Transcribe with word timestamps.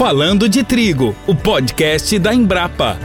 Falando 0.00 0.48
de 0.48 0.64
Trigo, 0.64 1.14
o 1.26 1.34
podcast 1.34 2.18
da 2.18 2.34
Embrapa. 2.34 2.96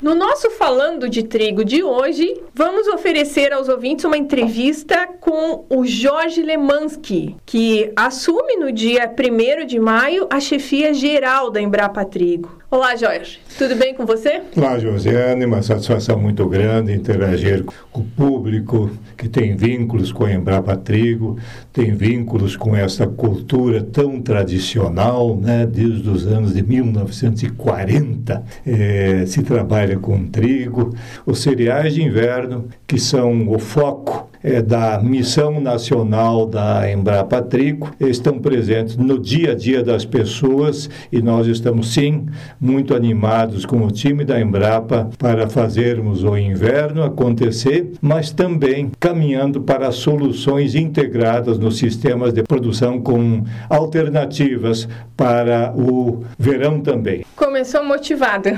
No 0.00 0.14
nosso 0.14 0.50
Falando 0.52 1.10
de 1.10 1.24
Trigo 1.24 1.62
de 1.62 1.82
hoje, 1.82 2.40
vamos 2.54 2.88
oferecer 2.88 3.52
aos 3.52 3.68
ouvintes 3.68 4.06
uma 4.06 4.16
entrevista 4.16 5.06
com 5.20 5.66
o 5.68 5.84
Jorge 5.84 6.42
Lemansky, 6.42 7.36
que 7.44 7.92
assume 7.94 8.56
no 8.56 8.72
dia 8.72 9.04
1 9.06 9.66
de 9.66 9.78
maio 9.78 10.26
a 10.30 10.40
chefia 10.40 10.94
geral 10.94 11.50
da 11.50 11.60
Embrapa 11.60 12.02
Trigo. 12.06 12.50
Olá, 12.70 12.94
Jorge. 12.96 13.40
Tudo 13.56 13.74
bem 13.76 13.94
com 13.94 14.04
você? 14.04 14.42
Olá, 14.54 14.78
Josiane. 14.78 15.46
Uma 15.46 15.62
satisfação 15.62 16.18
muito 16.18 16.46
grande 16.46 16.92
interagir 16.92 17.64
com 17.64 18.02
o 18.02 18.04
público 18.04 18.90
que 19.16 19.26
tem 19.26 19.56
vínculos 19.56 20.12
com 20.12 20.26
a 20.26 20.32
Embrapa 20.34 20.76
Trigo, 20.76 21.38
tem 21.72 21.94
vínculos 21.94 22.56
com 22.56 22.76
essa 22.76 23.06
cultura 23.06 23.82
tão 23.82 24.20
tradicional, 24.20 25.34
né? 25.34 25.64
Desde 25.64 26.10
os 26.10 26.26
anos 26.26 26.52
de 26.52 26.62
1940 26.62 28.44
eh, 28.66 29.24
se 29.26 29.42
trabalha 29.42 29.98
com 29.98 30.26
trigo. 30.26 30.94
Os 31.24 31.40
cereais 31.40 31.94
de 31.94 32.02
inverno, 32.02 32.68
que 32.86 33.00
são 33.00 33.48
o 33.48 33.58
foco 33.58 34.27
é, 34.42 34.62
da 34.62 34.98
missão 35.00 35.60
nacional 35.60 36.46
da 36.46 36.90
Embrapa 36.90 37.42
Trigo 37.42 37.90
estão 38.00 38.38
presentes 38.38 38.96
no 38.96 39.18
dia 39.18 39.52
a 39.52 39.54
dia 39.54 39.82
das 39.82 40.04
pessoas 40.04 40.88
e 41.10 41.20
nós 41.20 41.46
estamos 41.46 41.92
sim 41.92 42.26
muito 42.60 42.94
animados 42.94 43.64
com 43.64 43.84
o 43.84 43.90
time 43.90 44.24
da 44.24 44.40
Embrapa 44.40 45.10
para 45.18 45.48
fazermos 45.48 46.24
o 46.24 46.36
inverno 46.36 47.02
acontecer, 47.02 47.92
mas 48.00 48.30
também 48.30 48.90
caminhando 48.98 49.60
para 49.60 49.90
soluções 49.92 50.74
integradas 50.74 51.58
nos 51.58 51.78
sistemas 51.78 52.32
de 52.32 52.42
produção 52.42 53.00
com 53.00 53.44
alternativas 53.68 54.88
para 55.16 55.72
o 55.76 56.22
verão 56.38 56.80
também. 56.80 57.24
Começou 57.34 57.84
motivado. 57.84 58.50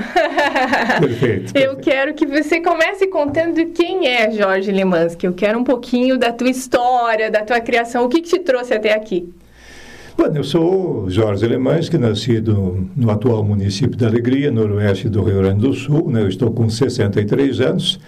Perfeito. 0.99 1.53
Eu 1.57 1.77
quero 1.77 2.13
que 2.13 2.25
você 2.25 2.61
comece 2.61 3.07
contando 3.07 3.65
quem 3.67 4.07
é 4.07 4.29
Jorge 4.31 4.71
Limansky. 4.71 5.25
Eu 5.25 5.33
quero 5.33 5.57
um 5.57 5.63
pouquinho 5.71 6.17
da 6.17 6.33
tua 6.33 6.49
história, 6.49 7.31
da 7.31 7.43
tua 7.43 7.61
criação. 7.61 8.03
O 8.03 8.09
que, 8.09 8.21
que 8.21 8.29
te 8.29 8.39
trouxe 8.39 8.73
até 8.73 8.93
aqui? 8.93 9.33
Bom, 10.17 10.25
eu 10.35 10.43
sou 10.43 11.09
Jorge 11.09 11.45
Alemães, 11.45 11.89
nascido 11.89 12.89
no 12.95 13.09
atual 13.09 13.41
município 13.43 13.95
da 13.97 14.07
Alegria, 14.07 14.51
noroeste 14.51 15.07
do 15.07 15.23
Rio 15.23 15.37
Grande 15.37 15.61
do 15.61 15.73
Sul. 15.73 16.11
Né? 16.11 16.21
Eu 16.21 16.27
estou 16.27 16.51
com 16.51 16.69
63 16.69 17.61
anos. 17.61 17.99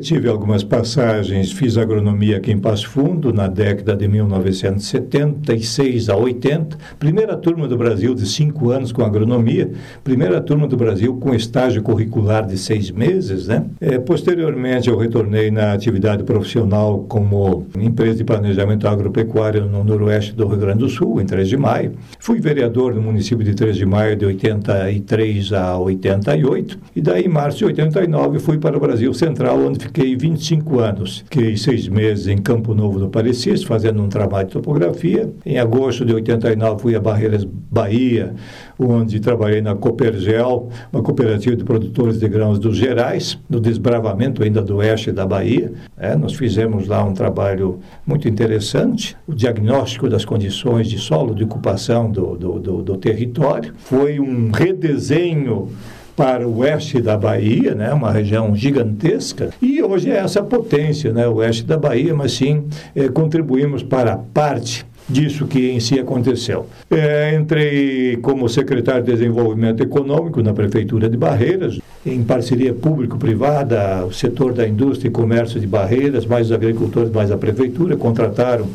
Tive 0.00 0.28
algumas 0.28 0.62
passagens, 0.62 1.50
fiz 1.50 1.76
agronomia 1.76 2.36
aqui 2.36 2.52
em 2.52 2.58
Passo 2.58 2.88
Fundo 2.88 3.32
na 3.32 3.48
década 3.48 3.96
de 3.96 4.06
1976 4.06 6.08
a 6.08 6.16
80. 6.16 6.78
Primeira 6.96 7.36
turma 7.36 7.66
do 7.66 7.76
Brasil 7.76 8.14
de 8.14 8.24
cinco 8.24 8.70
anos 8.70 8.92
com 8.92 9.02
agronomia, 9.02 9.72
primeira 10.04 10.40
turma 10.40 10.68
do 10.68 10.76
Brasil 10.76 11.16
com 11.16 11.34
estágio 11.34 11.82
curricular 11.82 12.46
de 12.46 12.56
seis 12.56 12.92
meses. 12.92 13.48
Né? 13.48 13.64
É, 13.80 13.98
posteriormente, 13.98 14.88
eu 14.88 14.96
retornei 14.96 15.50
na 15.50 15.72
atividade 15.72 16.22
profissional 16.22 17.04
como 17.08 17.66
empresa 17.76 18.18
de 18.18 18.24
planejamento 18.24 18.86
agropecuário 18.86 19.66
no 19.66 19.82
noroeste 19.82 20.34
do 20.34 20.46
Rio 20.46 20.58
Grande 20.58 20.78
do 20.78 20.88
Sul, 20.88 21.20
em 21.20 21.26
3 21.26 21.48
de 21.48 21.56
maio. 21.56 21.94
Fui 22.20 22.38
vereador 22.38 22.94
no 22.94 23.02
município 23.02 23.44
de 23.44 23.54
3 23.54 23.76
de 23.76 23.84
maio 23.84 24.14
de 24.14 24.24
83 24.24 25.52
a 25.52 25.76
88. 25.78 26.78
E 26.94 27.00
daí, 27.00 27.24
em 27.24 27.28
março 27.28 27.58
de 27.58 27.64
89, 27.64 28.38
fui 28.38 28.56
para 28.56 28.76
o 28.76 28.80
Brasil 28.80 29.12
Central 29.12 29.63
onde 29.64 29.78
fiquei 29.78 30.16
25 30.16 30.78
anos. 30.78 31.18
Fiquei 31.18 31.56
seis 31.56 31.88
meses 31.88 32.26
em 32.26 32.36
Campo 32.38 32.74
Novo 32.74 32.98
do 32.98 33.08
Parecis, 33.08 33.62
fazendo 33.62 34.02
um 34.02 34.08
trabalho 34.08 34.46
de 34.46 34.52
topografia. 34.52 35.32
Em 35.44 35.58
agosto 35.58 36.04
de 36.04 36.14
89 36.14 36.82
fui 36.82 36.94
a 36.94 37.00
Barreiras, 37.00 37.44
Bahia, 37.44 38.34
onde 38.78 39.20
trabalhei 39.20 39.60
na 39.60 39.74
Coopergel, 39.74 40.68
uma 40.92 41.02
cooperativa 41.02 41.56
de 41.56 41.64
produtores 41.64 42.18
de 42.18 42.28
grãos 42.28 42.58
dos 42.58 42.76
Gerais, 42.76 43.38
no 43.48 43.60
desbravamento 43.60 44.42
ainda 44.42 44.62
do 44.62 44.76
oeste 44.76 45.10
da 45.10 45.26
Bahia. 45.26 45.72
É, 45.96 46.16
nós 46.16 46.34
fizemos 46.34 46.86
lá 46.86 47.02
um 47.04 47.14
trabalho 47.14 47.80
muito 48.06 48.28
interessante, 48.28 49.16
o 49.26 49.34
diagnóstico 49.34 50.08
das 50.08 50.24
condições 50.24 50.88
de 50.88 50.98
solo, 50.98 51.34
de 51.34 51.44
ocupação 51.44 52.10
do, 52.10 52.36
do, 52.36 52.58
do, 52.58 52.82
do 52.82 52.96
território. 52.96 53.74
Foi 53.76 54.20
um 54.20 54.50
redesenho 54.50 55.68
para 56.16 56.46
o 56.46 56.58
oeste 56.58 57.00
da 57.00 57.16
Bahia, 57.16 57.74
né, 57.74 57.92
uma 57.92 58.10
região 58.10 58.54
gigantesca, 58.54 59.50
e 59.60 59.82
hoje 59.82 60.10
é 60.10 60.16
essa 60.16 60.42
potência, 60.42 61.12
né, 61.12 61.26
o 61.26 61.36
oeste 61.36 61.64
da 61.64 61.76
Bahia, 61.76 62.14
mas 62.14 62.32
sim 62.32 62.64
é, 62.94 63.08
contribuímos 63.08 63.82
para 63.82 64.16
parte 64.16 64.86
disso 65.08 65.46
que 65.46 65.70
em 65.70 65.80
si 65.80 65.98
aconteceu. 65.98 66.66
É, 66.90 67.34
entrei 67.34 68.16
como 68.16 68.48
secretário 68.48 69.02
de 69.02 69.12
Desenvolvimento 69.12 69.82
Econômico 69.82 70.42
na 70.42 70.52
Prefeitura 70.52 71.08
de 71.08 71.16
Barreiras, 71.16 71.78
em 72.06 72.22
parceria 72.22 72.72
público-privada, 72.72 74.04
o 74.06 74.12
setor 74.12 74.52
da 74.52 74.66
indústria 74.66 75.08
e 75.08 75.12
comércio 75.12 75.60
de 75.60 75.66
Barreiras, 75.66 76.26
mais 76.26 76.46
os 76.46 76.52
agricultores, 76.52 77.10
mais 77.10 77.30
a 77.30 77.36
Prefeitura, 77.36 77.96
contrataram 77.96 78.66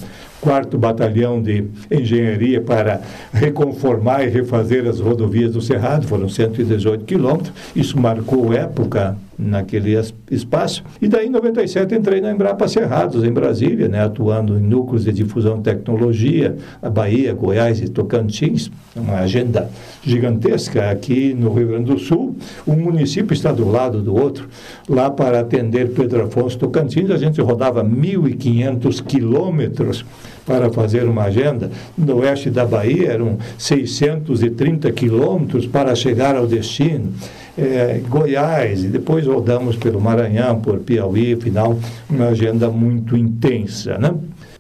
quarto 0.41 0.77
batalhão 0.77 1.41
de 1.41 1.65
engenharia 1.91 2.61
para 2.61 3.01
reconformar 3.33 4.23
e 4.23 4.29
refazer 4.29 4.87
as 4.87 4.99
rodovias 4.99 5.53
do 5.53 5.61
Cerrado, 5.61 6.07
foram 6.07 6.29
118 6.29 7.05
quilômetros, 7.05 7.53
isso 7.75 7.99
marcou 7.99 8.53
época 8.53 9.17
naquele 9.39 9.95
espaço. 10.29 10.83
E 11.01 11.07
daí, 11.07 11.27
em 11.27 11.29
97, 11.29 11.95
entrei 11.95 12.19
na 12.19 12.31
Embrapa 12.31 12.67
Cerrados, 12.67 13.23
em 13.23 13.31
Brasília, 13.31 13.87
né, 13.87 14.03
atuando 14.03 14.57
em 14.57 14.61
núcleos 14.61 15.05
de 15.05 15.13
difusão 15.13 15.57
de 15.57 15.63
tecnologia, 15.63 16.57
a 16.81 16.89
Bahia, 16.89 17.33
Goiás 17.33 17.79
e 17.79 17.87
Tocantins, 17.87 18.69
uma 18.93 19.19
agenda 19.19 19.69
gigantesca 20.03 20.91
aqui 20.91 21.33
no 21.33 21.53
Rio 21.53 21.69
Grande 21.69 21.93
do 21.93 21.97
Sul. 21.99 22.35
Um 22.67 22.75
município 22.75 23.33
está 23.33 23.53
do 23.53 23.69
lado 23.69 24.01
do 24.01 24.13
outro. 24.13 24.49
Lá, 24.89 25.09
para 25.09 25.39
atender 25.39 25.91
Pedro 25.91 26.23
Afonso 26.23 26.57
Tocantins, 26.57 27.09
a 27.09 27.17
gente 27.17 27.39
rodava 27.39 27.83
1.500 27.83 29.01
quilômetros 29.03 30.05
para 30.49 30.71
fazer 30.71 31.03
uma 31.03 31.25
agenda. 31.25 31.69
No 31.95 32.17
oeste 32.17 32.49
da 32.49 32.65
Bahia 32.65 33.11
eram 33.11 33.37
630 33.55 34.91
quilômetros 34.91 35.67
para 35.67 35.93
chegar 35.93 36.35
ao 36.35 36.47
destino 36.47 37.13
é, 37.55 38.01
Goiás, 38.07 38.83
e 38.83 38.87
depois 38.87 39.27
rodamos 39.27 39.75
pelo 39.75 40.01
Maranhão, 40.01 40.59
por 40.59 40.79
Piauí, 40.79 41.35
final, 41.35 41.77
uma 42.09 42.29
agenda 42.29 42.67
muito 42.69 43.15
intensa. 43.15 43.97
Né? 43.99 44.11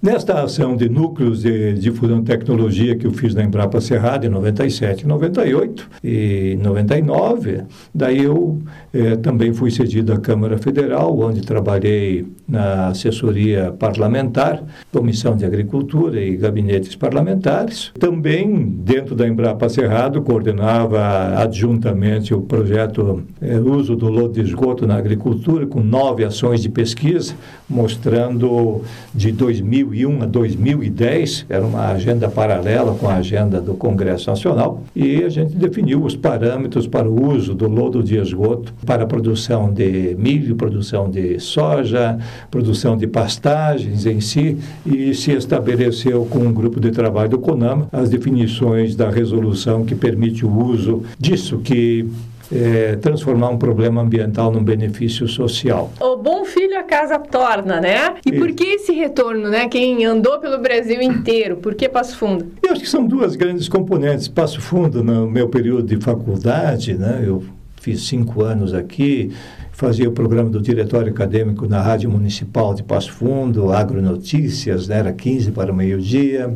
Nesta 0.01 0.41
ação 0.41 0.77
de 0.77 0.87
núcleos 0.87 1.41
de 1.41 1.73
difusão 1.73 2.21
de 2.21 2.25
tecnologia 2.25 2.95
que 2.95 3.05
eu 3.05 3.11
fiz 3.11 3.35
na 3.35 3.43
Embrapa 3.43 3.81
Cerrado 3.81 4.25
em 4.25 4.29
97, 4.29 5.05
98 5.05 5.89
e 6.01 6.57
99, 6.61 7.63
daí 7.93 8.23
eu 8.23 8.59
eh, 8.93 9.17
também 9.17 9.51
fui 9.51 9.69
cedido 9.69 10.13
à 10.13 10.17
Câmara 10.17 10.57
Federal, 10.57 11.19
onde 11.19 11.41
trabalhei 11.41 12.25
na 12.47 12.87
assessoria 12.87 13.73
parlamentar, 13.77 14.63
Comissão 14.89 15.35
de 15.35 15.43
Agricultura 15.43 16.17
e 16.21 16.37
gabinetes 16.37 16.95
parlamentares. 16.95 17.91
Também, 17.99 18.55
dentro 18.57 19.15
da 19.15 19.27
Embrapa 19.27 19.67
Cerrado, 19.67 20.21
coordenava 20.21 21.37
adjuntamente 21.37 22.33
o 22.33 22.39
projeto 22.39 23.21
eh, 23.41 23.59
Uso 23.59 23.97
do 23.97 24.07
Lodo 24.07 24.35
de 24.35 24.41
Esgoto 24.47 24.87
na 24.87 24.95
Agricultura, 24.95 25.67
com 25.67 25.81
nove 25.81 26.23
ações 26.23 26.61
de 26.61 26.69
pesquisa, 26.69 27.33
mostrando 27.69 28.81
de 29.13 29.33
2000 29.33 29.88
2001 29.89 30.21
a 30.21 30.25
2010, 30.25 31.45
era 31.49 31.65
uma 31.65 31.87
agenda 31.87 32.29
paralela 32.29 32.93
com 32.95 33.07
a 33.07 33.15
agenda 33.15 33.59
do 33.59 33.73
Congresso 33.73 34.29
Nacional, 34.29 34.83
e 34.95 35.23
a 35.23 35.29
gente 35.29 35.55
definiu 35.55 36.03
os 36.03 36.15
parâmetros 36.15 36.87
para 36.87 37.09
o 37.09 37.31
uso 37.31 37.53
do 37.53 37.67
lodo 37.67 38.03
de 38.03 38.17
esgoto 38.17 38.73
para 38.85 39.03
a 39.03 39.07
produção 39.07 39.71
de 39.73 40.15
milho, 40.17 40.55
produção 40.55 41.09
de 41.09 41.39
soja, 41.39 42.17
produção 42.51 42.95
de 42.95 43.07
pastagens 43.07 44.05
em 44.05 44.21
si, 44.21 44.57
e 44.85 45.13
se 45.13 45.31
estabeleceu 45.31 46.25
com 46.25 46.39
um 46.39 46.53
grupo 46.53 46.79
de 46.79 46.91
trabalho 46.91 47.29
do 47.29 47.39
CONAMA 47.39 47.87
as 47.91 48.09
definições 48.09 48.95
da 48.95 49.09
resolução 49.09 49.83
que 49.83 49.95
permite 49.95 50.45
o 50.45 50.65
uso 50.65 51.03
disso 51.19 51.59
que 51.59 52.07
é, 52.51 52.95
transformar 52.95 53.49
um 53.49 53.57
problema 53.57 54.01
ambiental 54.01 54.51
num 54.51 54.63
benefício 54.63 55.27
social. 55.27 55.91
O 55.99 56.17
bom 56.17 56.43
filho 56.45 56.77
a 56.79 56.83
casa 56.83 57.19
torna, 57.19 57.79
né? 57.79 58.15
E 58.25 58.31
por 58.31 58.51
que 58.51 58.63
esse 58.63 58.91
retorno, 58.93 59.49
né? 59.49 59.67
Quem 59.67 60.05
andou 60.05 60.39
pelo 60.39 60.57
Brasil 60.59 61.01
inteiro, 61.01 61.57
por 61.57 61.75
que 61.75 61.87
Passo 61.87 62.17
Fundo? 62.17 62.47
Eu 62.63 62.71
acho 62.71 62.81
que 62.81 62.89
são 62.89 63.05
duas 63.05 63.35
grandes 63.35 63.67
componentes. 63.67 64.27
Passo 64.27 64.61
Fundo, 64.61 65.03
no 65.03 65.29
meu 65.29 65.47
período 65.47 65.83
de 65.83 66.03
faculdade, 66.03 66.95
né? 66.95 67.23
Eu 67.25 67.43
fiz 67.79 68.01
cinco 68.03 68.43
anos 68.43 68.73
aqui, 68.73 69.31
fazia 69.71 70.09
o 70.09 70.11
programa 70.11 70.49
do 70.49 70.61
Diretório 70.61 71.11
Acadêmico 71.11 71.67
na 71.67 71.81
Rádio 71.81 72.09
Municipal 72.09 72.73
de 72.73 72.83
Passo 72.83 73.11
Fundo, 73.13 73.71
Agronotícias, 73.71 74.87
né? 74.87 74.99
era 74.99 75.13
15 75.13 75.51
para 75.51 75.71
o 75.71 75.75
meio-dia. 75.75 76.53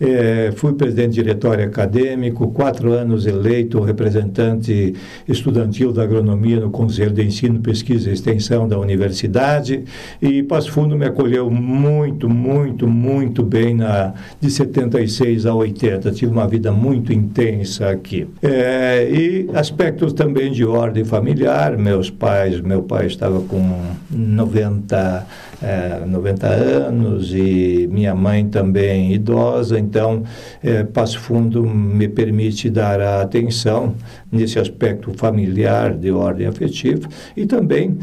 É, 0.00 0.52
fui 0.54 0.74
presidente 0.74 1.14
diretório 1.14 1.64
acadêmico, 1.64 2.48
quatro 2.48 2.92
anos 2.92 3.26
eleito 3.26 3.80
representante 3.80 4.94
estudantil 5.26 5.92
da 5.92 6.02
agronomia 6.02 6.60
no 6.60 6.70
Conselho 6.70 7.12
de 7.12 7.24
Ensino, 7.24 7.60
Pesquisa 7.60 8.10
e 8.10 8.12
Extensão 8.12 8.68
da 8.68 8.78
Universidade. 8.78 9.84
E 10.20 10.42
Passo 10.42 10.70
Fundo 10.70 10.96
me 10.96 11.06
acolheu 11.06 11.50
muito, 11.50 12.28
muito, 12.28 12.86
muito 12.86 13.42
bem 13.42 13.74
na, 13.74 14.12
de 14.40 14.50
76 14.50 15.46
a 15.46 15.54
80. 15.54 16.10
Tive 16.10 16.30
uma 16.30 16.46
vida 16.46 16.70
muito 16.70 17.12
intensa 17.12 17.88
aqui. 17.88 18.28
É, 18.42 19.08
e 19.10 19.48
aspectos 19.54 20.12
também 20.12 20.52
de 20.52 20.64
ordem 20.64 21.04
familiar. 21.04 21.76
Meus 21.78 22.10
pais, 22.10 22.60
meu 22.60 22.82
pai 22.82 23.06
estava 23.06 23.40
com 23.40 23.80
90 24.10 25.26
é, 25.62 26.04
90 26.04 26.46
anos 26.46 27.34
e 27.34 27.88
minha 27.90 28.14
mãe 28.14 28.46
também 28.48 29.12
idosa, 29.12 29.78
então 29.78 30.22
é, 30.62 30.84
Passo 30.84 31.18
Fundo 31.18 31.64
me 31.64 32.08
permite 32.08 32.68
dar 32.68 33.00
a 33.00 33.22
atenção 33.22 33.94
nesse 34.30 34.58
aspecto 34.58 35.12
familiar 35.14 35.94
de 35.94 36.10
ordem 36.10 36.46
afetiva 36.46 37.08
e 37.36 37.46
também 37.46 37.98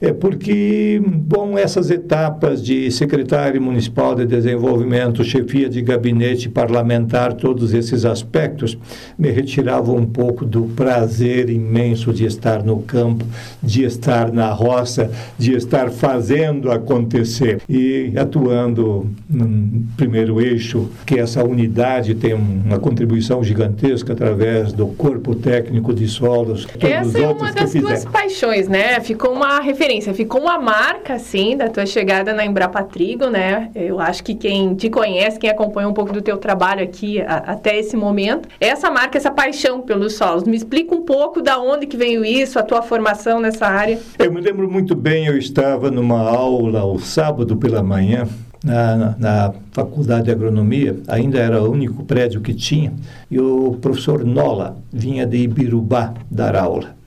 é 0.00 0.12
porque, 0.12 1.00
bom, 1.04 1.58
essas 1.58 1.90
etapas 1.90 2.62
de 2.62 2.90
secretário 2.90 3.60
municipal 3.60 4.14
de 4.14 4.24
desenvolvimento, 4.26 5.24
chefia 5.24 5.68
de 5.68 5.82
gabinete 5.82 6.48
parlamentar, 6.48 7.32
todos 7.32 7.74
esses 7.74 8.04
aspectos 8.04 8.78
me 9.18 9.30
retiravam 9.30 9.96
um 9.96 10.06
pouco 10.06 10.44
do 10.44 10.62
prazer 10.76 11.50
imenso 11.50 12.12
de 12.12 12.24
estar 12.24 12.62
no 12.62 12.80
campo, 12.82 13.24
de 13.62 13.84
estar 13.84 14.32
na 14.32 14.52
roça, 14.52 15.10
de 15.36 15.54
estar 15.54 15.90
fazendo 15.90 16.70
acontecer 16.70 17.60
e 17.68 18.12
atuando 18.16 19.10
no 19.28 19.82
primeiro 19.96 20.40
eixo, 20.40 20.88
que 21.04 21.18
essa 21.18 21.42
unidade 21.42 22.14
tem 22.14 22.34
uma 22.34 22.78
contribuição 22.78 23.42
gigantesca 23.42 24.12
através 24.12 24.72
do 24.72 24.86
corpo 24.86 25.34
técnico 25.34 25.92
de 25.92 26.06
solos. 26.06 26.66
Essa 26.80 27.18
é 27.18 27.28
uma 27.28 27.52
das 27.52 27.72
tuas 27.72 28.04
paixões, 28.04 28.68
né? 28.68 29.00
Ficou 29.00 29.32
uma 29.32 29.60
referência 29.60 29.87
referência, 29.88 30.12
ficou 30.12 30.42
uma 30.42 30.58
marca, 30.58 31.14
assim, 31.14 31.56
da 31.56 31.68
tua 31.68 31.86
chegada 31.86 32.34
na 32.34 32.44
Embrapa 32.44 32.82
Trigo, 32.82 33.28
né? 33.30 33.70
Eu 33.74 33.98
acho 33.98 34.22
que 34.22 34.34
quem 34.34 34.74
te 34.74 34.90
conhece, 34.90 35.38
quem 35.38 35.48
acompanha 35.48 35.88
um 35.88 35.94
pouco 35.94 36.12
do 36.12 36.20
teu 36.20 36.36
trabalho 36.36 36.82
aqui 36.82 37.22
a, 37.22 37.36
até 37.36 37.78
esse 37.78 37.96
momento, 37.96 38.48
essa 38.60 38.90
marca, 38.90 39.16
essa 39.16 39.30
paixão 39.30 39.80
pelos 39.80 40.14
solos. 40.14 40.44
Me 40.44 40.56
explica 40.56 40.94
um 40.94 41.02
pouco 41.02 41.40
da 41.40 41.58
onde 41.58 41.86
que 41.86 41.96
veio 41.96 42.22
isso, 42.22 42.58
a 42.58 42.62
tua 42.62 42.82
formação 42.82 43.40
nessa 43.40 43.66
área. 43.66 43.98
Eu 44.18 44.30
me 44.30 44.42
lembro 44.42 44.70
muito 44.70 44.94
bem, 44.94 45.26
eu 45.26 45.38
estava 45.38 45.90
numa 45.90 46.20
aula 46.20 46.84
o 46.84 46.98
sábado 46.98 47.56
pela 47.56 47.82
manhã, 47.82 48.28
na, 48.62 48.96
na, 48.96 49.16
na, 49.18 49.54
faculdade 49.72 50.24
de 50.24 50.32
agronomia, 50.32 50.96
ainda 51.06 51.38
era 51.38 51.62
o 51.62 51.70
único 51.70 52.04
prédio 52.04 52.40
que 52.40 52.52
tinha, 52.52 52.92
e 53.30 53.38
o 53.38 53.78
professor 53.80 54.24
Nola 54.24 54.76
vinha 54.92 55.24
de 55.24 55.38
Ibirubá 55.38 56.12
dar 56.28 56.56
aula 56.56 56.97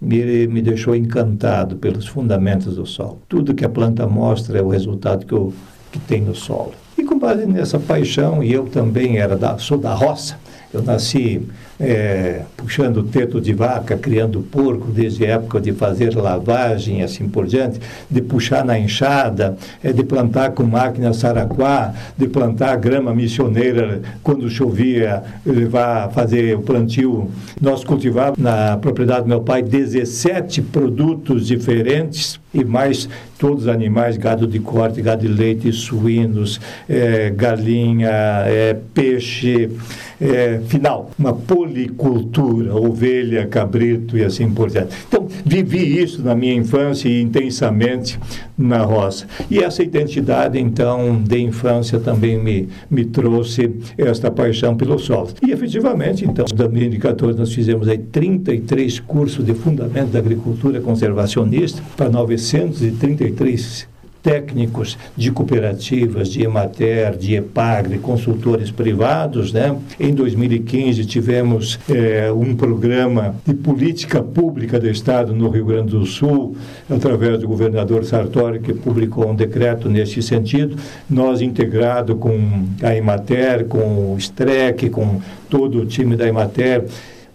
me, 0.00 0.46
me 0.46 0.62
deixou 0.62 0.94
encantado 0.94 1.76
pelos 1.76 2.06
fundamentos 2.06 2.76
do 2.76 2.86
solo. 2.86 3.22
Tudo 3.28 3.54
que 3.54 3.64
a 3.64 3.68
planta 3.68 4.06
mostra 4.06 4.58
é 4.58 4.62
o 4.62 4.68
resultado 4.68 5.26
que, 5.26 5.32
eu, 5.32 5.52
que 5.90 5.98
tem 5.98 6.20
no 6.20 6.34
solo. 6.34 6.72
E 6.96 7.04
com 7.04 7.18
base 7.18 7.46
nessa 7.46 7.78
paixão, 7.78 8.42
e 8.42 8.52
eu 8.52 8.66
também 8.66 9.18
era 9.18 9.36
da, 9.36 9.58
sou 9.58 9.78
da 9.78 9.94
roça, 9.94 10.38
eu 10.72 10.82
nasci 10.82 11.42
é, 11.78 12.42
puxando 12.56 13.02
teto 13.02 13.40
de 13.40 13.52
vaca, 13.52 13.96
criando 13.96 14.40
porco 14.40 14.90
desde 14.90 15.24
a 15.26 15.34
época 15.34 15.60
de 15.60 15.72
fazer 15.72 16.14
lavagem 16.16 17.02
assim 17.02 17.28
por 17.28 17.46
diante, 17.46 17.80
de 18.10 18.22
puxar 18.22 18.64
na 18.64 18.78
enxada, 18.78 19.56
é, 19.82 19.92
de 19.92 20.02
plantar 20.02 20.52
com 20.52 20.62
máquina 20.64 21.12
saraquá, 21.12 21.94
de 22.16 22.26
plantar 22.26 22.76
grama 22.76 23.14
missioneira 23.14 24.00
quando 24.22 24.48
chovia, 24.48 25.22
levar 25.44 26.10
fazer 26.10 26.56
o 26.56 26.62
plantio. 26.62 27.30
Nós 27.60 27.84
cultivávamos 27.84 28.38
na 28.38 28.76
propriedade 28.76 29.22
do 29.22 29.28
meu 29.28 29.40
pai 29.40 29.62
17 29.62 30.62
produtos 30.62 31.46
diferentes 31.46 32.40
e 32.56 32.64
mais 32.64 33.08
todos 33.38 33.64
os 33.64 33.68
animais, 33.68 34.16
gado 34.16 34.46
de 34.46 34.58
corte, 34.58 35.02
gado 35.02 35.22
de 35.22 35.28
leite, 35.28 35.70
suínos, 35.72 36.60
é, 36.88 37.30
galinha, 37.30 38.10
é, 38.46 38.74
peixe, 38.94 39.70
é, 40.20 40.60
final, 40.66 41.10
uma 41.18 41.34
policultura, 41.34 42.74
ovelha, 42.74 43.46
cabrito 43.46 44.16
e 44.16 44.24
assim 44.24 44.50
por 44.50 44.70
diante. 44.70 44.96
Então, 45.06 45.28
vivi 45.44 46.02
isso 46.02 46.22
na 46.22 46.34
minha 46.34 46.54
infância 46.54 47.08
e 47.08 47.20
intensamente 47.20 48.18
na 48.56 48.78
roça. 48.78 49.26
E 49.50 49.58
essa 49.58 49.82
identidade, 49.82 50.58
então, 50.58 51.22
de 51.22 51.38
infância 51.38 51.98
também 52.00 52.42
me, 52.42 52.68
me 52.90 53.04
trouxe 53.04 53.70
esta 53.98 54.30
paixão 54.30 54.74
pelos 54.74 55.04
solos. 55.04 55.34
E, 55.46 55.50
efetivamente, 55.50 56.24
então, 56.24 56.46
em 56.50 56.56
2014, 56.56 57.38
nós 57.38 57.52
fizemos 57.52 57.86
aí 57.86 57.98
33 57.98 59.00
cursos 59.00 59.44
de 59.44 59.52
fundamento 59.52 60.10
da 60.12 60.18
agricultura 60.18 60.80
conservacionista 60.80 61.82
para 61.96 62.08
933 62.52 63.88
técnicos 64.26 64.98
de 65.16 65.30
cooperativas, 65.30 66.28
de 66.28 66.42
Emater, 66.42 67.16
de 67.16 67.36
Epagre, 67.36 67.96
consultores 67.98 68.72
privados. 68.72 69.52
Né? 69.52 69.76
Em 70.00 70.12
2015 70.12 71.06
tivemos 71.06 71.78
é, 71.88 72.32
um 72.32 72.56
programa 72.56 73.36
de 73.46 73.54
política 73.54 74.20
pública 74.20 74.80
do 74.80 74.90
Estado 74.90 75.32
no 75.32 75.48
Rio 75.48 75.66
Grande 75.66 75.92
do 75.92 76.04
Sul, 76.04 76.56
através 76.90 77.38
do 77.38 77.46
governador 77.46 78.04
Sartori, 78.04 78.58
que 78.58 78.74
publicou 78.74 79.30
um 79.30 79.34
decreto 79.36 79.88
nesse 79.88 80.20
sentido. 80.20 80.76
Nós, 81.08 81.40
integrado 81.40 82.16
com 82.16 82.64
a 82.82 82.96
Emater, 82.96 83.66
com 83.66 84.12
o 84.12 84.16
STREC, 84.18 84.90
com 84.90 85.20
todo 85.48 85.82
o 85.82 85.86
time 85.86 86.16
da 86.16 86.26
Emater, 86.26 86.84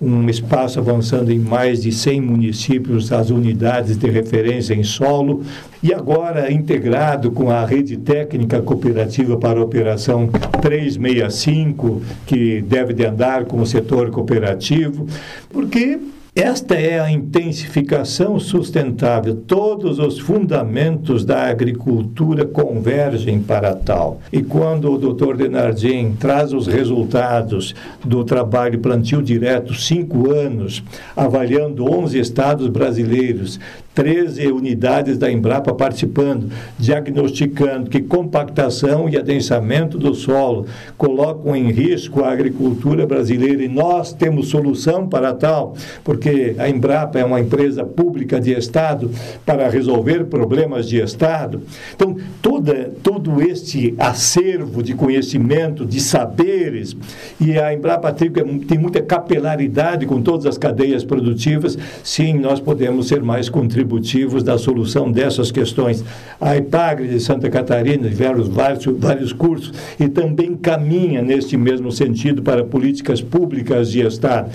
um 0.02 0.28
espaço 0.28 0.80
avançando 0.80 1.32
em 1.32 1.38
mais 1.38 1.84
de 1.84 1.92
100 1.92 2.22
municípios, 2.22 3.12
as 3.12 3.30
unidades 3.30 3.96
de 3.96 4.10
referência 4.10 4.74
em 4.74 4.84
solo, 4.84 5.44
e 5.84 5.94
agora 5.94 6.52
integrado 6.52 7.32
com 7.32 7.52
a 7.52 7.64
rede 7.64 7.98
técnica 7.98 8.62
cooperativa 8.62 9.38
para 9.38 9.60
a 9.60 9.64
operação 9.64 10.28
365, 10.60 12.02
que 12.26 12.62
deve 12.62 12.94
de 12.94 13.06
andar 13.06 13.46
com 13.46 13.62
o 13.62 13.66
setor 13.66 14.10
cooperativo, 14.10 15.06
porque 15.50 16.00
esta 16.34 16.76
é 16.76 16.98
a 16.98 17.12
intensificação 17.12 18.40
sustentável. 18.40 19.36
Todos 19.36 20.00
os 20.00 20.18
fundamentos 20.18 21.26
da 21.26 21.50
agricultura 21.50 22.46
convergem 22.46 23.42
para 23.42 23.76
tal. 23.76 24.22
E 24.32 24.42
quando 24.42 24.94
o 24.94 24.98
Dr. 24.98 25.36
Denardim 25.36 26.16
traz 26.18 26.54
os 26.54 26.68
resultados 26.68 27.76
do 28.02 28.24
trabalho 28.24 28.80
plantio 28.80 29.22
direto, 29.22 29.74
cinco 29.74 30.32
anos, 30.32 30.82
avaliando 31.18 31.84
11 31.84 32.18
estados 32.18 32.68
brasileiros, 32.70 33.60
13 33.94 34.48
unidades 34.48 35.18
da 35.18 35.30
Embrapa 35.32 35.74
participando, 35.74 36.50
diagnosticando 36.80 37.90
que 37.90 38.02
compactação 38.02 39.10
e 39.10 39.18
adensamento 39.18 39.98
do 39.98 40.16
solo 40.16 40.66
colocam 40.98 41.56
em 41.56 41.72
risco 41.72 42.24
a 42.24 42.32
agricultura 42.32 43.06
brasileira 43.06 43.64
e 43.64 43.68
nós 43.68 44.14
temos 44.14 44.48
solução 44.48 45.08
para 45.08 45.34
tal, 45.34 45.76
porque 46.04 46.56
a 46.58 46.70
Embrapa 46.70 47.20
é 47.20 47.26
uma 47.26 47.40
empresa 47.40 47.84
pública 47.84 48.40
de 48.40 48.52
Estado 48.54 49.12
para 49.46 49.70
resolver 49.70 50.26
problemas 50.26 50.88
de 50.88 51.02
Estado. 51.02 51.62
Então, 51.94 52.16
toda, 52.42 52.92
todo 53.04 53.42
este 53.42 53.94
acervo 53.98 54.82
de 54.82 54.94
conhecimento, 54.94 55.86
de 55.86 56.00
saberes, 56.00 56.96
e 57.40 57.58
a 57.58 57.74
Embrapa 57.74 58.12
tem 58.14 58.78
muita 58.78 59.02
capilaridade 59.02 60.06
com 60.06 60.22
todas 60.22 60.46
as 60.46 60.58
cadeias 60.58 61.04
produtivas, 61.04 61.78
sim, 62.04 62.34
nós 62.34 62.60
podemos 62.60 63.08
ser 63.10 63.22
mais 63.22 63.50
contribuintes 63.50 63.81
contributivos 63.82 64.44
da 64.44 64.58
solução 64.58 65.12
dessas 65.12 65.52
questões. 65.52 66.04
A 66.40 66.56
IPAGRE 66.58 67.08
de 67.08 67.20
Santa 67.20 67.50
Catarina 67.50 68.08
tiveram 68.08 68.44
vários, 68.44 68.86
vários 68.86 69.34
cursos 69.34 69.74
e 70.00 70.08
também 70.08 70.56
caminha 70.56 71.22
neste 71.22 71.58
mesmo 71.58 71.92
sentido 71.92 72.42
para 72.42 72.64
políticas 72.64 73.22
públicas 73.22 73.92
de 73.92 74.02
Estado. 74.02 74.52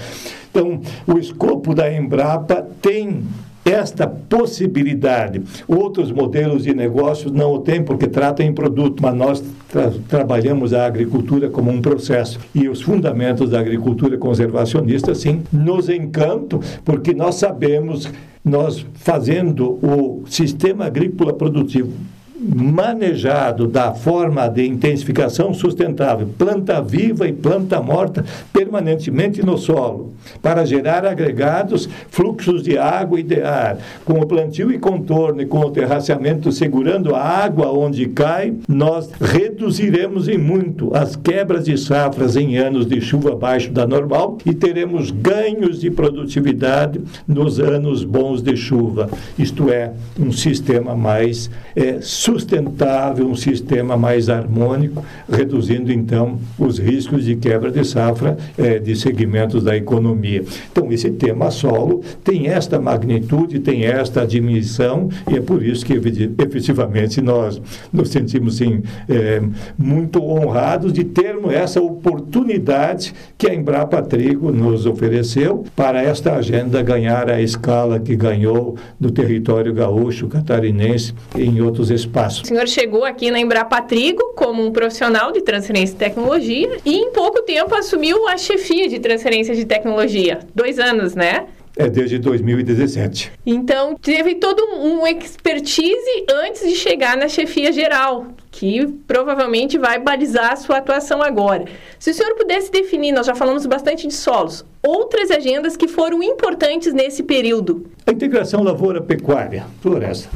Então, 0.51 0.81
o 1.07 1.19
escopo 1.19 1.75
da 1.75 1.93
Embrapa 1.93 2.67
tem 2.81 3.25
esta 3.67 4.07
possibilidade. 4.07 5.43
Outros 5.67 6.13
modelos 6.13 6.63
de 6.63 6.73
negócios 6.73 7.33
não 7.33 7.53
o 7.53 7.59
têm 7.59 7.83
porque 7.83 8.07
tratam 8.07 8.47
em 8.47 8.53
produto, 8.53 9.03
mas 9.03 9.15
nós 9.15 9.45
tra 9.69 9.93
trabalhamos 10.09 10.73
a 10.73 10.87
agricultura 10.87 11.51
como 11.51 11.71
um 11.71 11.83
processo. 11.83 12.39
E 12.55 12.69
os 12.69 12.81
fundamentos 12.81 13.51
da 13.51 13.59
agricultura 13.59 14.17
conservacionista, 14.17 15.15
sim, 15.15 15.43
nos 15.53 15.89
encantam, 15.89 16.61
porque 16.85 17.13
nós 17.13 17.35
sabemos 17.35 18.09
nós 18.45 18.87
fazendo 18.95 19.79
o 19.83 20.23
sistema 20.29 20.87
agrícola 20.87 21.33
produtivo 21.33 21.91
manejado 22.39 23.67
da 23.67 23.95
forma 23.95 24.47
de 24.49 24.67
intensificação 24.67 25.55
sustentável, 25.55 26.29
planta 26.37 26.81
viva 26.81 27.27
e 27.27 27.33
planta 27.33 27.81
morta 27.81 28.25
permanentemente 28.53 29.45
no 29.45 29.57
solo, 29.57 30.13
para 30.43 30.65
gerar 30.65 31.05
agregados, 31.05 31.89
fluxos 32.11 32.63
de 32.63 32.77
água 32.77 33.19
e 33.21 33.23
de 33.23 33.41
ar, 33.41 33.79
com 34.05 34.21
o 34.21 34.27
plantio 34.27 34.71
e 34.71 34.79
contorno 34.79 35.41
e 35.41 35.47
com 35.47 35.61
o 35.61 35.71
terraceamento 35.71 36.53
segurando 36.53 37.15
a 37.15 37.23
água 37.23 37.71
onde 37.71 38.07
cai, 38.07 38.55
nós 38.69 39.11
reduziremos 39.21 40.29
em 40.29 40.39
muito 40.39 40.95
as 40.95 41.17
quebras 41.17 41.65
de 41.65 41.79
safras 41.79 42.37
em 42.37 42.59
anos 42.59 42.87
de 42.87 43.01
chuva 43.01 43.33
abaixo 43.33 43.71
da 43.71 43.87
normal 43.87 44.39
e 44.45 44.53
teremos 44.53 45.11
ganhos 45.11 45.81
de 45.81 45.91
produtividade 45.91 47.01
nos 47.27 47.59
anos 47.59 48.05
bons 48.05 48.43
de 48.43 48.57
chuva, 48.57 49.09
isto 49.39 49.71
é, 49.71 49.93
um 50.19 50.31
sistema 50.31 50.95
mais 50.95 51.51
é, 51.75 52.01
sustentável, 52.27 53.29
um 53.29 53.37
sistema 53.37 53.97
mais 53.97 54.29
harmônico, 54.29 55.05
reduzindo 55.31 55.93
então 55.93 56.41
os 56.59 56.77
riscos 56.77 57.25
de 57.25 57.37
quebra 57.37 57.71
de 57.71 57.87
safra 57.87 58.37
é, 58.59 58.81
de 58.81 58.97
segmentos 58.97 59.63
da 59.63 59.77
economia. 59.77 60.45
Então, 60.73 60.91
esse 60.91 61.09
tema 61.11 61.53
solo 61.53 62.03
tem 62.25 62.49
esta 62.49 62.81
magnitude, 62.81 63.61
tem 63.61 63.85
esta 63.85 64.27
dimensão, 64.27 65.09
e 65.31 65.37
é 65.37 65.41
por 65.41 65.63
isso 65.63 65.87
que 65.87 65.93
efetivamente 65.93 67.23
nós 67.23 67.63
nos 67.93 68.09
sentimos 68.09 68.57
sim, 68.57 68.83
é, 69.09 69.41
muito 69.79 70.21
honrados 70.21 70.93
de 70.93 71.05
termos 71.05 71.55
essa 71.55 71.81
oportunidade 71.81 73.15
que 73.39 73.49
a 73.49 73.55
Embrapa 73.55 74.03
Trigo 74.03 74.51
nos 74.51 74.85
ofereceu 74.85 75.65
para 75.77 76.03
esta 76.03 76.35
agenda 76.35 76.83
ganhar 76.83 77.31
a 77.31 77.41
escala 77.41 78.01
que 78.01 78.17
ganhou 78.17 78.77
no 78.99 79.13
território 79.13 79.73
gaúcho, 79.73 80.27
catarinense 80.27 81.15
e 81.37 81.45
em 81.45 81.61
outros 81.61 81.89
espaços. 81.89 82.16
O 82.17 82.47
senhor 82.47 82.67
chegou 82.67 83.05
aqui 83.05 83.31
na 83.31 83.39
Embrapa 83.39 83.83
Trigo 83.83 84.33
como 84.35 84.65
um 84.65 84.73
profissional 84.73 85.33
de 85.33 85.43
transferência 85.43 85.93
de 85.93 85.99
tecnologia 85.99 86.79
e 86.83 86.95
em 86.95 87.13
pouco 87.13 87.43
tempo 87.43 87.75
assumiu 87.75 88.27
a 88.27 88.39
chefia 88.39 88.89
de 88.89 88.99
transferência 88.99 89.55
de 89.55 89.67
tecnologia. 89.67 90.39
Dois 90.55 90.79
anos, 90.79 91.15
né? 91.15 91.47
É 91.77 91.91
desde 91.91 92.19
2017. 92.19 93.33
Então, 93.45 93.97
teve 93.97 94.37
todo 94.37 94.63
um 94.79 95.07
expertise 95.07 96.25
antes 96.33 96.67
de 96.67 96.75
chegar 96.75 97.19
na 97.19 97.29
chefia 97.29 97.71
geral, 97.71 98.29
que 98.57 98.87
provavelmente 99.07 99.77
vai 99.77 99.99
balizar 99.99 100.53
a 100.53 100.57
sua 100.57 100.79
atuação 100.79 101.23
agora. 101.23 101.67
Se 101.99 102.11
o 102.11 102.15
senhor 102.15 102.35
pudesse 102.35 102.73
definir, 102.73 103.13
nós 103.13 103.27
já 103.27 103.35
falamos 103.35 103.67
bastante 103.67 104.09
de 104.09 104.15
solos, 104.15 104.65
outras 104.83 105.31
agendas 105.31 105.77
que 105.77 105.87
foram 105.87 106.23
importantes 106.23 106.95
nesse 106.95 107.23
período. 107.23 107.87
A 108.07 108.13
integração 108.13 108.63
lavoura-pecuária, 108.63 109.67
floresta 109.83 110.31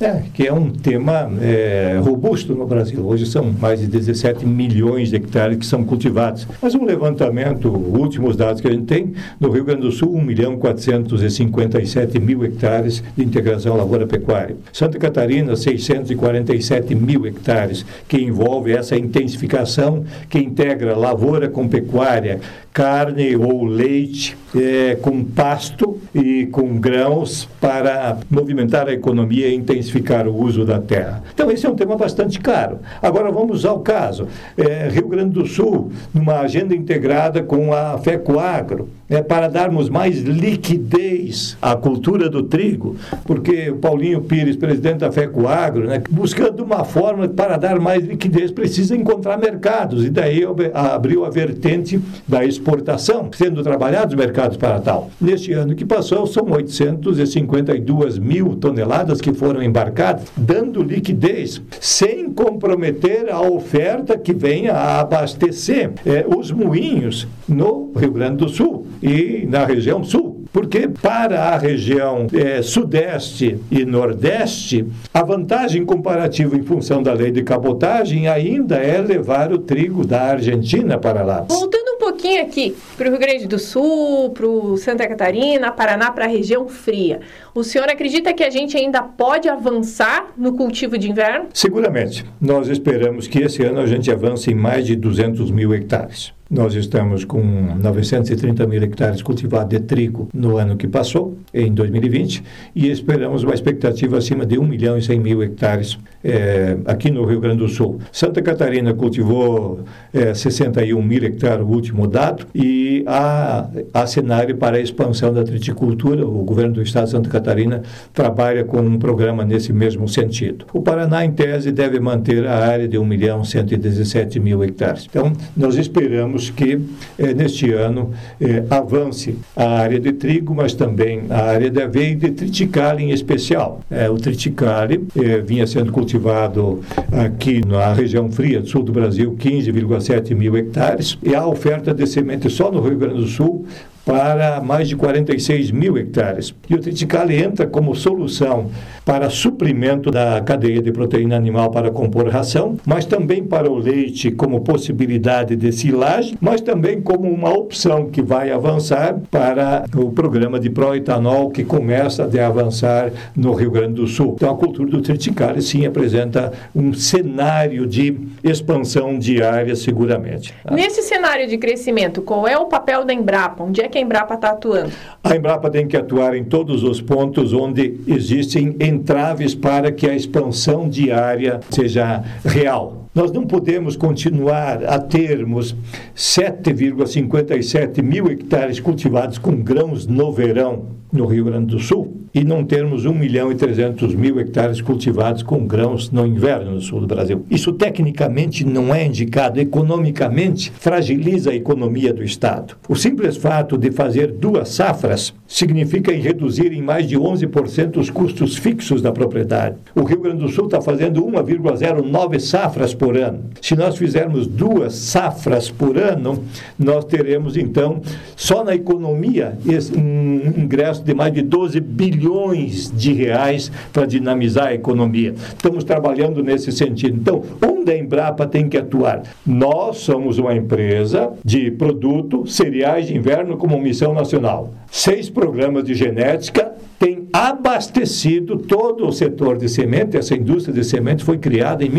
é, 0.00 0.22
que 0.34 0.46
é 0.46 0.52
um 0.52 0.70
tema 0.70 1.30
é, 1.40 1.98
robusto 2.02 2.54
no 2.54 2.66
Brasil. 2.66 3.06
Hoje 3.06 3.26
são 3.26 3.52
mais 3.52 3.80
de 3.80 3.86
17 3.86 4.44
milhões 4.44 5.10
de 5.10 5.16
hectares 5.16 5.56
que 5.56 5.66
são 5.66 5.84
cultivados. 5.84 6.46
Mas 6.60 6.74
um 6.74 6.84
levantamento, 6.84 7.68
últimos 7.70 8.36
dados 8.36 8.60
que 8.60 8.68
a 8.68 8.70
gente 8.70 8.84
tem, 8.84 9.14
no 9.40 9.50
Rio 9.50 9.64
Grande 9.64 9.82
do 9.82 9.92
Sul, 9.92 10.14
1 10.14 10.22
milhão 10.22 10.58
457 10.58 12.18
mil 12.18 12.44
hectares 12.44 13.02
de 13.16 13.24
integração 13.24 13.76
lavoura-pecuária. 13.76 14.56
Santa 14.72 14.98
Catarina, 14.98 15.56
647 15.56 16.94
mil 16.94 17.26
hectares, 17.26 17.65
que 18.08 18.18
envolve 18.18 18.72
essa 18.72 18.96
intensificação 18.96 20.04
que 20.28 20.38
integra 20.38 20.96
lavoura 20.96 21.48
com 21.48 21.68
pecuária, 21.68 22.40
carne 22.72 23.34
ou 23.34 23.64
leite, 23.64 24.36
é, 24.54 24.96
com 24.96 25.24
pasto 25.24 25.98
e 26.14 26.46
com 26.46 26.78
grãos 26.78 27.48
para 27.60 28.18
movimentar 28.30 28.88
a 28.88 28.92
economia 28.92 29.48
e 29.48 29.54
intensificar 29.54 30.28
o 30.28 30.36
uso 30.36 30.64
da 30.64 30.78
terra. 30.78 31.22
Então, 31.32 31.50
esse 31.50 31.64
é 31.64 31.70
um 31.70 31.74
tema 31.74 31.96
bastante 31.96 32.38
caro. 32.38 32.78
Agora, 33.00 33.30
vamos 33.32 33.64
ao 33.64 33.80
caso. 33.80 34.28
É, 34.56 34.88
Rio 34.88 35.08
Grande 35.08 35.30
do 35.30 35.46
Sul, 35.46 35.90
numa 36.12 36.40
agenda 36.40 36.74
integrada 36.74 37.42
com 37.42 37.72
a 37.72 37.96
FECOAGRO, 37.98 38.88
é, 39.08 39.22
para 39.22 39.48
darmos 39.48 39.88
mais 39.88 40.20
liquidez 40.20 41.56
à 41.60 41.76
cultura 41.76 42.28
do 42.28 42.42
trigo, 42.42 42.96
porque 43.24 43.70
o 43.70 43.76
Paulinho 43.76 44.20
Pires, 44.22 44.56
presidente 44.56 44.98
da 44.98 45.12
FECOAGRO, 45.12 45.86
né, 45.86 46.02
buscando 46.10 46.64
uma 46.64 46.84
forma 46.84 47.28
para 47.28 47.56
dar 47.56 47.78
mais 47.78 48.04
liquidez, 48.04 48.50
precisa 48.50 48.96
encontrar 48.96 49.38
mercados, 49.38 50.04
e 50.04 50.10
daí 50.10 50.42
abriu 50.74 51.24
a 51.24 51.30
vertente 51.30 52.00
da 52.26 52.44
exportação, 52.44 53.30
sendo 53.32 53.62
trabalhados 53.62 54.14
mercados 54.14 54.56
para 54.56 54.80
tal. 54.80 55.10
Neste 55.20 55.52
ano 55.52 55.74
que 55.74 55.84
passou, 55.84 56.26
são 56.26 56.50
852 56.50 58.18
mil 58.18 58.56
toneladas 58.56 59.20
que 59.20 59.32
foram 59.32 59.62
embarcadas, 59.62 60.24
dando 60.36 60.82
liquidez, 60.82 61.62
sem 61.80 62.30
comprometer 62.32 63.30
a 63.30 63.40
oferta 63.40 64.18
que 64.18 64.32
venha 64.32 64.72
a 64.72 65.00
abastecer 65.00 65.92
é, 66.04 66.24
os 66.26 66.50
moinhos 66.50 67.26
no 67.48 67.92
Rio 67.96 68.12
Grande 68.12 68.36
do 68.36 68.48
Sul 68.48 68.86
e 69.02 69.46
na 69.48 69.64
região 69.64 70.02
sul. 70.02 70.36
Porque 70.52 70.88
para 70.88 71.50
a 71.50 71.58
região 71.58 72.26
é, 72.32 72.62
sudeste 72.62 73.58
e 73.70 73.84
nordeste, 73.84 74.86
a 75.12 75.22
vantagem 75.22 75.84
comparativa 75.84 76.56
em 76.56 76.62
função 76.62 77.02
da 77.02 77.12
lei 77.12 77.30
de 77.30 77.42
cabotagem 77.42 78.26
ainda 78.26 78.76
é 78.76 78.98
levar 78.98 79.52
o 79.52 79.58
trigo 79.58 80.06
da 80.06 80.22
Argentina 80.22 80.96
para 80.96 81.22
lá. 81.22 81.44
Voltando 81.46 81.96
um 81.96 81.98
pouquinho 81.98 82.42
aqui 82.42 82.74
para 82.96 83.06
o 83.06 83.10
Rio 83.10 83.20
Grande 83.20 83.46
do 83.46 83.58
Sul, 83.58 84.30
para 84.30 84.46
o 84.46 84.78
Santa 84.78 85.06
Catarina, 85.06 85.70
Paraná, 85.72 86.10
para 86.10 86.24
a 86.24 86.28
região 86.28 86.66
fria. 86.68 87.20
O 87.54 87.62
senhor 87.62 87.90
acredita 87.90 88.32
que 88.32 88.42
a 88.42 88.48
gente 88.48 88.78
ainda 88.78 89.02
pode 89.02 89.50
avançar 89.50 90.32
no 90.38 90.54
cultivo 90.54 90.96
de 90.96 91.10
inverno? 91.10 91.48
Seguramente. 91.52 92.24
Nós 92.40 92.68
esperamos 92.68 93.26
que 93.26 93.40
esse 93.40 93.62
ano 93.62 93.80
a 93.80 93.86
gente 93.86 94.10
avance 94.10 94.50
em 94.50 94.54
mais 94.54 94.86
de 94.86 94.96
200 94.96 95.50
mil 95.50 95.74
hectares. 95.74 96.34
Nós 96.48 96.74
estamos 96.76 97.24
com 97.24 97.42
930 97.42 98.68
mil 98.68 98.80
hectares 98.80 99.20
cultivados 99.20 99.68
de 99.68 99.80
trigo 99.80 100.28
no 100.32 100.56
ano 100.58 100.76
que 100.76 100.86
passou, 100.86 101.36
em 101.52 101.74
2020, 101.74 102.40
e 102.72 102.88
esperamos 102.88 103.42
uma 103.42 103.52
expectativa 103.52 104.16
acima 104.16 104.46
de 104.46 104.56
1 104.56 104.64
milhão 104.64 104.96
e 104.96 105.02
100 105.02 105.18
mil 105.18 105.42
hectares 105.42 105.98
é, 106.22 106.76
aqui 106.84 107.10
no 107.10 107.24
Rio 107.24 107.40
Grande 107.40 107.58
do 107.58 107.68
Sul. 107.68 107.98
Santa 108.12 108.40
Catarina 108.42 108.94
cultivou 108.94 109.80
é, 110.14 110.34
61 110.34 111.02
mil 111.02 111.24
hectares, 111.24 111.64
o 111.64 111.68
último 111.68 112.06
dado, 112.06 112.46
e 112.54 113.02
há, 113.08 113.68
há 113.92 114.06
cenário 114.06 114.56
para 114.56 114.76
a 114.76 114.80
expansão 114.80 115.32
da 115.32 115.42
triticultura. 115.42 116.24
O 116.24 116.44
governo 116.44 116.74
do 116.74 116.82
estado 116.82 117.06
de 117.06 117.10
Santa 117.10 117.28
Catarina 117.28 117.82
trabalha 118.14 118.62
com 118.62 118.78
um 118.78 119.00
programa 119.00 119.44
nesse 119.44 119.72
mesmo 119.72 120.06
sentido. 120.06 120.64
O 120.72 120.80
Paraná, 120.80 121.24
em 121.24 121.32
tese, 121.32 121.72
deve 121.72 121.98
manter 121.98 122.46
a 122.46 122.56
área 122.68 122.86
de 122.86 122.96
1 122.96 123.04
milhão 123.04 123.42
e 123.42 123.46
117 123.46 124.38
mil 124.38 124.62
hectares. 124.62 125.08
Então, 125.10 125.32
nós 125.56 125.74
esperamos 125.74 126.35
esperamos 126.36 126.50
que 126.50 126.78
eh, 127.18 127.34
neste 127.34 127.72
ano 127.72 128.12
eh, 128.40 128.64
avance 128.70 129.36
a 129.56 129.64
área 129.64 129.98
de 129.98 130.12
trigo, 130.12 130.54
mas 130.54 130.74
também 130.74 131.22
a 131.30 131.42
área 131.42 131.70
de 131.70 131.82
aveia 131.82 132.12
e 132.12 132.14
de 132.14 132.30
triticale 132.30 133.02
em 133.04 133.10
especial. 133.10 133.80
Eh, 133.90 134.08
o 134.08 134.16
triticale 134.16 135.06
vinha 135.44 135.66
sendo 135.66 135.92
cultivado 135.92 136.80
aqui 137.12 137.66
na 137.66 137.92
região 137.92 138.30
fria 138.30 138.60
do 138.60 138.68
sul 138.68 138.82
do 138.82 138.92
Brasil, 138.92 139.36
15,7 139.38 140.34
mil 140.34 140.56
hectares, 140.56 141.18
e 141.22 141.34
a 141.34 141.46
oferta 141.46 141.94
de 141.94 142.06
semente 142.06 142.50
só 142.50 142.70
no 142.70 142.80
Rio 142.80 142.98
Grande 142.98 143.20
do 143.20 143.26
Sul 143.26 143.66
para 144.06 144.60
mais 144.60 144.88
de 144.88 144.94
46 144.94 145.72
mil 145.72 145.98
hectares. 145.98 146.54
E 146.70 146.74
o 146.74 146.80
triticale 146.80 147.36
entra 147.36 147.66
como 147.66 147.92
solução 147.92 148.70
para 149.04 149.28
suprimento 149.28 150.12
da 150.12 150.40
cadeia 150.40 150.80
de 150.80 150.92
proteína 150.92 151.36
animal 151.36 151.70
para 151.72 151.90
compor 151.90 152.28
ração, 152.28 152.78
mas 152.86 153.04
também 153.04 153.42
para 153.42 153.70
o 153.70 153.76
leite 153.76 154.30
como 154.30 154.60
possibilidade 154.60 155.56
de 155.56 155.72
silagem, 155.72 156.38
mas 156.40 156.60
também 156.60 157.00
como 157.00 157.28
uma 157.28 157.50
opção 157.50 158.08
que 158.08 158.22
vai 158.22 158.52
avançar 158.52 159.16
para 159.28 159.84
o 159.96 160.10
programa 160.12 160.60
de 160.60 160.70
proetanol 160.70 161.50
que 161.50 161.64
começa 161.64 162.24
a 162.24 162.46
avançar 162.46 163.10
no 163.34 163.54
Rio 163.54 163.72
Grande 163.72 163.94
do 163.94 164.06
Sul. 164.06 164.34
Então 164.36 164.52
a 164.52 164.56
cultura 164.56 164.88
do 164.88 165.02
triticale 165.02 165.60
sim 165.60 165.84
apresenta 165.84 166.52
um 166.74 166.92
cenário 166.92 167.86
de 167.86 168.16
expansão 168.44 169.18
diária 169.18 169.74
seguramente. 169.74 170.54
Nesse 170.70 171.02
cenário 171.02 171.48
de 171.48 171.58
crescimento, 171.58 172.22
qual 172.22 172.46
é 172.46 172.56
o 172.56 172.66
papel 172.66 173.04
da 173.04 173.12
Embrapa? 173.12 173.64
Onde 173.64 173.80
é 173.80 173.88
que 173.88 173.95
a 173.98 174.00
Embrapa 174.00 174.34
está 174.34 174.50
atuando? 174.50 174.92
A 175.22 175.34
Embrapa 175.34 175.70
tem 175.70 175.86
que 175.86 175.96
atuar 175.96 176.36
em 176.36 176.44
todos 176.44 176.82
os 176.82 177.00
pontos 177.00 177.52
onde 177.52 178.00
existem 178.06 178.76
entraves 178.80 179.54
para 179.54 179.90
que 179.90 180.08
a 180.08 180.14
expansão 180.14 180.88
diária 180.88 181.60
seja 181.70 182.22
real. 182.44 183.05
Nós 183.16 183.32
não 183.32 183.46
podemos 183.46 183.96
continuar 183.96 184.84
a 184.84 184.98
termos 184.98 185.74
7,57 186.14 188.02
mil 188.02 188.30
hectares 188.30 188.78
cultivados 188.78 189.38
com 189.38 189.56
grãos 189.56 190.06
no 190.06 190.30
verão 190.30 190.96
no 191.10 191.24
Rio 191.24 191.44
Grande 191.46 191.74
do 191.74 191.78
Sul 191.78 192.26
e 192.34 192.44
não 192.44 192.64
termos 192.64 193.06
1 193.06 193.14
milhão 193.14 193.50
e 193.50 193.54
300 193.54 194.14
mil 194.14 194.38
hectares 194.38 194.82
cultivados 194.82 195.42
com 195.42 195.66
grãos 195.66 196.10
no 196.10 196.26
inverno 196.26 196.72
no 196.72 196.80
sul 196.82 197.00
do 197.00 197.06
Brasil. 197.06 197.46
Isso 197.50 197.72
tecnicamente 197.72 198.64
não 198.64 198.94
é 198.94 199.06
indicado, 199.06 199.58
economicamente 199.58 200.70
fragiliza 200.70 201.50
a 201.50 201.54
economia 201.54 202.12
do 202.12 202.22
Estado. 202.22 202.76
O 202.88 202.94
simples 202.94 203.38
fato 203.38 203.78
de 203.78 203.90
fazer 203.90 204.32
duas 204.32 204.68
safras 204.68 205.32
significa 205.46 206.12
reduzir 206.12 206.72
em 206.72 206.82
mais 206.82 207.08
de 207.08 207.16
11% 207.16 207.96
os 207.96 208.10
custos 208.10 208.56
fixos 208.56 209.00
da 209.00 209.12
propriedade. 209.12 209.76
O 209.94 210.02
Rio 210.02 210.20
Grande 210.20 210.42
do 210.44 210.48
Sul 210.48 210.66
está 210.66 210.80
fazendo 210.82 211.24
1,09 211.24 212.38
safras 212.38 212.92
por 212.92 213.05
ano. 213.14 213.44
Se 213.60 213.76
nós 213.76 213.98
fizermos 213.98 214.46
duas 214.46 214.94
safras 214.94 215.70
por 215.70 215.98
ano, 215.98 216.42
nós 216.78 217.04
teremos 217.04 217.58
então, 217.58 218.00
só 218.34 218.64
na 218.64 218.74
economia, 218.74 219.58
um 219.94 220.62
ingresso 220.62 221.04
de 221.04 221.12
mais 221.12 221.34
de 221.34 221.42
12 221.42 221.78
bilhões 221.80 222.90
de 222.90 223.12
reais 223.12 223.70
para 223.92 224.06
dinamizar 224.06 224.68
a 224.68 224.74
economia. 224.74 225.34
Estamos 225.48 225.84
trabalhando 225.84 226.42
nesse 226.42 226.72
sentido. 226.72 227.18
Então, 227.20 227.42
onde 227.62 227.92
a 227.92 227.98
Embrapa 227.98 228.46
tem 228.46 228.68
que 228.68 228.78
atuar? 228.78 229.22
Nós 229.44 229.98
somos 229.98 230.38
uma 230.38 230.54
empresa 230.54 231.32
de 231.44 231.70
produto, 231.70 232.46
cereais 232.46 233.08
de 233.08 233.16
inverno 233.16 233.58
como 233.58 233.78
missão 233.78 234.14
nacional. 234.14 234.72
Seis 234.90 235.28
programas 235.28 235.84
de 235.84 235.94
genética 235.94 236.72
tem 236.98 237.28
abastecido 237.32 238.56
todo 238.56 239.06
o 239.06 239.12
setor 239.12 239.58
de 239.58 239.68
semente. 239.68 240.16
Essa 240.16 240.34
indústria 240.34 240.74
de 240.74 240.84
semente 240.84 241.22
foi 241.22 241.38
criada 241.38 241.84
em 241.84 241.90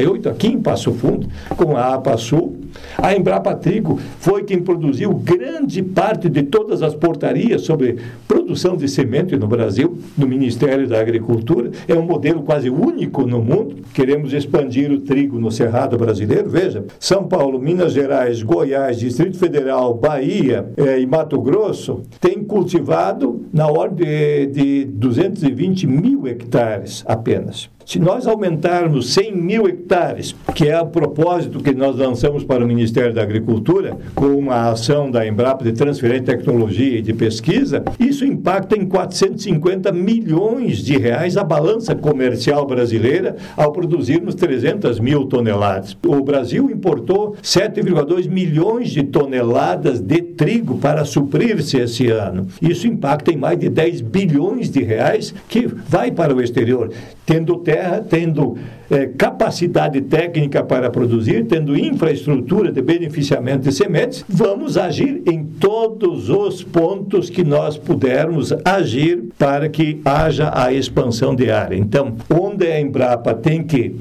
1978 0.00 0.28
aqui 0.28 0.48
em 0.48 0.60
Passo 0.60 0.92
Fundo 0.92 1.28
com 1.56 1.76
a 1.76 1.94
APASul. 1.94 2.56
A 2.96 3.14
Embrapa 3.14 3.54
Trigo 3.54 3.98
foi 4.18 4.44
quem 4.44 4.62
produziu 4.62 5.12
grande 5.12 5.82
parte 5.82 6.28
de 6.28 6.42
todas 6.42 6.82
as 6.82 6.94
portarias 6.94 7.62
sobre 7.62 7.96
produção 8.28 8.76
de 8.76 8.88
semente 8.88 9.36
no 9.36 9.46
Brasil, 9.46 9.98
no 10.16 10.26
Ministério 10.26 10.88
da 10.88 11.00
Agricultura. 11.00 11.70
É 11.88 11.94
um 11.94 12.02
modelo 12.02 12.42
quase 12.42 12.70
único 12.70 13.26
no 13.26 13.42
mundo. 13.42 13.76
Queremos 13.92 14.32
expandir 14.32 14.90
o 14.90 15.00
trigo 15.00 15.38
no 15.38 15.50
Cerrado 15.50 15.98
brasileiro. 15.98 16.48
Veja, 16.48 16.84
São 16.98 17.24
Paulo, 17.24 17.58
Minas 17.58 17.92
Gerais, 17.92 18.42
Goiás, 18.42 18.98
Distrito 18.98 19.36
Federal, 19.36 19.94
Bahia 19.94 20.70
eh, 20.76 21.00
e 21.00 21.06
Mato 21.06 21.40
Grosso 21.40 22.02
têm 22.20 22.44
cultivado 22.44 23.46
na 23.52 23.66
ordem 23.66 24.06
de, 24.06 24.46
de 24.46 24.84
220 24.84 25.86
mil 25.86 26.26
hectares 26.26 27.02
apenas. 27.06 27.68
Se 27.90 27.98
nós 27.98 28.24
aumentarmos 28.24 29.12
100 29.14 29.36
mil 29.36 29.66
hectares, 29.66 30.32
que 30.54 30.68
é 30.68 30.80
o 30.80 30.86
propósito 30.86 31.58
que 31.58 31.74
nós 31.74 31.96
lançamos 31.96 32.44
para 32.44 32.64
o 32.64 32.68
Ministério 32.68 33.12
da 33.12 33.20
Agricultura, 33.20 33.98
com 34.14 34.26
uma 34.26 34.70
ação 34.70 35.10
da 35.10 35.26
Embrapa 35.26 35.64
de 35.64 35.72
transferência 35.72 36.20
de 36.20 36.26
tecnologia 36.26 36.98
e 36.98 37.02
de 37.02 37.12
pesquisa, 37.12 37.82
isso 37.98 38.24
impacta 38.24 38.78
em 38.78 38.86
450 38.86 39.90
milhões 39.90 40.84
de 40.84 40.96
reais 40.98 41.36
a 41.36 41.42
balança 41.42 41.92
comercial 41.92 42.64
brasileira 42.64 43.34
ao 43.56 43.72
produzirmos 43.72 44.36
300 44.36 45.00
mil 45.00 45.24
toneladas. 45.24 45.96
O 46.06 46.22
Brasil 46.22 46.70
importou 46.70 47.34
7,2 47.42 48.28
milhões 48.28 48.90
de 48.90 49.02
toneladas 49.02 49.98
de 49.98 50.22
trigo 50.22 50.78
para 50.78 51.04
suprir-se 51.04 51.78
esse 51.78 52.06
ano. 52.06 52.46
Isso 52.62 52.86
impacta 52.86 53.32
em 53.32 53.36
mais 53.36 53.58
de 53.58 53.68
10 53.68 54.00
bilhões 54.02 54.70
de 54.70 54.80
reais 54.80 55.34
que 55.48 55.66
vai 55.66 56.12
para 56.12 56.32
o 56.32 56.40
exterior, 56.40 56.92
tendo 57.26 57.56
terra 57.56 57.79
terra, 57.80 58.04
tendo 58.06 58.58
é, 58.90 59.06
capacidade 59.06 60.00
técnica 60.02 60.62
para 60.62 60.90
produzir, 60.90 61.46
tendo 61.46 61.76
infraestrutura 61.78 62.70
de 62.70 62.82
beneficiamento 62.82 63.62
de 63.62 63.72
sementes, 63.72 64.24
vamos 64.28 64.76
agir 64.76 65.22
em 65.26 65.44
todos 65.44 66.28
os 66.28 66.62
pontos 66.62 67.30
que 67.30 67.42
nós 67.42 67.78
pudermos 67.78 68.52
agir 68.64 69.24
para 69.38 69.68
que 69.68 70.00
haja 70.04 70.50
a 70.54 70.72
expansão 70.72 71.34
de 71.34 71.50
área. 71.50 71.76
Então, 71.76 72.16
onde 72.28 72.66
a 72.66 72.80
Embrapa 72.80 73.32
tem 73.32 73.62
que 73.62 73.96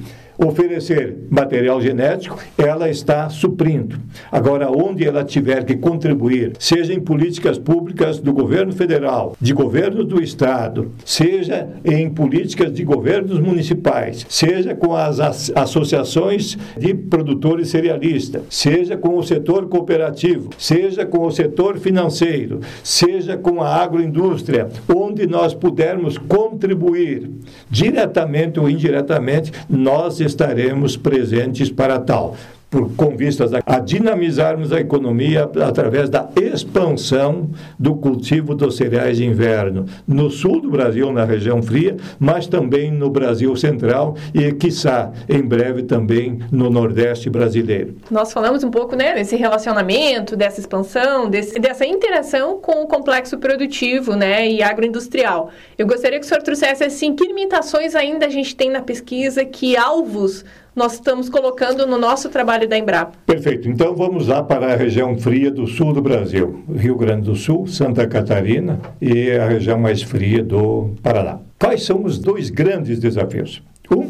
oferecer 0.45 1.17
material 1.29 1.81
genético, 1.81 2.39
ela 2.57 2.89
está 2.89 3.29
suprindo. 3.29 3.97
Agora, 4.31 4.69
onde 4.71 5.05
ela 5.05 5.23
tiver 5.23 5.65
que 5.65 5.75
contribuir, 5.75 6.53
seja 6.57 6.93
em 6.93 6.99
políticas 6.99 7.57
públicas 7.57 8.19
do 8.19 8.31
governo 8.31 8.71
federal, 8.71 9.35
de 9.39 9.53
governo 9.53 10.03
do 10.03 10.21
estado, 10.21 10.91
seja 11.03 11.67
em 11.83 12.09
políticas 12.09 12.71
de 12.71 12.83
governos 12.83 13.39
municipais, 13.39 14.25
seja 14.29 14.73
com 14.73 14.95
as 14.95 15.19
associações 15.55 16.57
de 16.77 16.93
produtores 16.93 17.69
cerealistas, 17.69 18.43
seja 18.49 18.95
com 18.95 19.17
o 19.17 19.23
setor 19.23 19.67
cooperativo, 19.67 20.49
seja 20.57 21.05
com 21.05 21.25
o 21.25 21.31
setor 21.31 21.77
financeiro, 21.77 22.61
seja 22.83 23.35
com 23.35 23.61
a 23.61 23.75
agroindústria, 23.75 24.69
onde 24.93 25.27
nós 25.27 25.53
pudermos 25.53 26.17
contribuir 26.17 27.29
diretamente 27.69 28.59
ou 28.59 28.69
indiretamente, 28.69 29.51
nós 29.69 30.19
estaremos 30.29 30.95
presentes 30.95 31.69
para 31.69 31.99
tal 31.99 32.35
por, 32.69 32.93
com 32.95 33.15
vistas 33.15 33.53
a, 33.53 33.61
a, 33.65 33.79
dinamizarmos 33.79 34.71
a 34.71 34.79
economia 34.79 35.49
através 35.65 36.09
da 36.09 36.29
expansão 36.35 37.49
do 37.77 37.95
cultivo 37.95 38.53
dos 38.53 38.77
cereais 38.77 39.17
de 39.17 39.25
inverno 39.25 39.85
no 40.07 40.29
sul 40.29 40.61
do 40.61 40.69
Brasil, 40.69 41.11
na 41.11 41.25
região 41.25 41.61
fria, 41.61 41.97
mas 42.19 42.47
também 42.47 42.91
no 42.91 43.09
Brasil 43.09 43.55
central 43.55 44.15
e, 44.33 44.51
quiçá, 44.51 45.11
em 45.27 45.41
breve 45.41 45.83
também 45.83 46.39
no 46.51 46.69
Nordeste 46.69 47.29
brasileiro. 47.29 47.95
Nós 48.11 48.31
falamos 48.31 48.63
um 48.63 48.71
pouco 48.71 48.95
né, 48.95 49.15
desse 49.15 49.35
relacionamento, 49.35 50.35
dessa 50.35 50.59
expansão, 50.59 51.29
desse, 51.29 51.59
dessa 51.59 51.85
interação 51.85 52.59
com 52.59 52.83
o 52.83 52.87
complexo 52.87 53.37
produtivo 53.37 54.15
né, 54.15 54.47
e 54.49 54.61
agroindustrial. 54.61 55.49
Eu 55.77 55.87
gostaria 55.87 56.19
que 56.19 56.25
o 56.25 56.27
senhor 56.27 56.43
trouxesse 56.43 56.83
assim, 56.83 57.15
que 57.15 57.25
limitações 57.25 57.95
ainda 57.95 58.27
a 58.27 58.29
gente 58.29 58.55
tem 58.55 58.69
na 58.69 58.81
pesquisa, 58.81 59.43
que 59.43 59.75
alvos 59.75 60.45
nós 60.75 60.93
estamos 60.93 61.29
colocando 61.29 61.85
no 61.85 61.97
nosso 61.97 62.29
trabalho 62.29 62.67
da 62.67 62.77
Embrapa. 62.77 63.13
Perfeito. 63.25 63.69
Então 63.69 63.95
vamos 63.95 64.27
lá 64.27 64.41
para 64.43 64.73
a 64.73 64.75
região 64.75 65.17
fria 65.17 65.51
do 65.51 65.67
sul 65.67 65.93
do 65.93 66.01
Brasil, 66.01 66.63
Rio 66.73 66.95
Grande 66.95 67.23
do 67.23 67.35
Sul, 67.35 67.67
Santa 67.67 68.07
Catarina 68.07 68.79
e 69.01 69.31
a 69.31 69.47
região 69.47 69.79
mais 69.79 70.01
fria 70.01 70.43
do 70.43 70.91
Paraná. 71.01 71.39
Quais 71.57 71.83
são 71.83 72.03
os 72.03 72.17
dois 72.17 72.49
grandes 72.49 72.99
desafios? 72.99 73.61
Um, 73.91 74.07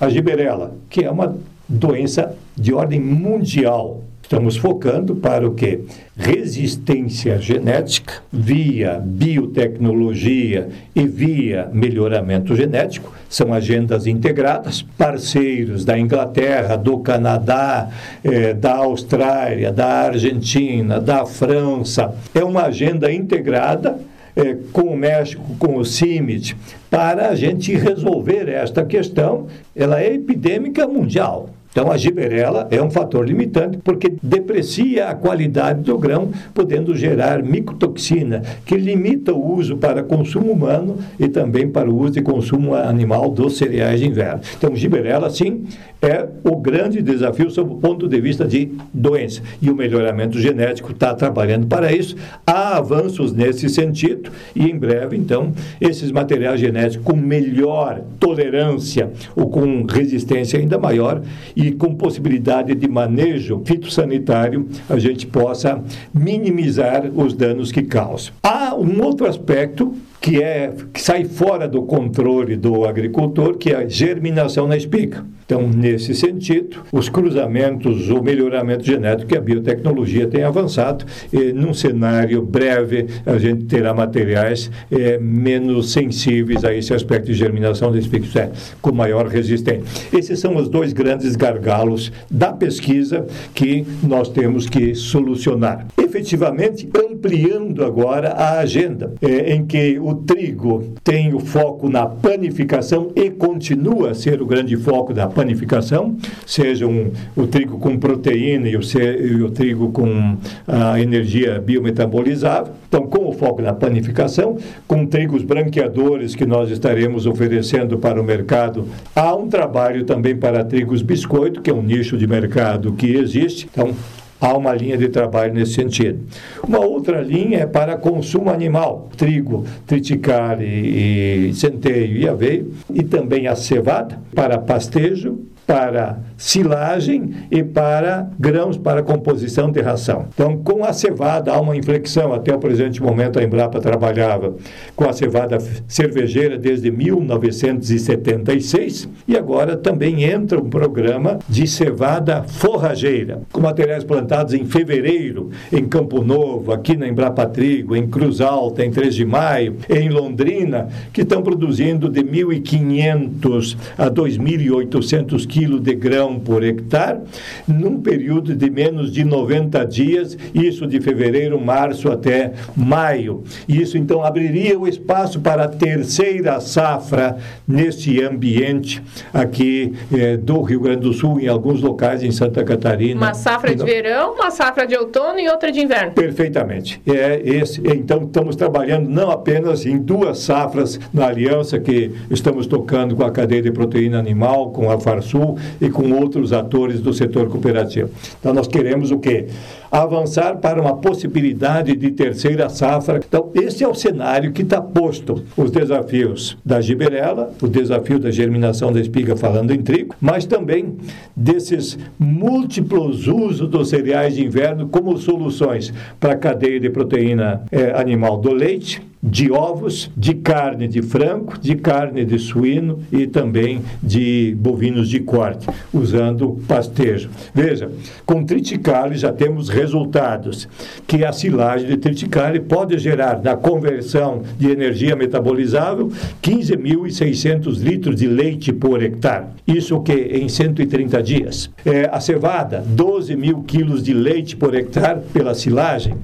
a 0.00 0.08
giberela, 0.08 0.76
que 0.88 1.04
é 1.04 1.10
uma 1.10 1.36
doença 1.68 2.34
de 2.56 2.72
ordem 2.72 3.00
mundial 3.00 4.02
Estamos 4.26 4.56
focando 4.56 5.14
para 5.14 5.46
o 5.46 5.54
quê? 5.54 5.82
Resistência 6.16 7.38
genética 7.38 8.14
via 8.32 9.00
biotecnologia 9.00 10.68
e 10.96 11.06
via 11.06 11.70
melhoramento 11.72 12.56
genético. 12.56 13.14
São 13.28 13.54
agendas 13.54 14.04
integradas. 14.04 14.82
Parceiros 14.82 15.84
da 15.84 15.96
Inglaterra, 15.96 16.74
do 16.74 16.98
Canadá, 16.98 17.88
eh, 18.24 18.52
da 18.52 18.74
Austrália, 18.78 19.70
da 19.70 19.86
Argentina, 19.86 21.00
da 21.00 21.24
França. 21.24 22.12
É 22.34 22.42
uma 22.42 22.62
agenda 22.62 23.12
integrada 23.12 23.96
eh, 24.34 24.56
com 24.72 24.88
o 24.88 24.96
México, 24.96 25.54
com 25.56 25.76
o 25.76 25.84
CIMIT, 25.84 26.56
para 26.90 27.28
a 27.28 27.36
gente 27.36 27.72
resolver 27.76 28.48
esta 28.48 28.84
questão. 28.84 29.46
Ela 29.72 30.00
é 30.00 30.14
epidêmica 30.14 30.84
mundial. 30.88 31.50
Então, 31.76 31.92
a 31.92 31.98
giberela 31.98 32.66
é 32.70 32.80
um 32.80 32.88
fator 32.88 33.28
limitante 33.28 33.76
porque 33.84 34.14
deprecia 34.22 35.08
a 35.08 35.14
qualidade 35.14 35.82
do 35.82 35.98
grão, 35.98 36.30
podendo 36.54 36.96
gerar 36.96 37.42
micotoxina, 37.42 38.40
que 38.64 38.78
limita 38.78 39.34
o 39.34 39.56
uso 39.58 39.76
para 39.76 40.02
consumo 40.02 40.52
humano 40.52 40.96
e 41.20 41.28
também 41.28 41.68
para 41.68 41.90
o 41.90 41.94
uso 41.94 42.18
e 42.18 42.22
consumo 42.22 42.74
animal 42.74 43.28
dos 43.28 43.58
cereais 43.58 44.00
de 44.00 44.08
inverno. 44.08 44.40
Então, 44.56 44.74
giberela, 44.74 45.28
sim, 45.28 45.66
é 46.00 46.26
o 46.44 46.56
grande 46.56 47.02
desafio 47.02 47.50
sob 47.50 47.72
o 47.72 47.76
ponto 47.76 48.08
de 48.08 48.20
vista 48.20 48.46
de 48.46 48.70
doença. 48.92 49.42
E 49.60 49.70
o 49.70 49.74
melhoramento 49.74 50.38
genético 50.38 50.92
está 50.92 51.14
trabalhando 51.14 51.66
para 51.66 51.92
isso. 51.92 52.16
Há 52.46 52.78
avanços 52.78 53.32
nesse 53.32 53.68
sentido 53.68 54.30
e, 54.54 54.70
em 54.70 54.78
breve, 54.78 55.16
então, 55.16 55.52
esses 55.80 56.10
materiais 56.10 56.60
genéticos 56.60 57.04
com 57.04 57.16
melhor 57.16 58.00
tolerância 58.18 59.10
ou 59.34 59.50
com 59.50 59.84
resistência 59.84 60.58
ainda 60.58 60.78
maior 60.78 61.20
e 61.54 61.65
e 61.66 61.72
com 61.72 61.94
possibilidade 61.96 62.74
de 62.76 62.86
manejo 62.86 63.60
fitossanitário 63.64 64.68
a 64.88 64.98
gente 65.00 65.26
possa 65.26 65.82
minimizar 66.14 67.10
os 67.12 67.34
danos 67.34 67.72
que 67.72 67.82
causam. 67.82 68.32
Há 68.40 68.74
um 68.76 69.02
outro 69.02 69.26
aspecto 69.26 69.92
que 70.20 70.40
é 70.40 70.72
que 70.92 71.00
sai 71.00 71.24
fora 71.24 71.66
do 71.66 71.82
controle 71.82 72.56
do 72.56 72.84
agricultor, 72.84 73.56
que 73.56 73.70
é 73.70 73.76
a 73.76 73.88
germinação 73.88 74.68
na 74.68 74.76
espiga. 74.76 75.24
Então, 75.46 75.68
nesse 75.68 76.12
sentido, 76.12 76.78
os 76.90 77.08
cruzamentos, 77.08 78.10
o 78.10 78.20
melhoramento 78.20 78.84
genético 78.84 79.28
que 79.28 79.38
a 79.38 79.40
biotecnologia 79.40 80.26
tem 80.26 80.42
avançado, 80.42 81.04
e 81.32 81.52
num 81.52 81.72
cenário 81.72 82.42
breve, 82.42 83.06
a 83.24 83.38
gente 83.38 83.64
terá 83.66 83.94
materiais 83.94 84.68
é, 84.90 85.18
menos 85.18 85.92
sensíveis 85.92 86.64
a 86.64 86.74
esse 86.74 86.92
aspecto 86.92 87.26
de 87.26 87.34
germinação 87.34 87.92
desse 87.92 88.08
pico, 88.08 88.26
é, 88.36 88.50
com 88.82 88.90
maior 88.92 89.28
resistência. 89.28 89.84
Esses 90.12 90.40
são 90.40 90.56
os 90.56 90.68
dois 90.68 90.92
grandes 90.92 91.36
gargalos 91.36 92.10
da 92.28 92.52
pesquisa 92.52 93.24
que 93.54 93.86
nós 94.02 94.28
temos 94.28 94.68
que 94.68 94.96
solucionar. 94.96 95.86
Efetivamente, 95.96 96.88
ampliando 96.92 97.84
agora 97.84 98.30
a 98.30 98.58
agenda, 98.58 99.14
é, 99.22 99.54
em 99.54 99.64
que 99.64 99.96
o 100.00 100.12
trigo 100.12 100.92
tem 101.04 101.32
o 101.32 101.38
foco 101.38 101.88
na 101.88 102.04
panificação 102.04 103.12
e 103.14 103.30
continua 103.30 104.10
a 104.10 104.14
ser 104.14 104.42
o 104.42 104.46
grande 104.46 104.76
foco 104.76 105.14
da 105.14 105.35
panificação, 105.36 106.16
seja 106.46 106.86
um, 106.86 107.12
o 107.36 107.46
trigo 107.46 107.78
com 107.78 107.98
proteína 107.98 108.70
e 108.70 108.76
o, 108.76 108.80
e 108.80 109.42
o 109.42 109.50
trigo 109.50 109.92
com 109.92 110.38
a 110.66 110.98
energia 110.98 111.60
biometabolizável. 111.60 112.72
Então, 112.88 113.06
com 113.06 113.28
o 113.28 113.32
foco 113.32 113.60
na 113.60 113.74
panificação, 113.74 114.56
com 114.88 115.04
trigos 115.04 115.42
branqueadores 115.42 116.34
que 116.34 116.46
nós 116.46 116.70
estaremos 116.70 117.26
oferecendo 117.26 117.98
para 117.98 118.18
o 118.18 118.24
mercado, 118.24 118.88
há 119.14 119.34
um 119.34 119.46
trabalho 119.46 120.04
também 120.04 120.34
para 120.34 120.64
trigos 120.64 121.02
biscoito, 121.02 121.60
que 121.60 121.68
é 121.68 121.74
um 121.74 121.82
nicho 121.82 122.16
de 122.16 122.26
mercado 122.26 122.94
que 122.94 123.14
existe. 123.14 123.68
Então, 123.70 123.94
Há 124.40 124.56
uma 124.56 124.74
linha 124.74 124.98
de 124.98 125.08
trabalho 125.08 125.54
nesse 125.54 125.72
sentido. 125.72 126.20
Uma 126.66 126.80
outra 126.80 127.22
linha 127.22 127.60
é 127.60 127.66
para 127.66 127.96
consumo 127.96 128.50
animal, 128.50 129.08
trigo, 129.16 129.64
triticale 129.86 130.66
e 130.66 131.54
centeio 131.54 132.16
e 132.16 132.28
aveia, 132.28 132.64
e 132.92 133.02
também 133.02 133.46
a 133.46 133.56
cevada 133.56 134.20
para 134.34 134.58
pastejo 134.58 135.38
para 135.66 136.20
silagem 136.36 137.34
e 137.50 137.64
para 137.64 138.30
grãos 138.38 138.78
para 138.78 139.02
composição 139.02 139.70
de 139.70 139.80
ração. 139.80 140.26
Então, 140.32 140.56
com 140.58 140.84
a 140.84 140.92
cevada 140.92 141.52
há 141.52 141.60
uma 141.60 141.76
inflexão. 141.76 142.32
Até 142.32 142.54
o 142.54 142.58
presente 142.58 143.02
momento 143.02 143.38
a 143.38 143.42
Embrapa 143.42 143.80
trabalhava 143.80 144.54
com 144.94 145.08
a 145.08 145.12
cevada 145.12 145.58
cervejeira 145.88 146.56
desde 146.56 146.90
1976 146.90 149.08
e 149.26 149.36
agora 149.36 149.76
também 149.76 150.22
entra 150.24 150.60
um 150.60 150.70
programa 150.70 151.38
de 151.48 151.66
cevada 151.66 152.44
forrageira, 152.44 153.40
com 153.50 153.60
materiais 153.60 154.04
plantados 154.04 154.54
em 154.54 154.64
fevereiro 154.64 155.50
em 155.72 155.84
Campo 155.86 156.22
Novo, 156.22 156.72
aqui 156.72 156.96
na 156.96 157.08
Embrapa 157.08 157.46
Trigo, 157.46 157.96
em 157.96 158.06
Cruz 158.06 158.40
Alta, 158.40 158.84
em 158.84 158.90
3 158.90 159.14
de 159.14 159.24
Maio, 159.24 159.76
em 159.88 160.10
Londrina, 160.10 160.88
que 161.12 161.22
estão 161.22 161.42
produzindo 161.42 162.08
de 162.08 162.22
1.500 162.22 163.76
a 163.96 164.10
2.800 164.10 165.46
quilos 165.46 165.55
quilo 165.56 165.80
de 165.80 165.94
grão 165.94 166.38
por 166.38 166.62
hectare, 166.62 167.20
num 167.66 167.98
período 167.98 168.54
de 168.54 168.68
menos 168.68 169.10
de 169.10 169.24
90 169.24 169.86
dias, 169.86 170.36
isso 170.54 170.86
de 170.86 171.00
fevereiro, 171.00 171.58
março 171.58 172.12
até 172.12 172.52
maio. 172.76 173.42
Isso 173.66 173.96
então 173.96 174.22
abriria 174.22 174.78
o 174.78 174.86
espaço 174.86 175.40
para 175.40 175.64
a 175.64 175.68
terceira 175.68 176.60
safra 176.60 177.38
nesse 177.66 178.22
ambiente 178.22 179.02
aqui 179.32 179.94
eh, 180.12 180.36
do 180.36 180.60
Rio 180.60 180.80
Grande 180.80 181.00
do 181.00 181.14
Sul, 181.14 181.40
em 181.40 181.48
alguns 181.48 181.80
locais 181.80 182.22
em 182.22 182.30
Santa 182.30 182.62
Catarina. 182.62 183.18
Uma 183.18 183.32
safra 183.32 183.74
de 183.74 183.82
verão, 183.82 184.34
uma 184.34 184.50
safra 184.50 184.86
de 184.86 184.94
outono 184.94 185.40
e 185.40 185.48
outra 185.48 185.72
de 185.72 185.80
inverno. 185.80 186.12
Perfeitamente. 186.12 187.00
É 187.06 187.40
esse. 187.42 187.80
Então 187.80 188.24
estamos 188.24 188.56
trabalhando 188.56 189.08
não 189.08 189.30
apenas 189.30 189.86
em 189.86 189.96
duas 189.96 190.40
safras 190.40 191.00
na 191.14 191.28
aliança 191.28 191.80
que 191.80 192.12
estamos 192.30 192.66
tocando 192.66 193.16
com 193.16 193.24
a 193.24 193.30
cadeia 193.30 193.62
de 193.62 193.72
proteína 193.72 194.18
animal, 194.18 194.70
com 194.70 194.90
a 194.90 195.00
Farsul 195.00 195.45
e 195.80 195.88
com 195.88 196.10
outros 196.12 196.52
atores 196.52 197.00
do 197.00 197.12
setor 197.12 197.48
cooperativo. 197.48 198.10
Então, 198.40 198.52
nós 198.52 198.66
queremos 198.66 199.10
o 199.10 199.18
quê? 199.18 199.46
Avançar 199.90 200.56
para 200.56 200.80
uma 200.80 200.96
possibilidade 200.96 201.94
de 201.94 202.10
terceira 202.10 202.68
safra. 202.68 203.20
Então, 203.26 203.50
esse 203.54 203.84
é 203.84 203.88
o 203.88 203.94
cenário 203.94 204.52
que 204.52 204.62
está 204.62 204.80
posto. 204.80 205.44
Os 205.56 205.70
desafios 205.70 206.56
da 206.64 206.80
giberela, 206.80 207.52
o 207.62 207.68
desafio 207.68 208.18
da 208.18 208.30
germinação 208.30 208.92
da 208.92 209.00
espiga, 209.00 209.36
falando 209.36 209.72
em 209.72 209.82
trigo, 209.82 210.14
mas 210.20 210.44
também 210.44 210.96
desses 211.34 211.98
múltiplos 212.18 213.28
usos 213.28 213.68
dos 213.68 213.88
cereais 213.88 214.34
de 214.34 214.44
inverno 214.44 214.88
como 214.88 215.16
soluções 215.16 215.92
para 216.18 216.32
a 216.32 216.36
cadeia 216.36 216.80
de 216.80 216.90
proteína 216.90 217.62
é, 217.70 217.92
animal 218.00 218.38
do 218.38 218.52
leite, 218.52 219.02
de 219.26 219.50
ovos, 219.50 220.10
de 220.16 220.34
carne 220.34 220.86
de 220.86 221.02
frango, 221.02 221.58
de 221.58 221.74
carne 221.74 222.24
de 222.24 222.38
suíno 222.38 223.00
e 223.10 223.26
também 223.26 223.82
de 224.00 224.56
bovinos 224.58 225.08
de 225.08 225.20
corte, 225.20 225.66
usando 225.92 226.60
pastejo. 226.68 227.28
Veja, 227.52 227.90
com 228.24 228.44
triticale 228.44 229.16
já 229.16 229.32
temos 229.32 229.68
resultados 229.68 230.68
que 231.06 231.24
a 231.24 231.32
silagem 231.32 231.88
de 231.88 231.96
triticale 231.96 232.60
pode 232.60 232.96
gerar 232.98 233.42
na 233.42 233.56
conversão 233.56 234.42
de 234.56 234.70
energia 234.70 235.16
metabolizável 235.16 236.10
15.600 236.40 237.78
litros 237.80 238.16
de 238.16 238.28
leite 238.28 238.72
por 238.72 239.02
hectare. 239.02 239.46
Isso 239.66 240.00
que 240.00 240.12
em 240.12 240.48
130 240.48 241.22
dias. 241.22 241.70
É, 241.84 242.08
a 242.12 242.20
cevada, 242.20 242.84
12 242.86 243.34
mil 243.34 243.62
quilos 243.62 244.02
de 244.02 244.14
leite 244.14 244.56
por 244.56 244.74
hectare 244.74 245.20
pela 245.32 245.54
silagem 245.54 246.14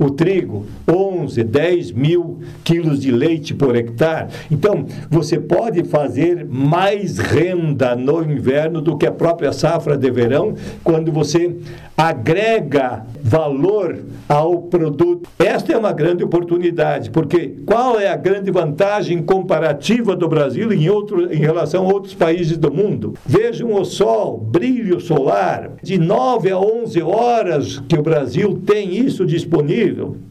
o 0.00 0.10
trigo, 0.10 0.64
11, 0.90 1.44
10 1.44 1.92
mil 1.92 2.40
quilos 2.64 3.00
de 3.00 3.10
leite 3.10 3.54
por 3.54 3.76
hectare. 3.76 4.28
Então, 4.50 4.86
você 5.10 5.38
pode 5.38 5.84
fazer 5.84 6.46
mais 6.48 7.18
renda 7.18 7.94
no 7.94 8.22
inverno 8.24 8.80
do 8.80 8.96
que 8.96 9.06
a 9.06 9.12
própria 9.12 9.52
safra 9.52 9.98
de 9.98 10.10
verão, 10.10 10.54
quando 10.82 11.12
você 11.12 11.54
agrega 12.00 13.04
valor 13.22 13.98
ao 14.26 14.62
produto. 14.62 15.28
Esta 15.38 15.74
é 15.74 15.76
uma 15.76 15.92
grande 15.92 16.24
oportunidade, 16.24 17.10
porque 17.10 17.56
qual 17.66 18.00
é 18.00 18.08
a 18.08 18.16
grande 18.16 18.50
vantagem 18.50 19.22
comparativa 19.22 20.16
do 20.16 20.26
Brasil 20.26 20.72
em, 20.72 20.88
outro, 20.88 21.30
em 21.30 21.40
relação 21.40 21.84
a 21.86 21.92
outros 21.92 22.14
países 22.14 22.56
do 22.56 22.72
mundo? 22.72 23.14
Vejam 23.26 23.74
o 23.74 23.84
sol, 23.84 24.38
brilho 24.38 24.98
solar, 24.98 25.72
de 25.82 25.98
9 25.98 26.50
a 26.50 26.58
11 26.58 27.02
horas 27.02 27.82
que 27.86 27.98
o 27.98 28.02
Brasil 28.02 28.62
tem 28.64 28.96
isso 28.96 29.26
disponível. 29.26 29.89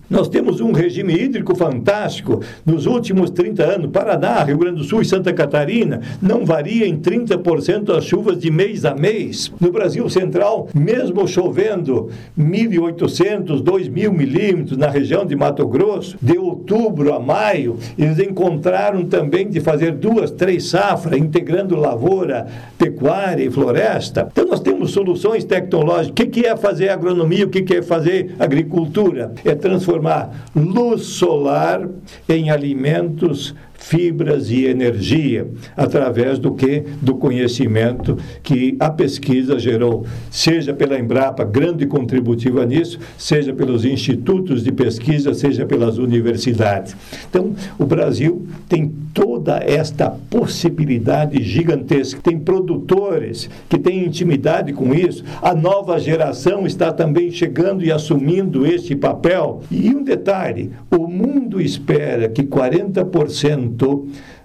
Nós 0.09 0.27
temos 0.27 0.59
um 0.59 0.71
regime 0.71 1.13
hídrico 1.13 1.55
fantástico. 1.55 2.41
Nos 2.65 2.87
últimos 2.87 3.29
30 3.29 3.63
anos, 3.63 3.91
Paraná, 3.91 4.43
Rio 4.43 4.57
Grande 4.57 4.77
do 4.77 4.83
Sul 4.83 5.01
e 5.01 5.05
Santa 5.05 5.31
Catarina 5.31 6.01
não 6.21 6.45
varia 6.45 6.87
em 6.87 6.97
30% 6.97 7.95
as 7.95 8.05
chuvas 8.05 8.39
de 8.39 8.49
mês 8.49 8.85
a 8.85 8.95
mês. 8.95 9.51
No 9.59 9.71
Brasil 9.71 10.09
Central, 10.09 10.67
mesmo 10.73 11.27
chovendo 11.27 12.09
1.800, 12.37 13.61
2.000 13.63 14.11
milímetros 14.11 14.77
na 14.77 14.89
região 14.89 15.25
de 15.25 15.35
Mato 15.35 15.67
Grosso, 15.67 16.17
de 16.19 16.37
outubro 16.37 17.13
a 17.13 17.19
maio, 17.19 17.77
eles 17.97 18.17
encontraram 18.19 19.05
também 19.05 19.47
de 19.47 19.59
fazer 19.59 19.91
duas, 19.91 20.31
três 20.31 20.69
safras, 20.69 21.19
integrando 21.19 21.75
lavoura, 21.75 22.47
pecuária 22.77 23.43
e 23.43 23.51
floresta. 23.51 24.27
Então, 24.31 24.45
nós 24.47 24.59
temos 24.59 24.91
soluções 24.91 25.43
tecnológicas. 25.43 26.09
O 26.09 26.29
que 26.29 26.45
é 26.45 26.55
fazer 26.57 26.89
agronomia? 26.89 27.45
O 27.45 27.49
que 27.49 27.75
é 27.75 27.81
fazer 27.81 28.35
agricultura? 28.39 29.33
É 29.43 29.55
transformar 29.55 30.47
luz 30.55 31.03
solar 31.03 31.87
em 32.27 32.49
alimentos 32.49 33.55
fibras 33.89 34.51
e 34.51 34.65
energia 34.65 35.47
através 35.75 36.37
do 36.37 36.53
que 36.53 36.83
do 37.01 37.15
conhecimento 37.15 38.19
que 38.43 38.77
a 38.79 38.87
pesquisa 38.87 39.57
gerou, 39.57 40.05
seja 40.29 40.75
pela 40.75 40.99
Embrapa, 40.99 41.43
grande 41.43 41.87
contributiva 41.87 42.67
nisso, 42.67 42.99
seja 43.17 43.51
pelos 43.51 43.85
institutos 43.85 44.63
de 44.63 44.71
pesquisa, 44.71 45.33
seja 45.33 45.65
pelas 45.65 45.97
universidades. 45.97 46.95
Então, 47.27 47.55
o 47.79 47.85
Brasil 47.85 48.45
tem 48.67 48.93
toda 49.11 49.57
esta 49.57 50.11
possibilidade 50.29 51.41
gigantesca. 51.41 52.21
Tem 52.21 52.37
produtores 52.37 53.49
que 53.67 53.79
têm 53.79 54.05
intimidade 54.05 54.71
com 54.71 54.93
isso. 54.93 55.23
A 55.41 55.55
nova 55.55 55.97
geração 55.99 56.67
está 56.67 56.93
também 56.93 57.31
chegando 57.31 57.83
e 57.83 57.91
assumindo 57.91 58.67
este 58.67 58.95
papel. 58.95 59.61
E 59.71 59.89
um 59.95 60.03
detalhe: 60.03 60.69
o 60.95 61.07
mundo 61.07 61.59
espera 61.59 62.29
que 62.29 62.43
40% 62.43 63.78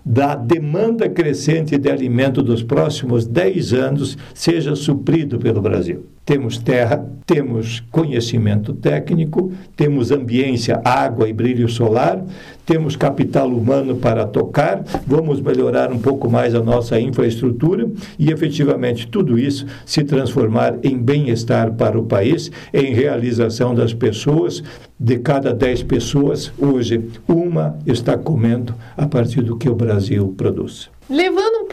da 0.04 0.34
demanda 0.34 1.08
crescente 1.08 1.78
de 1.78 1.90
alimento 1.90 2.42
dos 2.42 2.62
próximos 2.62 3.26
10 3.26 3.72
anos 3.72 4.18
seja 4.34 4.76
suprido 4.76 5.38
pelo 5.38 5.62
Brasil. 5.62 6.13
Temos 6.24 6.56
terra, 6.56 7.06
temos 7.26 7.80
conhecimento 7.90 8.72
técnico, 8.72 9.52
temos 9.76 10.10
ambiência, 10.10 10.80
água 10.82 11.28
e 11.28 11.34
brilho 11.34 11.68
solar, 11.68 12.24
temos 12.64 12.96
capital 12.96 13.48
humano 13.48 13.96
para 13.96 14.26
tocar, 14.26 14.82
vamos 15.06 15.38
melhorar 15.40 15.92
um 15.92 15.98
pouco 15.98 16.30
mais 16.30 16.54
a 16.54 16.62
nossa 16.62 16.98
infraestrutura 16.98 17.87
e 18.18 18.30
efetivamente 18.30 19.06
tudo 19.06 19.38
isso 19.38 19.66
se 19.84 20.02
transformar 20.02 20.78
em 20.82 20.96
bem-estar 20.96 21.72
para 21.74 21.98
o 21.98 22.06
país, 22.06 22.50
em 22.72 22.94
realização 22.94 23.74
das 23.74 23.92
pessoas. 23.92 24.62
De 24.98 25.18
cada 25.18 25.52
10 25.52 25.82
pessoas, 25.82 26.52
hoje 26.56 27.10
uma 27.28 27.76
está 27.84 28.16
comendo 28.16 28.74
a 28.96 29.06
partir 29.06 29.42
do 29.42 29.56
que 29.56 29.68
o 29.68 29.74
Brasil 29.74 30.32
produz. 30.37 30.88
Levando 31.10 31.63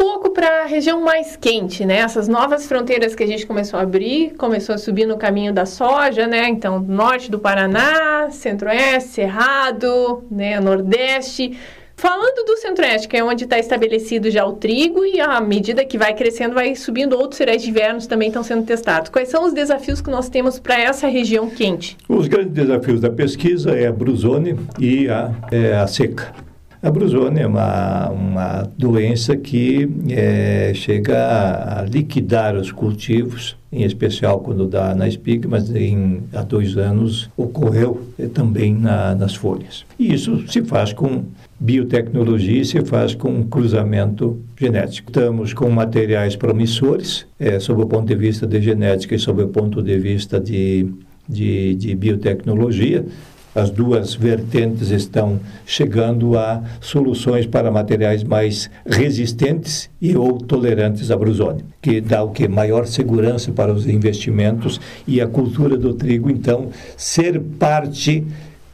para 0.42 0.64
a 0.64 0.66
região 0.66 1.00
mais 1.02 1.36
quente, 1.36 1.86
né? 1.86 1.98
Essas 1.98 2.28
novas 2.28 2.66
fronteiras 2.66 3.14
que 3.14 3.22
a 3.22 3.28
gente 3.28 3.46
começou 3.46 3.80
a 3.80 3.84
abrir, 3.84 4.32
começou 4.40 4.74
a 4.74 4.78
subir 4.80 5.06
no 5.06 5.16
caminho 5.16 5.54
da 5.54 5.68
soja, 5.68 6.26
né? 6.26 6.50
Então, 6.50 6.80
norte 6.80 7.30
do 7.30 7.38
Paraná, 7.38 8.28
centro-oeste, 8.32 9.12
Cerrado, 9.12 10.24
né? 10.32 10.60
Nordeste. 10.60 11.56
Falando 11.96 12.44
do 12.44 12.58
Centro-Oeste, 12.58 13.08
que 13.08 13.18
é 13.18 13.24
onde 13.24 13.44
está 13.44 13.60
estabelecido 13.60 14.32
já 14.32 14.44
o 14.44 14.54
trigo, 14.54 15.06
e 15.06 15.22
à 15.22 15.40
medida 15.40 15.86
que 15.86 15.96
vai 15.96 16.16
crescendo, 16.16 16.56
vai 16.56 16.74
subindo 16.74 17.16
outros 17.16 17.38
cereais 17.38 17.62
de 17.62 17.70
invernos 17.70 18.08
também 18.08 18.30
estão 18.30 18.42
sendo 18.42 18.66
testados. 18.66 19.12
Quais 19.12 19.30
são 19.30 19.46
os 19.46 19.54
desafios 19.54 20.02
que 20.02 20.10
nós 20.10 20.28
temos 20.28 20.58
para 20.58 20.82
essa 20.82 21.08
região 21.08 21.52
quente? 21.52 21.96
Os 22.10 22.28
grandes 22.28 22.54
desafios 22.54 23.00
da 23.00 23.12
pesquisa 23.12 23.78
é 23.78 23.86
a 23.86 23.92
brusone 23.92 24.60
e 24.80 25.08
a, 25.08 25.32
é, 25.52 25.76
a 25.76 25.86
seca. 25.86 26.34
A 26.84 26.90
brusone 26.90 27.42
é 27.42 27.46
uma, 27.46 28.10
uma 28.10 28.64
doença 28.76 29.38
que 29.38 29.88
é, 30.10 30.72
chega 30.74 31.80
a, 31.80 31.84
liquidar 31.84 32.56
os 32.56 32.72
cultivos, 32.72 33.56
em 33.72 33.84
especial 33.84 34.40
quando 34.40 34.66
dá 34.66 34.96
na 34.96 35.08
espiga, 35.08 35.48
mas 35.48 35.74
em, 35.76 36.24
há 36.34 36.42
dois 36.42 36.78
anos 36.78 37.30
ocorreu 37.38 38.02
é, 38.18 38.26
também 38.26 38.74
na, 38.74 39.14
nas 39.14 39.36
folhas. 39.36 39.86
E 40.00 40.12
isso 40.12 40.44
se 40.48 40.64
faz 40.64 40.92
com 40.92 41.24
biotecnologia 41.60 42.66
se 42.66 42.84
faz 42.84 43.14
com 43.14 43.44
cruzamento 43.44 44.42
genético. 44.60 45.12
Estamos 45.12 45.54
com 45.54 45.70
materiais 45.70 46.36
promissores, 46.36 47.28
é, 47.40 47.60
sob 47.60 47.84
o 47.84 47.86
ponto 47.86 48.08
de 48.08 48.16
vista 48.16 48.48
de 48.48 48.60
genética 48.60 49.14
e 49.14 49.20
sob 49.20 49.44
o 49.44 49.48
ponto 49.48 49.84
de 49.84 50.00
vista 50.00 50.40
de, 50.40 50.92
de, 51.30 51.76
de 51.76 51.94
biotecnologia. 51.94 53.06
As 53.54 53.70
duas 53.70 54.16
vertentes 54.16 54.92
estão 54.92 55.40
chegando 55.66 56.38
a 56.38 56.64
soluções 56.80 57.46
para 57.46 57.70
materiais 57.70 58.24
mais 58.24 58.70
resistentes 58.86 59.90
e 60.02 60.16
ou 60.16 60.38
tolerantes 60.38 61.12
à 61.12 61.18
brusone, 61.18 61.66
que 61.82 62.00
dá 62.00 62.24
o 62.24 62.32
que 62.32 62.48
maior 62.48 62.88
segurança 62.88 63.52
para 63.52 63.74
os 63.74 63.88
investimentos 63.88 64.80
e 65.06 65.20
a 65.20 65.28
cultura 65.28 65.78
do 65.78 65.94
trigo 65.94 66.30
então 66.30 66.70
ser 66.96 67.42
parte 67.42 68.26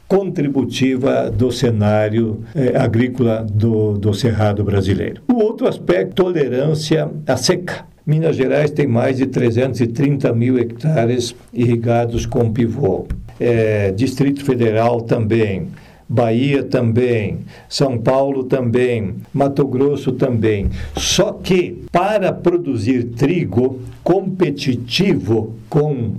contributiva 0.06 1.30
do 1.30 1.52
cenário 1.52 2.42
eh, 2.54 2.72
agrícola 2.78 3.44
do, 3.48 3.98
do 3.98 4.14
Cerrado 4.14 4.64
brasileiro. 4.64 5.20
O 5.28 5.34
outro 5.34 5.68
aspecto, 5.68 6.24
tolerância 6.24 7.10
à 7.26 7.36
seca. 7.36 7.84
Minas 8.06 8.36
Gerais 8.36 8.70
tem 8.70 8.86
mais 8.86 9.18
de 9.18 9.26
330 9.26 10.32
mil 10.32 10.58
hectares 10.58 11.36
irrigados 11.52 12.24
com 12.24 12.50
pivô. 12.50 13.06
É, 13.40 13.92
Distrito 13.92 14.44
Federal 14.44 15.02
também. 15.02 15.68
Bahia 16.08 16.62
também, 16.62 17.40
São 17.68 17.98
Paulo 17.98 18.44
também, 18.44 19.16
Mato 19.32 19.66
Grosso 19.66 20.12
também. 20.12 20.70
Só 20.96 21.32
que 21.32 21.84
para 21.92 22.32
produzir 22.32 23.10
trigo 23.10 23.80
competitivo 24.02 25.54
com 25.68 26.14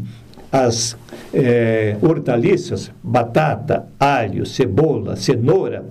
as 0.51 0.95
é, 1.33 1.97
hortaliças, 2.01 2.91
batata, 3.01 3.87
alho, 3.99 4.45
cebola, 4.45 5.15
cenoura, 5.15 5.83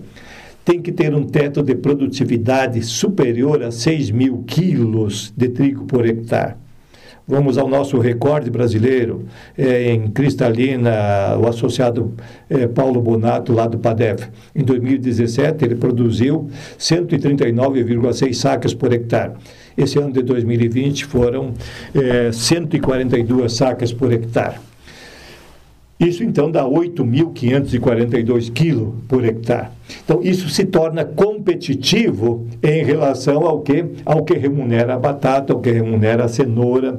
tem 0.64 0.80
que 0.80 0.92
ter 0.92 1.14
um 1.14 1.24
teto 1.24 1.62
de 1.62 1.74
produtividade 1.74 2.82
superior 2.82 3.62
a 3.62 3.70
6 3.70 4.10
mil 4.10 4.44
quilos 4.46 5.32
de 5.36 5.48
trigo 5.48 5.86
por 5.86 6.06
hectare. 6.06 6.54
Vamos 7.30 7.58
ao 7.58 7.68
nosso 7.68 7.98
recorde 7.98 8.50
brasileiro 8.50 9.26
é, 9.56 9.92
em 9.92 10.08
cristalina, 10.08 11.36
o 11.38 11.46
associado 11.46 12.14
é, 12.48 12.66
Paulo 12.66 13.02
Bonato, 13.02 13.52
lá 13.52 13.66
do 13.66 13.78
PADEF. 13.78 14.28
Em 14.56 14.64
2017, 14.64 15.62
ele 15.62 15.74
produziu 15.74 16.48
139,6 16.78 18.32
sacas 18.32 18.72
por 18.72 18.94
hectare. 18.94 19.32
Esse 19.76 19.98
ano 19.98 20.10
de 20.10 20.22
2020 20.22 21.04
foram 21.04 21.52
é, 21.94 22.32
142 22.32 23.52
sacas 23.52 23.92
por 23.92 24.10
hectare. 24.10 24.67
Isso 25.98 26.22
então 26.22 26.50
dá 26.50 26.64
8.542 26.64 28.52
quilos 28.52 28.94
por 29.08 29.24
hectare. 29.24 29.68
Então 30.04 30.20
isso 30.22 30.48
se 30.48 30.64
torna 30.64 31.04
competitivo 31.04 32.46
em 32.62 32.84
relação 32.84 33.44
ao 33.44 33.60
que, 33.62 33.84
ao 34.04 34.22
que 34.24 34.34
remunera 34.34 34.94
a 34.94 34.98
batata, 34.98 35.52
ao 35.52 35.60
que 35.60 35.72
remunera 35.72 36.24
a 36.24 36.28
cenoura, 36.28 36.98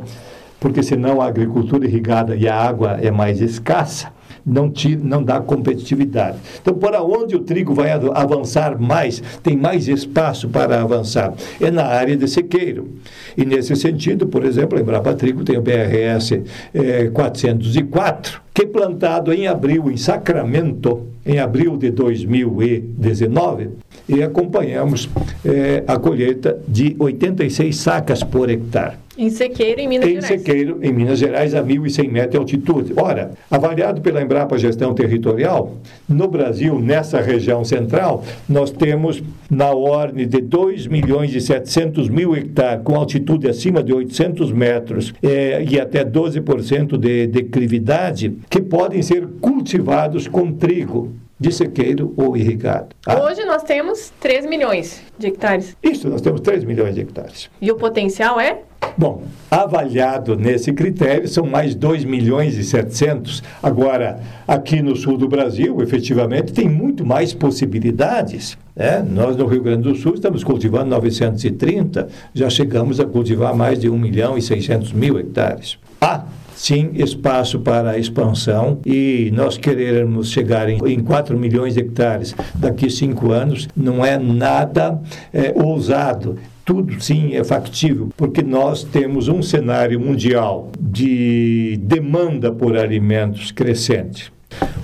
porque 0.60 0.84
senão 0.84 1.22
a 1.22 1.28
agricultura 1.28 1.86
irrigada 1.86 2.36
e 2.36 2.48
a 2.48 2.56
água 2.56 3.00
é 3.02 3.10
mais 3.10 3.40
escassa 3.40 4.12
não, 4.46 4.70
tira, 4.70 5.00
não 5.04 5.24
dá 5.24 5.40
competitividade. 5.40 6.38
Então, 6.62 6.74
por 6.74 6.94
onde 6.96 7.36
o 7.36 7.40
trigo 7.40 7.74
vai 7.74 7.92
avançar 7.92 8.80
mais, 8.80 9.22
tem 9.44 9.56
mais 9.56 9.88
espaço 9.88 10.50
para 10.50 10.82
avançar? 10.82 11.34
É 11.62 11.70
na 11.70 11.86
área 11.86 12.16
de 12.18 12.28
sequeiro. 12.28 12.96
E 13.38 13.46
nesse 13.46 13.76
sentido, 13.76 14.28
por 14.28 14.44
exemplo, 14.44 14.78
a 14.78 14.82
Embrapa 14.82 15.14
Trigo 15.14 15.44
tem 15.44 15.58
o 15.58 15.62
BRS 15.62 16.42
é, 16.74 17.08
404, 17.08 18.42
que 18.60 18.66
plantado 18.66 19.32
em 19.32 19.48
abril 19.48 19.90
em 19.90 19.96
Sacramento, 19.96 21.08
em 21.26 21.40
abril 21.40 21.78
de 21.78 21.92
2019, 21.92 23.70
e 24.10 24.22
acompanhamos 24.22 25.10
é, 25.46 25.82
a 25.88 25.98
colheita 25.98 26.60
de 26.68 26.94
86 27.00 27.74
sacas 27.78 28.22
por 28.22 28.50
hectare. 28.50 28.98
Em 29.20 29.30
Sequeiro, 29.30 29.82
em 29.82 29.88
Minas 29.90 30.08
em 30.08 30.14
Gerais. 30.14 30.32
Em 30.32 30.38
Sequeiro, 30.38 30.80
em 30.82 30.94
Minas 30.94 31.20
Gerais, 31.20 31.54
a 31.54 31.62
1.100 31.62 32.10
metros 32.10 32.32
de 32.32 32.38
altitude. 32.38 32.94
Ora, 32.96 33.32
avaliado 33.52 34.00
pela 34.00 34.22
Embrapa 34.22 34.58
Gestão 34.58 34.94
Territorial, 34.94 35.76
no 36.08 36.30
Brasil, 36.30 36.80
nessa 36.80 37.20
região 37.20 37.66
central, 37.66 38.24
nós 38.48 38.72
temos 38.72 39.22
na 39.52 39.72
ordem 39.72 40.26
de 40.26 40.40
2 40.40 40.88
milhões 40.88 41.36
e 41.36 41.42
700 41.42 42.08
mil 42.08 42.34
hectares 42.34 42.82
com 42.82 42.96
altitude 42.96 43.50
acima 43.50 43.84
de 43.84 43.94
800 43.94 44.54
metros 44.54 45.14
é, 45.22 45.66
e 45.70 45.78
até 45.78 46.06
12% 46.06 46.96
de 46.96 47.28
declividade, 47.28 48.34
que 48.50 48.62
podem 48.62 49.02
ser 49.02 49.28
cultivados 49.40 50.28
com 50.28 50.52
trigo 50.52 51.14
de 51.40 51.54
sequeiro 51.54 52.14
ou 52.18 52.36
irrigado. 52.36 52.90
Ah. 53.06 53.24
Hoje 53.24 53.46
nós 53.46 53.64
temos 53.64 54.12
3 54.20 54.46
milhões 54.46 55.02
de 55.18 55.28
hectares. 55.28 55.78
Isso, 55.82 56.10
nós 56.10 56.22
temos 56.22 56.42
3 56.42 56.66
milhões 56.66 56.96
de 56.96 57.02
hectares. 57.02 57.50
E 57.62 57.72
o 57.72 57.76
potencial 57.76 58.40
é? 58.40 58.60
Bom, 58.98 59.24
avaliado 59.50 60.36
nesse 60.36 60.74
critério, 60.74 61.28
são 61.28 61.46
mais 61.46 61.76
2 61.76 62.04
milhões 62.04 62.58
e 62.58 62.64
700. 62.64 63.42
Agora, 63.64 64.20
aqui 64.46 64.82
no 64.82 64.96
sul 64.96 65.18
do 65.18 65.28
Brasil, 65.28 65.82
efetivamente, 65.82 66.52
tem 66.52 66.68
muito 66.68 67.06
mais 67.06 67.34
possibilidades. 67.34 68.58
Né? 68.76 69.06
Nós, 69.10 69.38
no 69.38 69.46
Rio 69.46 69.62
Grande 69.62 69.84
do 69.84 69.96
Sul, 69.96 70.16
estamos 70.16 70.44
cultivando 70.44 70.90
930, 70.90 72.10
já 72.34 72.50
chegamos 72.50 73.00
a 73.00 73.06
cultivar 73.06 73.56
mais 73.56 73.80
de 73.80 73.90
1 73.90 73.98
milhão 73.98 74.38
e 74.38 74.42
600 74.42 74.92
mil 74.92 75.18
hectares. 75.18 75.78
Há 76.02 76.26
sim 76.60 76.92
espaço 76.96 77.58
para 77.60 77.98
expansão 77.98 78.80
e 78.86 79.32
nós 79.34 79.58
querermos 79.58 80.30
chegar 80.30 80.68
em, 80.68 80.78
em 80.86 81.00
4 81.00 81.40
milhões 81.40 81.76
de 81.76 81.80
hectares 81.80 82.36
daqui 82.54 82.90
cinco 82.90 83.32
anos 83.32 83.70
não 83.76 84.06
é 84.06 84.18
nada 84.18 85.02
é, 85.34 85.54
ousado. 85.56 86.38
Tudo 86.66 87.02
sim 87.02 87.34
é 87.34 87.44
factível, 87.44 88.10
porque 88.16 88.44
nós 88.44 88.84
temos 88.84 89.30
um 89.30 89.42
cenário 89.42 90.00
mundial 90.00 90.70
de 90.80 91.80
demanda 91.82 92.52
por 92.52 92.78
alimentos 92.78 93.52
crescente 93.52 94.32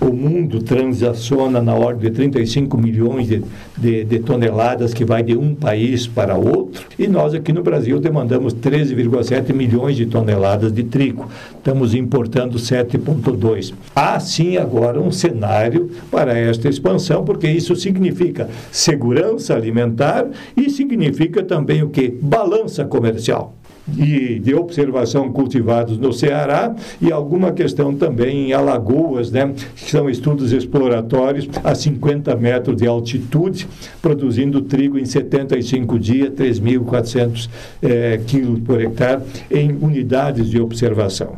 o 0.05 0.13
mundo 0.13 0.61
transaciona 0.61 1.61
na 1.61 1.73
ordem 1.73 2.09
de 2.09 2.15
35 2.15 2.77
milhões 2.77 3.27
de, 3.27 3.43
de, 3.77 4.03
de, 4.03 4.19
toneladas 4.19 4.93
que 4.93 5.03
vai 5.03 5.23
de 5.23 5.35
um 5.35 5.55
país 5.55 6.05
para 6.05 6.35
outro. 6.35 6.85
E 6.97 7.07
nós 7.07 7.33
aqui 7.33 7.51
no 7.51 7.63
Brasil 7.63 7.99
demandamos 7.99 8.53
13,7 8.53 9.53
milhões 9.53 9.95
de 9.95 10.05
toneladas 10.05 10.71
de 10.71 10.83
trigo. 10.83 11.27
Estamos 11.57 11.95
importando 11.95 12.57
7,2. 12.57 13.73
Há 13.95 14.19
sim 14.19 14.57
agora 14.57 14.99
um 14.99 15.11
cenário 15.11 15.89
para 16.11 16.37
esta 16.37 16.69
expansão, 16.69 17.23
porque 17.23 17.47
isso 17.47 17.75
significa 17.75 18.49
segurança 18.71 19.55
alimentar 19.55 20.27
e 20.55 20.69
significa 20.69 21.43
também 21.43 21.81
o 21.81 21.89
que? 21.89 22.09
Balança 22.21 22.85
comercial 22.85 23.55
de, 23.87 24.39
de 24.39 24.53
observação 24.53 25.31
cultivados 25.31 25.97
no 25.97 26.11
Ceará 26.11 26.73
e 27.01 27.11
alguma 27.11 27.51
questão 27.51 27.93
também 27.95 28.49
em 28.49 28.53
Alagoas, 28.53 29.31
né, 29.31 29.53
que 29.75 29.91
são 29.91 30.09
estudos 30.09 30.51
exploratórios 30.51 31.47
a 31.63 31.75
50 31.75 32.35
metros 32.35 32.77
de 32.77 32.87
altitude, 32.87 33.67
produzindo 34.01 34.61
trigo 34.61 34.97
em 34.97 35.05
75 35.05 35.99
dias, 35.99 36.29
3.400 36.31 37.49
é, 37.81 38.19
quilos 38.25 38.59
por 38.61 38.81
hectare 38.81 39.21
em 39.51 39.71
unidades 39.71 40.49
de 40.49 40.59
observação. 40.59 41.37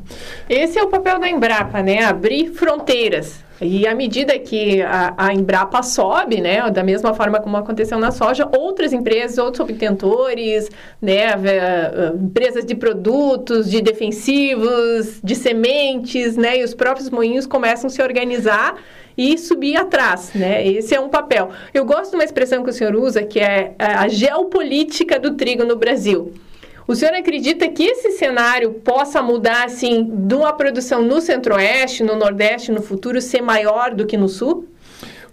Esse 0.50 0.80
é 0.80 0.84
o 0.84 0.88
papel 0.88 1.20
da 1.20 1.30
Embrapa, 1.30 1.82
né? 1.82 2.04
Abrir 2.04 2.52
fronteiras. 2.52 3.47
E 3.62 3.88
à 3.88 3.96
medida 3.96 4.38
que 4.38 4.82
a, 4.82 5.14
a, 5.18 5.34
Embrapa 5.34 5.82
sobe, 5.82 6.40
né, 6.40 6.70
da 6.70 6.84
mesma 6.84 7.14
forma 7.14 7.40
como 7.40 7.58
aconteceu 7.58 7.98
na 7.98 8.12
soja, 8.12 8.48
outras 8.56 8.94
empresas, 8.94 9.38
outros 9.38 9.62
obtentores, 9.62 10.70
né, 11.02 11.34
empresas 12.14 12.66
de 12.66 12.76
produtos, 12.76 13.70
de 13.70 13.82
defensivos, 13.82 15.20
de 15.24 15.36
sementes, 15.36 16.38
né, 16.38 16.60
e 16.60 16.64
os 16.64 16.74
próprios 16.74 17.10
moinhos 17.10 17.48
começam 17.48 17.88
a 17.88 17.90
se 17.90 18.02
organizar 18.02 18.76
e 19.18 19.36
subir 19.38 19.76
atrás, 19.76 20.32
né? 20.36 20.66
Esse 20.66 20.94
é 20.94 21.00
um 21.00 21.10
papel. 21.10 21.50
Eu 21.74 21.84
gosto 21.84 22.12
de 22.12 22.18
uma 22.18 22.24
expressão 22.24 22.64
que 22.64 22.70
o 22.70 22.74
senhor 22.74 22.96
usa, 22.96 23.24
que 23.24 23.40
é 23.40 23.74
a 23.80 24.08
geopolítica 24.08 25.20
do 25.20 25.34
trigo 25.34 25.64
no 25.66 25.76
Brasil. 25.76 26.34
O 26.88 26.96
senhor 26.96 27.14
acredita 27.14 27.68
que 27.68 27.84
esse 27.84 28.12
cenário 28.12 28.72
possa 28.72 29.22
mudar, 29.22 29.66
assim, 29.66 30.10
de 30.10 30.34
uma 30.34 30.54
produção 30.54 31.04
no 31.04 31.20
centro-oeste, 31.20 32.02
no 32.02 32.16
nordeste, 32.16 32.72
no 32.72 32.82
futuro, 32.82 33.20
ser 33.20 33.42
maior 33.42 33.94
do 33.94 34.06
que 34.06 34.16
no 34.16 34.30
sul? 34.30 34.66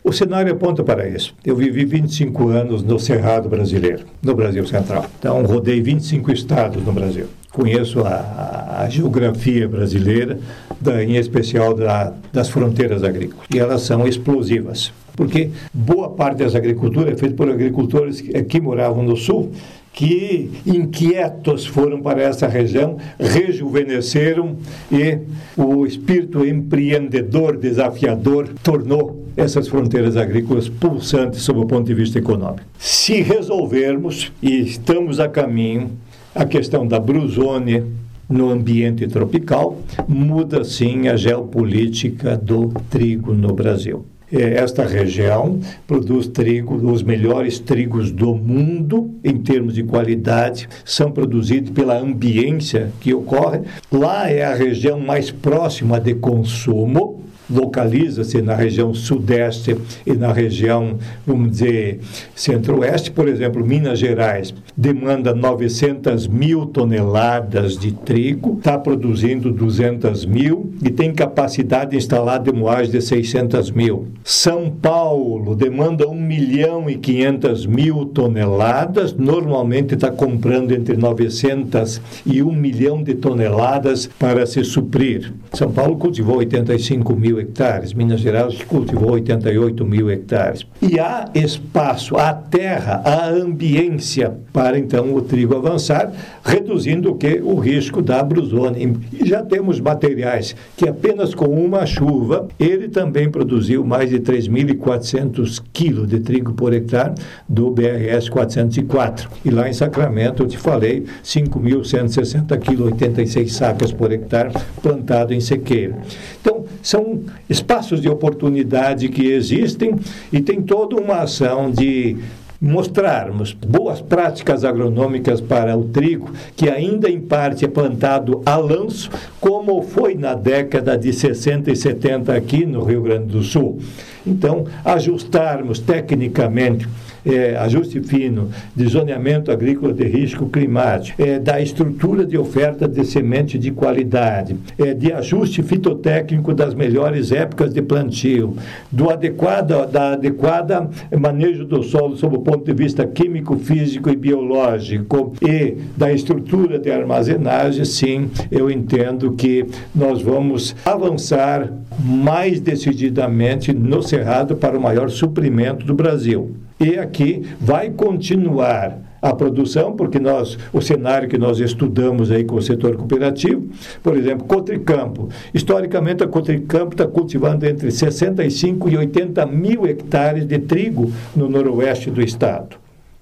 O 0.03 0.13
cenário 0.13 0.53
aponta 0.53 0.83
para 0.83 1.09
isso. 1.09 1.33
Eu 1.47 1.55
vivi 1.55 1.85
25 1.85 2.49
anos 2.49 2.83
no 2.83 2.99
Cerrado 2.99 3.49
brasileiro, 3.49 4.05
no 4.21 4.35
Brasil 4.35 4.67
Central. 4.67 5.07
Então, 5.17 5.45
rodei 5.45 5.81
25 5.81 6.33
estados 6.33 6.85
no 6.85 6.93
Brasil. 6.93 7.29
Conheço 7.53 8.01
a, 8.01 8.81
a 8.81 8.89
geografia 8.89 9.69
brasileira, 9.69 10.41
da, 10.81 11.05
em 11.05 11.15
especial 11.15 11.73
da, 11.73 12.13
das 12.33 12.49
fronteiras 12.49 13.05
agrícolas. 13.05 13.47
E 13.55 13.61
elas 13.61 13.83
são 13.83 14.09
explosivas 14.09 14.93
porque 15.17 15.51
boa 15.73 16.11
parte 16.11 16.39
dessa 16.39 16.59
agricultura 16.59 17.13
é 17.13 17.17
feita 17.17 17.37
por 17.37 17.49
agricultores 17.49 18.21
que, 18.21 18.43
que 18.43 18.61
moravam 18.61 19.03
no 19.05 19.17
sul 19.17 19.53
que 19.95 20.51
inquietos 20.67 21.65
foram 21.65 22.03
para 22.03 22.21
essa 22.21 22.49
região, 22.49 22.99
rejuvenesceram 23.19 24.57
e 24.91 25.21
o 25.57 25.87
espírito 25.87 26.45
empreendedor, 26.45 27.57
desafiador, 27.57 28.49
tornou 28.63 29.25
essas 29.37 29.69
fronteiras 29.69 30.17
agrícolas 30.17 30.69
pulsantes 30.69 31.43
sob 31.43 31.61
o 31.61 31.67
ponto 31.67 31.87
de 31.87 31.95
vista 31.95 32.19
econômico. 32.19 32.67
Se 32.77 33.23
resolvermos, 33.23 34.33
e 34.43 34.61
estamos 34.61 35.21
a 35.21 35.29
caminho, 35.29 35.93
a 36.35 36.45
questão 36.45 36.87
da 36.87 36.99
brusone 36.99 37.85
no 38.29 38.51
ambiente 38.51 39.07
tropical, 39.07 39.79
muda 40.09 40.65
sim 40.65 41.07
a 41.07 41.17
geopolítica 41.17 42.37
do 42.37 42.73
trigo 42.91 43.33
no 43.33 43.55
Brasil. 43.55 44.05
É, 44.37 44.55
esta 44.55 44.85
região 44.85 45.61
produz 45.87 46.27
trigo, 46.27 46.75
os 46.75 47.05
melhores 47.05 47.61
trigos 47.61 48.11
do 48.11 48.35
mundo 48.35 49.15
em 49.23 49.37
termos 49.37 49.75
de 49.75 49.85
qualidade, 49.85 50.69
são 50.85 51.13
produzidos 51.13 51.71
pela 51.71 51.97
ambiência 51.97 52.91
que 53.01 53.15
ocorre. 53.15 53.61
Lá 53.93 54.29
é 54.29 54.45
a 54.45 54.55
região 54.55 54.99
mais 54.99 55.31
próxima 55.31 56.01
de 56.01 56.15
consumo 56.15 57.24
localiza-se 57.51 58.41
na 58.43 58.55
região 58.55 58.95
sudeste 58.95 59.77
e 60.07 60.13
na 60.13 60.33
região, 60.33 60.99
vamos 61.27 61.51
dizer, 61.51 62.01
centro-oeste. 62.35 63.11
Por 63.11 63.29
exemplo, 63.29 63.65
Minas 63.65 63.99
Gerais 63.99 64.55
demanda 64.77 65.35
900 65.35 66.27
mil 66.27 66.67
toneladas 66.67 67.77
de 67.79 67.93
trigo, 67.93 68.57
está 68.59 68.79
produzindo 68.79 69.53
200 69.53 70.25
mil 70.27 70.73
e 70.83 70.91
tem 70.91 71.13
capacidade 71.13 71.97
instalada 71.97 72.51
de 72.51 72.59
moagem 72.59 72.91
de 72.91 73.01
600 73.01 73.71
mil. 73.71 74.09
São 74.25 74.71
Paulo 74.71 75.55
demanda 75.55 76.09
1 76.09 76.15
milhão 76.15 76.91
e 76.91 76.97
500 76.97 77.67
mil 77.67 78.07
toneladas, 78.07 79.13
normalmente 79.13 79.95
está 79.95 80.11
comprando 80.11 80.73
entre 80.73 80.97
900 80.97 82.01
e 82.27 82.43
1 82.43 82.53
milhão 82.53 83.03
de 83.03 83.15
toneladas 83.15 84.09
para 84.19 84.47
se 84.47 84.65
suprir. 84.65 85.33
São 85.53 85.71
Paulo 85.71 85.97
cultivou 85.97 86.39
85 86.39 87.15
mil 87.15 87.34
hectares, 87.39 87.93
Minas 87.93 88.21
Gerais 88.21 88.63
cultivou 88.63 89.13
88 89.13 89.85
mil 89.85 90.11
hectares. 90.11 90.67
E 90.81 90.99
há 90.99 91.31
espaço, 91.35 92.17
há 92.17 92.33
terra, 92.33 93.03
há 93.05 93.29
ambiência 93.29 94.35
para 94.53 94.79
então 94.79 95.15
o 95.15 95.21
trigo 95.21 95.57
avançar, 95.57 96.13
reduzindo 96.45 97.11
o 97.11 97.17
que? 97.17 97.41
O 97.43 97.57
risco 97.57 98.01
da 98.01 98.23
brusone. 98.23 98.97
E 99.13 99.27
já 99.27 99.43
temos 99.43 99.81
materiais 99.81 100.55
que 100.77 100.89
apenas 100.89 101.35
com 101.35 101.47
uma 101.47 101.87
chuva, 101.87 102.49
ele 102.59 102.89
também 102.89 103.31
produziu 103.31 103.85
mais 103.85 104.11
de 104.11 104.21
3.400 104.21 105.63
quilos 105.73 106.09
de 106.09 106.21
trigo 106.21 106.53
por 106.53 106.73
hectare 106.73 107.15
do 107.49 107.71
BRS 107.71 108.29
404. 108.29 109.31
E 109.45 109.51
lá 109.51 109.69
em 109.69 109.73
Sacramento, 109.73 110.43
eu 110.43 110.47
te 110.47 110.59
falei, 110.59 111.05
5.160 111.25 112.59
quilos, 112.59 112.93
86 112.93 113.53
sacas 113.53 113.93
por 113.93 114.13
hectare 114.13 114.53
plantado 114.83 115.35
em 115.35 115.41
sequeira. 115.41 115.99
Então, 116.41 116.64
são 116.85 117.23
espaços 117.49 118.01
de 118.01 118.11
oportunidade 118.11 119.09
que 119.09 119.27
existem 119.27 119.97
e 120.31 120.41
tem 120.41 120.61
toda 120.61 120.95
uma 120.95 121.23
ação 121.23 121.71
de 121.71 122.19
mostrarmos 122.61 123.53
boas 123.53 124.01
práticas 124.01 124.65
agronômicas 124.65 125.41
para 125.41 125.77
o 125.77 125.85
trigo, 125.85 126.31
que 126.55 126.69
ainda 126.69 127.11
em 127.11 127.21
parte 127.21 127.65
é 127.65 127.69
plantado 127.69 128.43
a 128.45 128.57
lanço, 128.57 129.11
como 129.41 129.83
foi 129.83 130.15
na 130.15 130.35
década 130.35 130.97
de 130.97 131.13
60 131.13 131.73
e 131.73 131.77
70 131.77 132.35
aqui 132.35 132.67
no 132.67 132.85
Rio 132.85 133.03
Grande 133.03 133.27
do 133.27 133.43
Sul. 133.43 133.79
Então, 134.27 134.67
ajustarmos 134.85 135.79
tecnicamente 135.79 136.87
é, 137.25 137.57
ajuste 137.57 138.01
fino, 138.01 138.51
de 138.75 138.87
zoneamento 138.87 139.51
agrícola 139.51 139.93
de 139.93 140.05
risco 140.05 140.49
climático, 140.49 141.21
é, 141.21 141.39
da 141.39 141.61
estrutura 141.61 142.25
de 142.25 142.37
oferta 142.37 142.87
de 142.87 143.05
semente 143.05 143.59
de 143.59 143.71
qualidade, 143.71 144.57
é, 144.79 144.95
de 144.95 145.13
ajuste 145.13 145.63
fitotécnico 145.63 146.55
das 146.55 146.75
melhores 146.75 147.33
épocas 147.33 147.73
de 147.73 147.83
plantio, 147.83 148.57
do 148.91 149.11
adequado, 149.11 149.87
da 149.91 150.13
adequada 150.13 150.89
manejo 151.19 151.65
do 151.65 151.83
solo 151.83 152.17
sob 152.17 152.37
o 152.37 152.41
ponto 152.41 152.65
de 152.65 152.73
vista 152.73 153.07
químico, 153.07 153.57
físico 153.57 154.11
e 154.11 154.17
biológico. 154.17 155.35
E 155.43 155.77
da 155.97 156.13
estrutura 156.13 156.79
de 156.79 156.91
armazenagem, 156.91 157.85
sim, 157.85 158.31
eu 158.51 158.71
entendo 158.71 159.33
que 159.33 159.67
nós 159.95 160.23
vamos 160.23 160.75
avançar 160.85 161.73
mais 161.99 162.61
decididamente 162.61 163.73
no 163.73 164.03
Cerrado 164.03 164.57
para 164.57 164.77
o 164.77 164.81
maior 164.81 165.09
suprimento 165.09 165.87
do 165.87 165.95
Brasil. 165.95 166.55
E 166.79 166.99
aqui 166.99 167.43
vai 167.61 167.91
continuar 167.91 168.99
a 169.23 169.35
produção, 169.35 169.97
porque 169.97 170.19
nós, 170.19 170.59
o 170.71 170.83
cenário 170.83 171.29
que 171.29 171.39
nós 171.39 171.59
estudamos 171.59 172.31
aí 172.31 172.45
com 172.45 172.57
o 172.57 172.63
setor 172.63 172.95
cooperativo, 172.95 173.67
por 174.03 174.19
exemplo, 174.19 174.45
Cotricampo. 174.45 175.31
Historicamente, 175.55 176.23
a 176.23 176.27
Cotricampo 176.27 176.93
está 176.93 177.07
cultivando 177.07 177.67
entre 177.67 177.91
65 177.91 178.91
e 178.91 178.99
80 178.99 179.47
mil 179.47 179.87
hectares 179.87 180.45
de 180.45 180.59
trigo 180.59 181.11
no 181.35 181.49
noroeste 181.49 182.11
do 182.11 182.21
estado. 182.21 182.77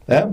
Né? 0.08 0.28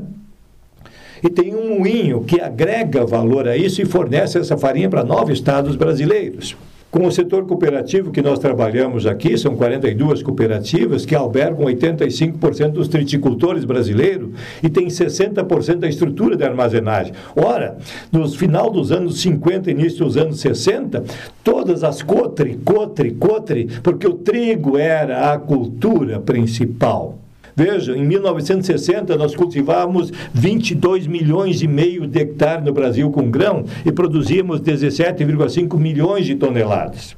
E 1.22 1.30
tem 1.30 1.54
um 1.54 1.78
moinho 1.78 2.24
que 2.24 2.42
agrega 2.42 3.06
valor 3.06 3.48
a 3.48 3.56
isso 3.56 3.80
e 3.80 3.86
fornece 3.86 4.40
essa 4.40 4.58
farinha 4.58 4.90
para 4.90 5.04
nove 5.04 5.34
estados 5.34 5.76
brasileiros. 5.76 6.58
Com 6.92 7.06
o 7.06 7.12
setor 7.12 7.46
cooperativo 7.46 8.10
que 8.10 8.20
nós 8.20 8.40
trabalhamos 8.40 9.06
aqui, 9.06 9.38
são 9.38 9.56
42 9.56 10.24
cooperativas 10.24 11.06
que 11.06 11.14
albergam 11.14 11.68
85% 11.68 12.70
dos 12.70 12.88
triticultores 12.88 13.64
brasileiros 13.64 14.32
e 14.64 14.70
tem 14.70 14.88
60% 14.88 15.76
da 15.76 15.88
estrutura 15.88 16.36
de 16.36 16.44
armazenagem. 16.44 17.14
Ora, 17.36 17.78
no 18.12 18.28
final 18.28 18.72
dos 18.72 18.92
anos 18.92 19.22
50, 19.22 19.70
início 19.70 20.04
dos 20.04 20.18
anos 20.18 20.40
60, 20.40 21.04
todas 21.44 21.84
as 21.84 22.02
cotre, 22.02 22.58
cotre, 22.66 23.12
cotre, 23.12 23.68
porque 23.84 24.08
o 24.08 24.16
trigo 24.16 24.76
era 24.76 25.32
a 25.32 25.38
cultura 25.38 26.20
principal. 26.20 27.20
Veja, 27.60 27.92
em 27.92 28.06
1960 28.06 29.18
nós 29.18 29.36
cultivávamos 29.36 30.14
22 30.34 31.08
milhões 31.08 31.62
e 31.62 31.68
meio 31.68 32.08
de 32.08 32.22
hectares 32.22 32.64
no 32.64 32.72
Brasil 32.72 33.12
com 33.12 33.30
grão 33.30 33.66
e 33.86 33.92
produzíamos 33.92 34.62
17,5 34.62 35.78
milhões 35.78 36.26
de 36.26 36.36
toneladas. 36.36 37.18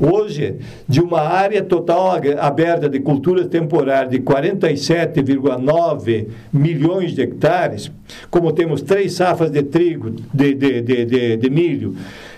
Hoje, 0.00 0.56
de 0.88 1.00
uma 1.00 1.20
área 1.20 1.62
total 1.62 2.16
aberta 2.40 2.88
de 2.88 2.98
cultura 2.98 3.44
temporária 3.44 4.10
de 4.10 4.18
47,9 4.18 6.26
milhões 6.52 7.14
de 7.14 7.22
hectares, 7.22 7.92
como 8.30 8.50
temos 8.50 8.82
três 8.82 9.12
safras 9.12 9.52
de 9.52 9.62
trigo, 9.62 10.10
de, 10.34 10.54
de, 10.54 10.80
de, 10.80 11.36
de 11.36 11.50
milho, 11.50 11.94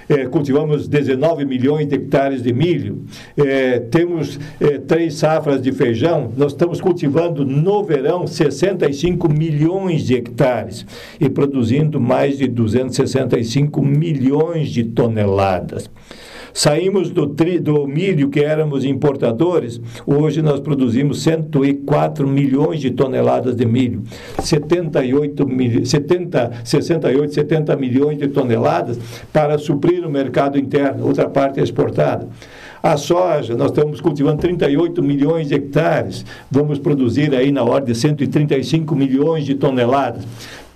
é, 0.09 0.27
cultivamos 0.27 0.89
19 0.89 1.45
milhões 1.45 1.87
de 1.87 1.95
hectares 1.95 2.43
de 2.43 2.53
milho, 2.53 3.05
é, 3.37 3.79
temos 3.79 4.39
é, 4.61 4.79
três 4.79 5.15
safras 5.15 5.63
de 5.63 5.73
feijão, 5.73 6.33
nós 6.37 6.53
estamos 6.53 6.81
cultivando 6.81 7.45
no 7.45 7.83
verão 7.85 8.27
65 8.27 9.29
milhões 9.29 10.05
de 10.05 10.15
hectares 10.15 10.87
e 11.21 11.29
produzindo 11.29 12.01
mais 12.01 12.39
de 12.39 12.47
265 12.47 13.83
milhões 13.83 14.69
de 14.71 14.85
toneladas. 14.85 15.91
Saímos 16.55 17.11
do, 17.11 17.29
tri, 17.29 17.59
do 17.59 17.87
milho 17.87 18.29
que 18.29 18.41
éramos 18.41 18.85
importadores, 18.85 19.81
hoje 20.07 20.43
nós 20.43 20.61
produzimos 20.61 21.23
104 21.23 22.29
milhões 22.29 22.81
de 22.81 22.91
toneladas 22.91 23.57
de 23.57 23.65
milho, 23.65 24.03
78 24.39 25.47
mil, 25.47 25.87
70, 25.87 26.53
68, 26.65 27.35
70 27.35 27.77
milhões 27.77 28.19
de 28.19 28.29
toneladas 28.29 28.99
para 29.33 29.57
suprir 29.57 30.07
o 30.07 30.11
mercado 30.11 30.59
interno, 30.59 31.07
outra 31.07 31.29
parte 31.29 31.59
é 31.59 31.63
exportada. 31.63 32.29
A 32.83 32.97
soja, 32.97 33.55
nós 33.55 33.71
estamos 33.71 34.01
cultivando 34.01 34.39
38 34.39 35.03
milhões 35.03 35.49
de 35.49 35.55
hectares, 35.55 36.27
vamos 36.51 36.81
produzir 36.81 37.33
aí 37.35 37.53
na 37.53 37.63
ordem 37.63 37.95
de 37.95 37.99
135 37.99 38.95
milhões 38.97 39.45
de 39.45 39.55
toneladas 39.55 40.25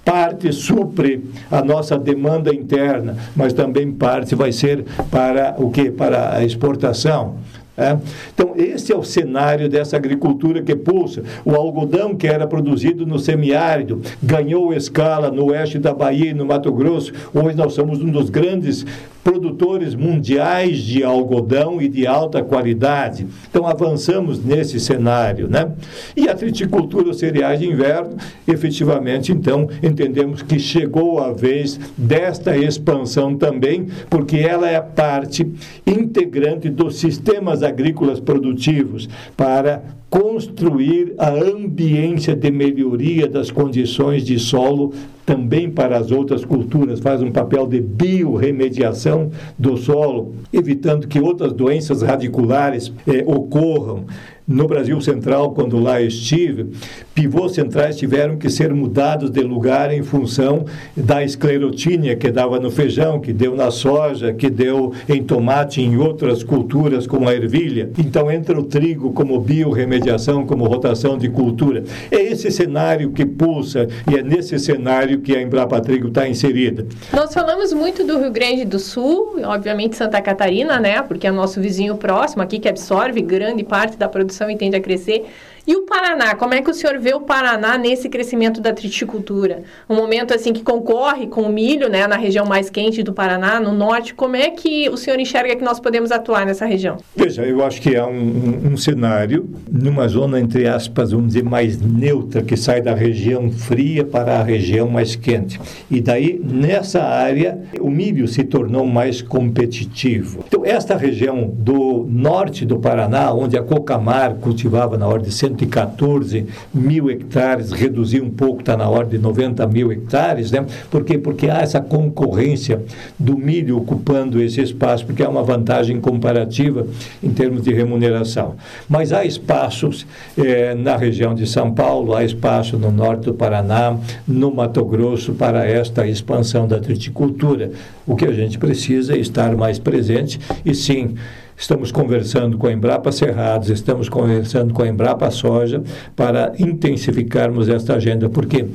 parte 0.07 0.53
supre 0.53 1.29
a 1.51 1.61
nossa 1.63 1.99
demanda 1.99 2.55
interna, 2.55 3.17
mas 3.35 3.53
também 3.53 3.91
parte 3.91 4.37
vai 4.37 4.53
ser 4.53 4.85
para 5.11 5.57
o 5.59 5.69
que? 5.69 5.91
Para 5.91 6.37
a 6.37 6.45
exportação. 6.45 7.39
É? 7.77 7.97
Então, 8.33 8.55
esse 8.57 8.91
é 8.91 8.97
o 8.97 9.03
cenário 9.03 9.69
dessa 9.69 9.97
agricultura 9.97 10.63
que 10.63 10.75
pulsa. 10.75 11.23
O 11.45 11.55
algodão 11.55 12.17
que 12.17 12.27
era 12.27 12.47
produzido 12.47 13.05
no 13.05 13.19
semiárido 13.19 14.01
ganhou 14.23 14.73
escala 14.73 15.31
no 15.31 15.51
oeste 15.51 15.79
da 15.79 15.93
Bahia 15.93 16.31
e 16.31 16.35
no 16.35 16.47
Mato 16.47 16.73
Grosso. 16.73 17.13
Hoje 17.35 17.55
nós 17.55 17.75
somos 17.75 18.01
um 18.01 18.11
dos 18.11 18.31
grandes 18.31 18.87
produtores 19.27 19.97
mundiais 19.97 20.79
de 20.79 21.03
algodão 21.03 21.83
e 21.83 21.89
de 21.89 22.07
alta 22.07 22.45
qualidade. 22.45 23.27
Então 23.51 23.67
avançamos 23.67 24.43
nesse 24.43 24.79
cenário, 24.79 25.49
né? 25.49 25.73
E 26.17 26.29
a 26.29 26.35
triticultura 26.35 27.13
cereais 27.13 27.59
de 27.59 27.67
inverno, 27.67 28.17
efetivamente, 28.47 29.33
então 29.33 29.69
entendemos 29.83 30.43
que 30.43 30.61
chegou 30.61 31.19
a 31.19 31.33
vez 31.33 31.79
desta 31.99 32.57
expansão 32.57 33.37
também, 33.37 33.89
porque 34.09 34.37
ela 34.37 34.71
é 34.71 34.81
parte 34.81 35.45
integrante 35.85 36.71
dos 36.71 37.01
sistemas 37.01 37.65
agrícolas 37.67 38.21
produtivos 38.21 39.09
para 39.37 39.83
construir 40.09 41.15
a 41.19 41.31
ambiência 41.31 42.35
de 42.35 42.51
melhoria 42.51 43.29
das 43.29 43.51
condições 43.51 44.25
de 44.25 44.39
solo 44.39 44.95
também 45.27 45.69
para 45.69 45.99
as 45.99 46.13
outras 46.13 46.45
culturas, 46.45 47.01
faz 47.01 47.21
um 47.21 47.33
papel 47.33 47.67
de 47.67 47.81
biorremediação 47.81 49.31
do 49.59 49.77
solo, 49.77 50.37
evitando 50.53 51.09
que 51.09 51.21
outras 51.21 51.53
doenças 51.53 52.01
radiculares 52.01 52.93
eh, 53.09 53.25
ocorram 53.27 54.05
no 54.47 54.67
Brasil 54.69 55.01
Central, 55.01 55.51
quando 55.53 55.79
lá 55.79 56.01
estive, 56.01 56.71
pivôs 57.15 57.53
centrais 57.53 57.97
tiveram 57.97 58.37
que 58.37 58.49
ser 58.49 58.73
mudados 58.73 59.31
de 59.31 59.41
lugar 59.41 59.93
em 59.93 60.03
função 60.03 60.65
da 60.97 61.25
esclerotínia 61.25 62.15
que 62.15 62.31
dava 62.31 62.61
no 62.61 62.71
feijão, 62.71 63.21
que 63.21 63.33
deu 63.33 63.57
na 63.57 63.71
soja, 63.71 64.33
que 64.33 64.49
deu 64.49 64.93
em 65.09 65.23
tomate 65.23 65.83
em 65.83 65.97
outras 65.97 66.45
culturas 66.45 67.07
como 67.07 67.29
a 67.29 67.35
ervilha. 67.35 67.91
Então 67.99 68.31
entra 68.31 68.59
o 68.59 68.63
trigo 68.63 69.13
como 69.13 69.41
biorremediação, 69.41 70.47
como 70.47 70.65
rotação 70.67 71.19
de 71.19 71.29
cultura. 71.29 71.83
É 72.11 72.23
esse 72.23 72.51
cenário 72.51 73.11
que 73.11 73.27
pulsa 73.27 73.89
e 74.11 74.17
é 74.17 74.23
nesse 74.23 74.59
cenário 74.59 75.21
que 75.21 75.35
a 75.35 75.43
Embrapa 75.43 75.81
Trigo 75.81 76.09
está 76.09 76.29
inserida. 76.29 76.87
Nós 77.13 77.35
falamos 77.35 77.73
muito 77.73 78.05
do 78.05 78.19
Rio 78.19 78.31
Grande 78.31 78.65
do 78.65 78.79
Sul, 78.79 79.41
obviamente 79.45 79.97
Santa 79.97 80.21
Catarina, 80.23 80.79
né? 80.79 81.03
Porque 81.03 81.27
é 81.27 81.33
nosso 81.33 81.61
vizinho 81.61 81.97
próximo 81.97 82.43
aqui 82.43 82.59
que 82.59 82.69
absorve 82.69 83.21
grande 83.21 83.65
parte 83.65 83.97
da 83.97 84.09
produção 84.09 84.36
produção 84.37 84.51
e 84.51 84.57
tende 84.57 84.77
a 84.77 84.81
crescer. 84.81 85.25
E 85.67 85.75
o 85.75 85.83
Paraná, 85.83 86.37
como 86.37 86.55
é 86.55 86.63
que 86.63 86.71
o 86.71 86.75
senhor 86.75 86.97
vê 87.01 87.13
o 87.13 87.21
Paraná 87.21 87.77
nesse 87.77 88.09
crescimento 88.09 88.61
da 88.61 88.73
triticultura? 88.73 89.65
Um 89.91 89.97
momento 89.97 90.33
assim 90.33 90.53
que 90.53 90.63
concorre 90.63 91.27
com 91.27 91.43
o 91.43 91.53
milho, 91.53 91.89
né, 91.89 92.07
na 92.07 92.15
região 92.17 92.47
mais 92.47 92.71
quente 92.71 93.03
do 93.03 93.13
Paraná, 93.13 93.59
no 93.59 93.73
norte, 93.73 94.15
como 94.15 94.37
é 94.37 94.51
que 94.51 94.89
o 94.89 94.97
senhor 94.97 95.19
enxerga 95.19 95.57
que 95.57 95.65
nós 95.65 95.81
podemos 95.81 96.13
atuar 96.13 96.47
nessa 96.47 96.65
região? 96.67 96.99
Veja, 97.17 97.43
eu 97.43 97.65
acho 97.65 97.83
que 97.83 97.97
é 97.97 98.05
um, 98.05 98.11
um, 98.11 98.73
um 98.75 98.77
cenário 98.77 99.51
numa 99.69 100.07
zona, 100.07 100.39
entre 100.39 100.69
aspas, 100.69 101.11
vamos 101.11 101.29
dizer, 101.29 101.43
mais 101.43 101.81
neutra, 101.81 102.43
que 102.43 102.57
sai 102.57 102.81
da 102.81 102.95
região 102.95 103.51
fria 103.51 104.05
para 104.05 104.39
a 104.39 104.45
região 104.45 104.89
mais 104.89 105.17
quente. 105.17 105.61
E 105.91 106.01
daí, 106.01 106.41
nessa 106.45 107.03
área, 107.03 107.59
o 107.81 107.91
milho 107.91 108.29
se 108.29 108.45
tornou 108.45 108.87
mais 108.87 109.21
competitivo. 109.21 110.45
Então, 110.47 110.65
esta 110.65 110.97
região 110.97 111.49
do 111.49 112.07
norte 112.09 112.65
do 112.65 112.79
Paraná, 112.79 113.33
onde 113.33 113.59
a 113.59 113.63
Cocamar 113.65 114.37
cultivava 114.37 114.97
na 114.97 115.09
ordem 115.09 115.29
de 115.29 115.35
114 115.57 116.47
mil 116.73 117.11
hectares, 117.11 117.73
reduzir 117.73 118.23
um 118.23 118.31
pouco, 118.31 118.61
está 118.61 118.77
na 118.77 118.89
ordem 118.89 119.19
de 119.19 119.25
90 119.25 119.67
mil 119.67 119.91
hectares, 119.91 120.51
né? 120.51 120.65
Por 120.91 121.05
quê? 121.05 121.17
Porque 121.17 121.49
há 121.49 121.59
essa 121.59 121.81
concorrência 121.81 122.83
do 123.19 123.37
milho 123.37 123.79
ocupando 123.79 124.41
esse 124.43 124.61
espaço, 124.61 125.07
porque 125.07 125.23
há 125.23 125.29
uma 125.29 125.43
vantagem 125.43 126.01
comparativa 126.01 126.87
em 127.23 127.31
termos 127.31 127.63
de 127.63 127.73
remuneração. 127.73 128.55
Mas 128.89 129.13
há 129.13 129.25
espaços 129.25 130.07
eh, 130.37 130.75
na 130.75 130.97
região 130.97 131.35
de 131.35 131.47
São 131.47 131.73
Paulo, 131.73 132.15
há 132.15 132.25
espaço 132.25 132.79
no 132.79 132.91
norte 132.91 133.25
do 133.25 133.35
Paraná, 133.35 133.97
no 134.27 134.55
Mato 134.55 134.85
Grosso, 134.85 135.33
para 135.33 135.67
esta 135.67 136.07
expansão 136.07 136.67
da 136.67 136.79
triticultura. 136.79 137.71
O 138.07 138.15
que 138.15 138.25
a 138.25 138.33
gente 138.33 138.59
precisa 138.59 139.15
é 139.15 139.19
estar 139.19 139.57
mais 139.57 139.79
presente 139.79 140.39
e 140.65 140.75
sim 140.75 141.15
Estamos 141.57 141.91
conversando 141.91 142.59
com 142.59 142.67
a 142.67 142.73
Embrapa 142.73 143.11
Cerrados, 143.11 143.71
estamos 143.71 144.11
conversando 144.11 144.75
com 144.75 144.83
a 144.83 144.89
Embrapa 144.89 145.31
Soja 145.31 145.83
para 146.15 146.53
intensificarmos 146.59 147.69
esta 147.69 147.95
agenda, 147.95 148.29
porque 148.29 148.67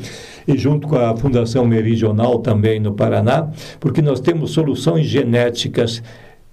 e 0.48 0.58
junto 0.58 0.88
com 0.88 0.98
a 0.98 1.16
Fundação 1.16 1.66
Meridional 1.66 2.40
também 2.40 2.80
no 2.80 2.94
Paraná, 2.94 3.50
porque 3.80 4.02
nós 4.02 4.20
temos 4.20 4.52
soluções 4.52 5.06
genéticas 5.06 6.02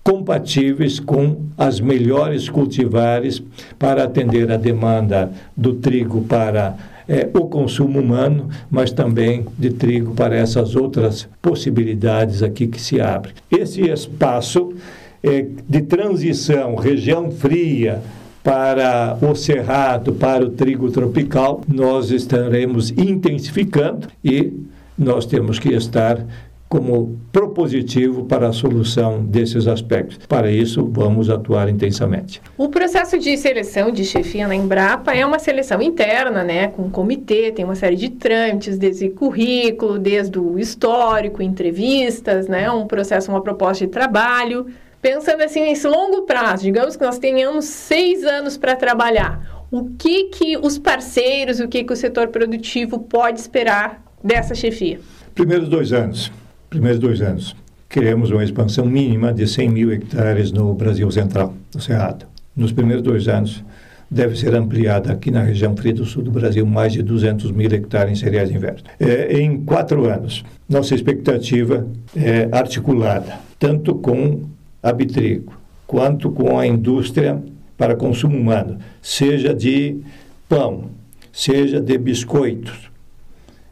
compatíveis 0.05 1.01
com 1.01 1.47
as 1.57 1.81
melhores 1.81 2.49
cultivares 2.49 3.43
para 3.79 4.05
atender 4.05 4.51
a 4.53 4.57
demanda 4.57 5.33
do 5.57 5.75
trigo 5.75 6.23
para 6.23 6.77
é, 7.09 7.29
o 7.35 7.47
consumo 7.47 8.01
humano, 8.01 8.51
mas 8.71 8.93
também 8.93 9.47
de 9.59 9.71
trigo 9.71 10.15
para 10.15 10.37
essas 10.37 10.77
outras 10.77 11.27
possibilidades 11.41 12.43
aqui 12.43 12.67
que 12.67 12.81
se 12.81 13.01
abrem. 13.01 13.33
Esse 13.51 13.81
espaço 13.83 14.75
de 15.23 15.83
transição, 15.83 16.75
região 16.77 17.31
fria, 17.31 18.03
para 18.43 19.19
o 19.21 19.35
cerrado, 19.35 20.15
para 20.15 20.45
o 20.45 20.49
trigo 20.49 20.91
tropical, 20.91 21.61
nós 21.69 22.11
estaremos 22.11 22.91
intensificando 22.93 24.09
e 24.25 24.53
nós 24.97 25.27
temos 25.27 25.59
que 25.59 25.69
estar 25.75 26.25
como 26.69 27.19
propositivo 27.33 28.25
para 28.25 28.49
a 28.49 28.53
solução 28.53 29.23
desses 29.23 29.67
aspectos. 29.67 30.19
Para 30.27 30.51
isso, 30.51 30.87
vamos 30.91 31.31
atuar 31.31 31.69
intensamente. 31.69 32.43
O 32.57 32.69
processo 32.69 33.19
de 33.19 33.37
seleção 33.37 33.91
de 33.91 34.05
chefia 34.05 34.47
na 34.47 34.55
Embrapa 34.55 35.13
é 35.13 35.25
uma 35.25 35.39
seleção 35.39 35.81
interna, 35.81 36.45
né, 36.45 36.69
com 36.69 36.83
um 36.83 36.91
comitê, 36.91 37.53
tem 37.53 37.65
uma 37.65 37.75
série 37.75 37.97
de 37.97 38.11
trâmites, 38.11 38.77
desde 38.77 39.09
currículo, 39.09 39.99
desde 39.99 40.39
o 40.39 40.59
histórico, 40.59 41.43
entrevistas, 41.43 42.49
né, 42.49 42.71
um 42.71 42.87
processo, 42.87 43.31
uma 43.31 43.41
proposta 43.41 43.87
de 43.87 43.91
trabalho 43.91 44.67
pensando 45.01 45.43
assim 45.43 45.63
nesse 45.63 45.87
longo 45.87 46.23
prazo, 46.23 46.63
digamos 46.63 46.97
que 46.97 47.05
nós 47.05 47.19
tenhamos 47.19 47.65
seis 47.67 48.25
anos 48.25 48.57
para 48.57 48.77
trabalhar, 48.77 49.67
o 49.71 49.91
que 49.99 50.25
que 50.25 50.57
os 50.57 50.79
parceiros, 50.79 51.61
o 51.61 51.69
que 51.69 51.85
que 51.85 51.93
o 51.93 51.97
setor 51.97 52.29
produtivo 52.29 52.99
pode 52.99 53.41
esperar 53.41 54.03
dessa 54.23 54.55
chefia? 54.55 55.01
Primeiros 55.35 55.69
dois 55.69 55.93
anos, 55.93 56.33
primeiros 56.71 56.99
dois 56.99 57.21
anos, 57.21 57.55
queremos 57.89 58.31
uma 58.31 58.43
expansão 58.43 58.85
mínima 58.85 59.33
de 59.33 59.47
100 59.47 59.69
mil 59.69 59.93
hectares 59.93 60.53
no 60.53 60.73
Brasil 60.75 61.11
Central, 61.11 61.55
no 61.75 61.81
Cerrado. 61.81 62.27
Nos 62.57 62.73
primeiros 62.73 63.03
dois 63.03 63.29
anos, 63.29 63.63
deve 64.11 64.37
ser 64.37 64.55
ampliada 64.55 65.13
aqui 65.13 65.31
na 65.31 65.43
região 65.43 65.77
fria 65.77 65.93
do 65.93 66.05
sul 66.05 66.23
do 66.23 66.31
Brasil, 66.31 66.67
mais 66.67 66.93
de 66.93 67.03
200 67.03 67.51
mil 67.53 67.71
hectares 67.71 68.13
em 68.13 68.17
cereais 68.17 68.49
de 68.49 68.57
inverno. 68.57 68.81
É, 68.99 69.39
em 69.39 69.65
quatro 69.65 70.07
anos, 70.07 70.45
nossa 70.69 70.95
expectativa 70.95 71.87
é 72.17 72.49
articulada, 72.51 73.39
tanto 73.59 73.95
com 73.95 74.45
Abitrigo, 74.83 75.53
quanto 75.87 76.31
com 76.31 76.59
a 76.59 76.67
indústria 76.67 77.43
para 77.77 77.97
consumo 77.97 78.37
humano, 78.37 78.79
seja 79.01 79.55
de 79.55 80.01
pão, 80.49 80.91
seja 81.33 81.81
de 81.81 81.97
biscoitos. 81.97 82.91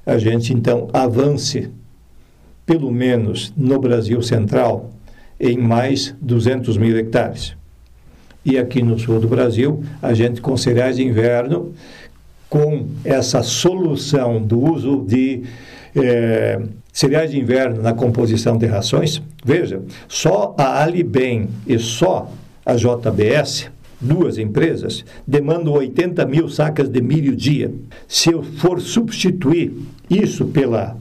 A 0.05 0.19
gente 0.19 0.53
então 0.53 0.89
avance, 0.93 1.71
pelo 2.65 2.91
menos 2.91 3.53
no 3.57 3.79
Brasil 3.79 4.23
Central, 4.23 4.93
em 5.39 5.59
mais 5.59 6.15
200 6.21 6.77
mil 6.79 6.97
hectares. 6.97 7.57
E 8.45 8.59
aqui 8.59 8.81
no 8.81 8.99
sul 8.99 9.19
do 9.19 9.27
Brasil, 9.27 9.83
a 10.01 10.15
gente 10.15 10.41
com 10.41 10.57
cereais 10.57 10.97
de 10.97 11.03
inverno, 11.03 11.75
com 12.49 12.87
essa 13.05 13.43
solução 13.43 14.41
do 14.41 14.61
uso 14.61 15.05
de 15.05 15.43
eh, 15.97 16.63
cereais 16.97 17.31
de 17.31 17.39
inverno 17.39 17.83
na 17.83 17.93
composição 17.93 18.57
de 18.57 18.65
rações, 18.65 19.21
veja, 19.45 19.83
só 20.09 20.55
a 20.57 20.83
Alibem 20.83 21.51
e 21.67 21.79
só 21.79 22.33
a 22.65 22.75
JBS, 22.75 23.71
duas 24.01 24.39
empresas, 24.39 25.05
demandam 25.27 25.75
80 25.75 26.25
mil 26.25 26.49
sacas 26.49 26.89
de 26.89 27.03
milho 27.03 27.37
dia. 27.37 27.71
Se 28.09 28.33
eu 28.33 28.43
for 28.43 28.81
substituir 28.81 29.75
isso 30.09 30.47
pela 30.47 30.97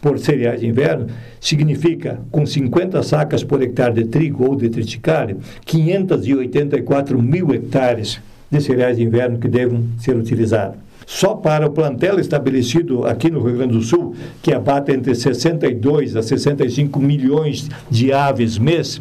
por 0.00 0.16
cereais 0.20 0.60
de 0.60 0.68
inverno, 0.68 1.08
significa, 1.40 2.20
com 2.30 2.46
50 2.46 3.02
sacas 3.02 3.42
por 3.42 3.60
hectare 3.60 3.94
de 3.94 4.04
trigo 4.04 4.44
ou 4.44 4.54
de 4.54 4.68
triticário, 4.68 5.38
584 5.64 7.20
mil 7.20 7.52
hectares 7.52 8.20
de 8.48 8.60
cereais 8.60 8.96
de 8.96 9.02
inverno 9.02 9.38
que 9.38 9.48
devem 9.48 9.88
ser 9.98 10.14
utilizados. 10.14 10.76
Só 11.06 11.34
para 11.34 11.66
o 11.66 11.70
plantel 11.70 12.18
estabelecido 12.18 13.06
aqui 13.06 13.30
no 13.30 13.42
Rio 13.42 13.58
Grande 13.58 13.74
do 13.74 13.82
Sul, 13.82 14.14
que 14.42 14.52
abate 14.52 14.92
entre 14.92 15.14
62 15.14 16.16
a 16.16 16.22
65 16.22 16.98
milhões 17.00 17.68
de 17.90 18.12
aves 18.12 18.58
mês, 18.58 18.98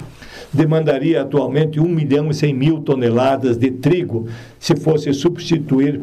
demandaria 0.54 1.22
atualmente 1.22 1.80
1 1.80 1.88
milhão 1.88 2.30
e 2.30 2.34
100 2.34 2.54
mil 2.54 2.80
toneladas 2.82 3.58
de 3.58 3.72
trigo 3.72 4.28
se 4.60 4.76
fosse 4.76 5.14
substituir 5.14 6.02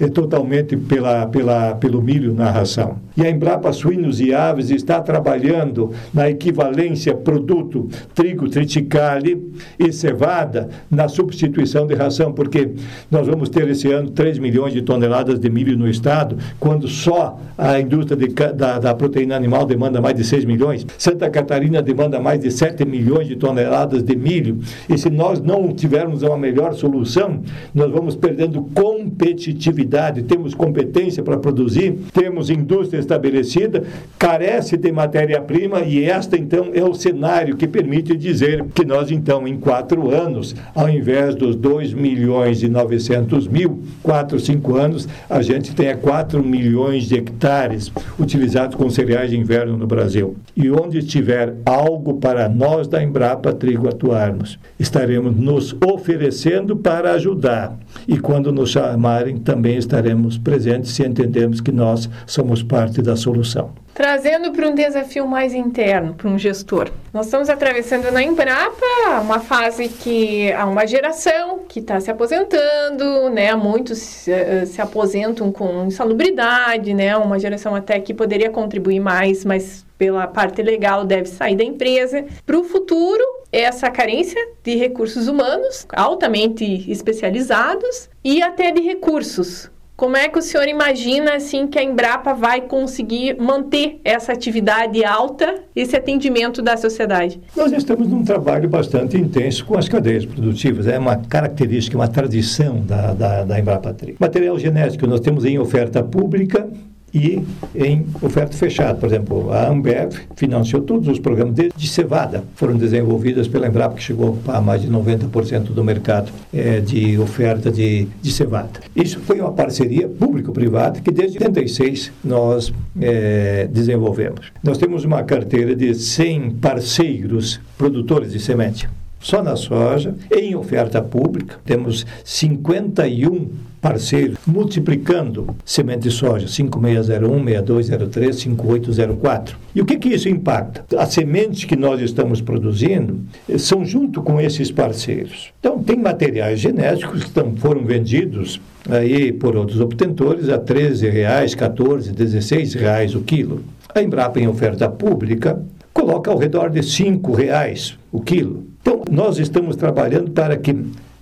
é 0.00 0.08
totalmente 0.08 0.76
pela, 0.76 1.26
pela, 1.26 1.74
pelo 1.76 2.02
milho 2.02 2.34
na 2.34 2.50
ração. 2.50 2.98
E 3.16 3.22
a 3.22 3.30
Embrapa 3.30 3.72
Suínos 3.72 4.20
e 4.20 4.34
Aves 4.34 4.70
está 4.70 5.00
trabalhando 5.00 5.92
na 6.12 6.28
equivalência 6.28 7.14
produto 7.14 7.88
trigo, 8.14 8.48
triticale 8.48 9.52
e 9.78 9.92
cevada 9.92 10.68
na 10.90 11.08
substituição 11.08 11.86
de 11.86 11.94
ração, 11.94 12.32
porque 12.32 12.70
nós 13.10 13.26
vamos 13.26 13.48
ter 13.48 13.68
esse 13.68 13.90
ano 13.92 14.10
3 14.10 14.38
milhões 14.38 14.72
de 14.72 14.82
toneladas 14.82 15.38
de 15.38 15.50
milho 15.50 15.76
no 15.76 15.88
estado, 15.88 16.36
quando 16.58 16.88
só 16.88 17.38
a 17.56 17.78
indústria 17.78 18.16
de, 18.16 18.28
da, 18.28 18.78
da 18.78 18.94
proteína 18.94 19.36
animal 19.36 19.66
demanda 19.66 20.00
mais 20.00 20.16
de 20.16 20.24
6 20.24 20.44
milhões. 20.44 20.86
Santa 20.98 21.28
Catarina 21.30 21.82
demanda 21.82 22.18
mais 22.18 22.40
de 22.40 22.50
7 22.50 22.84
milhões 22.84 23.28
de 23.28 23.36
toneladas 23.36 24.02
de 24.02 24.16
milho. 24.16 24.58
E 24.88 24.96
se 24.96 25.10
nós 25.10 25.40
não 25.40 25.72
tivermos 25.72 26.22
uma 26.22 26.36
melhor 26.36 26.74
solução, 26.74 27.42
nós 27.74 27.90
vamos 27.90 28.16
perdendo 28.16 28.62
competitividade 28.74 30.22
temos 30.22 30.54
competência 30.54 31.22
para 31.22 31.36
produzir, 31.36 31.98
temos 32.12 32.50
indústria 32.50 33.01
estabelecida, 33.02 33.84
carece 34.18 34.76
de 34.76 34.90
matéria-prima 34.90 35.80
e 35.80 36.04
esta 36.04 36.36
então 36.36 36.70
é 36.72 36.82
o 36.82 36.94
cenário 36.94 37.56
que 37.56 37.66
permite 37.66 38.16
dizer 38.16 38.64
que 38.74 38.84
nós 38.84 39.10
então 39.10 39.46
em 39.46 39.56
quatro 39.56 40.10
anos, 40.10 40.54
ao 40.74 40.88
invés 40.88 41.34
dos 41.34 41.54
2 41.56 41.92
milhões 41.92 42.62
e 42.62 42.68
900 42.68 43.46
mil, 43.48 43.82
quatro, 44.02 44.38
cinco 44.40 44.76
anos, 44.76 45.08
a 45.28 45.42
gente 45.42 45.74
tenha 45.74 45.96
4 45.96 46.42
milhões 46.42 47.04
de 47.04 47.16
hectares 47.16 47.92
utilizados 48.18 48.74
com 48.76 48.88
cereais 48.88 49.30
de 49.30 49.38
inverno 49.38 49.76
no 49.76 49.86
Brasil. 49.86 50.36
E 50.56 50.70
onde 50.70 50.98
estiver 50.98 51.54
algo 51.64 52.14
para 52.14 52.48
nós 52.48 52.88
da 52.88 53.02
Embrapa 53.02 53.52
Trigo 53.52 53.88
atuarmos, 53.88 54.58
estaremos 54.78 55.36
nos 55.36 55.76
oferecendo 55.86 56.76
para 56.76 57.12
ajudar. 57.12 57.76
E 58.06 58.18
quando 58.18 58.52
nos 58.52 58.70
chamarem, 58.70 59.38
também 59.38 59.76
estaremos 59.76 60.38
presentes 60.38 60.92
se 60.92 61.04
entendermos 61.04 61.60
que 61.60 61.72
nós 61.72 62.08
somos 62.26 62.62
parte 62.62 63.00
da 63.00 63.16
solução. 63.16 63.72
Trazendo 63.94 64.52
para 64.52 64.68
um 64.68 64.74
desafio 64.74 65.26
mais 65.26 65.52
interno, 65.52 66.14
para 66.14 66.28
um 66.28 66.38
gestor. 66.38 66.88
Nós 67.12 67.26
estamos 67.26 67.50
atravessando 67.50 68.10
na 68.10 68.22
Embrapa 68.22 69.20
uma 69.20 69.38
fase 69.38 69.86
que 69.88 70.50
há 70.52 70.64
uma 70.64 70.86
geração 70.86 71.60
que 71.68 71.80
está 71.80 72.00
se 72.00 72.10
aposentando, 72.10 73.28
né? 73.28 73.54
Muitos 73.54 73.98
se, 73.98 74.32
eh, 74.32 74.64
se 74.64 74.80
aposentam 74.80 75.52
com 75.52 75.84
insalubridade, 75.84 76.94
né? 76.94 77.14
Uma 77.18 77.38
geração 77.38 77.74
até 77.74 78.00
que 78.00 78.14
poderia 78.14 78.48
contribuir 78.48 78.98
mais, 78.98 79.44
mas 79.44 79.84
pela 80.02 80.26
parte 80.26 80.60
legal 80.60 81.04
deve 81.04 81.26
sair 81.28 81.54
da 81.54 81.62
empresa. 81.62 82.24
Para 82.44 82.58
o 82.58 82.64
futuro, 82.64 83.22
essa 83.52 83.88
carência 83.88 84.40
de 84.60 84.74
recursos 84.74 85.28
humanos 85.28 85.86
altamente 85.92 86.90
especializados 86.90 88.10
e 88.24 88.42
até 88.42 88.72
de 88.72 88.80
recursos 88.80 89.70
como 89.94 90.16
é 90.16 90.28
que 90.28 90.36
o 90.36 90.42
senhor 90.42 90.66
imagina 90.66 91.36
assim 91.36 91.68
que 91.68 91.78
a 91.78 91.82
Embrapa 91.82 92.34
vai 92.34 92.62
conseguir 92.62 93.36
manter 93.38 94.00
essa 94.04 94.32
atividade 94.32 95.04
alta, 95.04 95.62
esse 95.76 95.94
atendimento 95.94 96.60
da 96.60 96.76
sociedade? 96.76 97.40
Nós 97.56 97.70
estamos 97.70 98.08
num 98.08 98.24
trabalho 98.24 98.68
bastante 98.68 99.16
intenso 99.16 99.64
com 99.64 99.78
as 99.78 99.88
cadeias 99.88 100.26
produtivas. 100.26 100.88
É 100.88 100.98
uma 100.98 101.16
característica, 101.16 101.96
uma 101.96 102.08
tradição 102.08 102.80
da, 102.80 103.14
da, 103.14 103.44
da 103.44 103.60
Embrapa 103.60 103.94
Tri. 103.94 104.16
Material 104.18 104.58
genético 104.58 105.06
nós 105.06 105.20
temos 105.20 105.44
em 105.44 105.56
oferta 105.60 106.02
pública 106.02 106.68
e 107.14 107.42
em 107.74 108.06
oferta 108.20 108.56
fechada. 108.56 108.94
Por 108.94 109.06
exemplo, 109.06 109.52
a 109.52 109.68
Ambev 109.68 110.12
financiou 110.36 110.82
todos 110.82 111.08
os 111.08 111.18
programas 111.18 111.54
de, 111.54 111.88
cevada, 111.88 112.44
foram 112.54 112.76
desenvolvidas 112.76 113.48
pela 113.48 113.66
Embrapa, 113.66 113.96
que 113.96 114.02
chegou 114.02 114.28
a 114.28 114.30
ocupar 114.30 114.62
mais 114.62 114.82
de 114.82 114.90
90% 114.90 115.72
do 115.72 115.84
mercado 115.84 116.32
é, 116.52 116.80
de 116.80 117.18
oferta 117.18 117.70
de, 117.70 118.06
de 118.20 118.32
cevada. 118.32 118.80
Isso 118.96 119.20
foi 119.20 119.40
uma 119.40 119.52
parceria 119.52 120.08
público-privada 120.08 121.00
que 121.00 121.10
desde 121.10 121.38
86 121.38 122.12
nós 122.24 122.72
é, 123.00 123.68
desenvolvemos. 123.70 124.52
Nós 124.62 124.78
temos 124.78 125.04
uma 125.04 125.22
carteira 125.22 125.76
de 125.76 125.94
100 125.94 126.52
parceiros 126.52 127.60
produtores 127.76 128.32
de 128.32 128.40
semente. 128.40 128.88
Só 129.22 129.40
na 129.40 129.54
soja, 129.54 130.16
em 130.34 130.56
oferta 130.56 131.00
pública, 131.00 131.56
temos 131.64 132.04
51 132.24 133.48
parceiros, 133.80 134.38
multiplicando 134.46 135.56
semente 135.64 136.02
de 136.02 136.10
soja 136.10 136.48
5601, 136.48 137.44
6203, 137.44 138.36
5804. 138.36 139.56
E 139.74 139.80
o 139.80 139.84
que, 139.84 139.96
que 139.96 140.08
isso 140.08 140.28
impacta? 140.28 140.84
As 141.00 141.10
sementes 141.10 141.64
que 141.64 141.76
nós 141.76 142.00
estamos 142.00 142.40
produzindo 142.40 143.20
eh, 143.48 143.58
são 143.58 143.84
junto 143.84 144.22
com 144.22 144.40
esses 144.40 144.70
parceiros. 144.70 145.52
Então, 145.58 145.82
tem 145.82 145.96
materiais 145.96 146.60
genéticos 146.60 147.24
que 147.24 147.60
foram 147.60 147.84
vendidos 147.84 148.60
aí 148.88 149.32
por 149.32 149.56
outros 149.56 149.80
obtentores 149.80 150.48
a 150.48 150.58
13 150.58 151.08
reais, 151.08 151.54
14, 151.54 152.12
16 152.12 152.74
reais 152.74 153.14
o 153.14 153.20
quilo. 153.20 153.62
A 153.94 154.02
Embrapa, 154.02 154.40
em 154.40 154.48
oferta 154.48 154.88
pública, 154.88 155.60
coloca 155.92 156.30
ao 156.30 156.38
redor 156.38 156.70
de 156.70 156.80
R$ 156.80 157.20
reais 157.36 157.98
o 158.10 158.20
quilo. 158.20 158.71
Então, 158.82 159.02
nós 159.10 159.38
estamos 159.38 159.76
trabalhando 159.76 160.30
para 160.32 160.58
que 160.58 160.76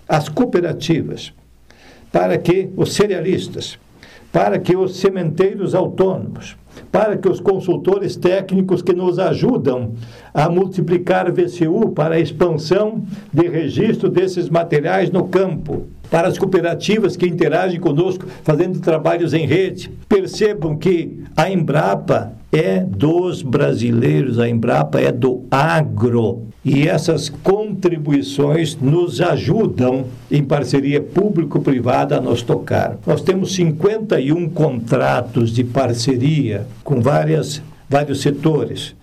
as 0.09 0.29
cooperativas 0.29 1.33
para 2.13 2.37
que 2.39 2.69
os 2.77 2.93
cerealistas, 2.93 3.79
para 4.33 4.59
que 4.59 4.77
os 4.77 4.97
sementeiros 4.97 5.75
autônomos, 5.75 6.57
para 6.91 7.17
que 7.17 7.29
os 7.29 7.41
consultores 7.41 8.17
técnicos 8.17 8.83
que 8.83 8.93
nos 8.93 9.19
ajudam 9.19 9.93
a 10.33 10.49
multiplicar 10.49 11.31
VCU 11.33 11.91
para 11.91 12.17
a 12.17 12.21
expansão 12.21 13.05
de 13.33 13.49
registro 13.49 14.09
desses 14.09 14.49
materiais 14.49 15.11
no 15.11 15.29
campo, 15.29 15.87
para 16.11 16.29
as 16.29 16.37
cooperativas 16.37 17.17
que 17.17 17.27
interagem 17.27 17.79
conosco 17.79 18.27
fazendo 18.43 18.81
trabalhos 18.81 19.33
em 19.33 19.47
rede, 19.47 19.91
percebam 20.09 20.77
que 20.77 21.23
a 21.37 21.49
Embrapa 21.49 22.33
é 22.53 22.81
dos 22.81 23.43
brasileiros, 23.43 24.39
a 24.39 24.49
Embrapa 24.49 25.01
é 25.01 25.13
do 25.13 25.45
agro. 25.51 26.49
E 26.65 26.89
essas 26.89 27.29
contribuições 27.29 28.77
nos 28.77 29.21
ajudam, 29.21 30.07
em 30.31 30.43
parceria 30.43 31.01
público-privada, 31.01 32.17
a 32.17 32.21
nos 32.21 32.43
tocar. 32.43 32.99
Nós 33.07 33.23
temos 33.23 33.55
51 33.55 34.49
contratos 34.51 35.53
de 35.53 35.63
parceria 35.65 36.67
com 36.83 37.01
várias, 37.01 37.63
vários 37.89 38.21
setores 38.21 38.95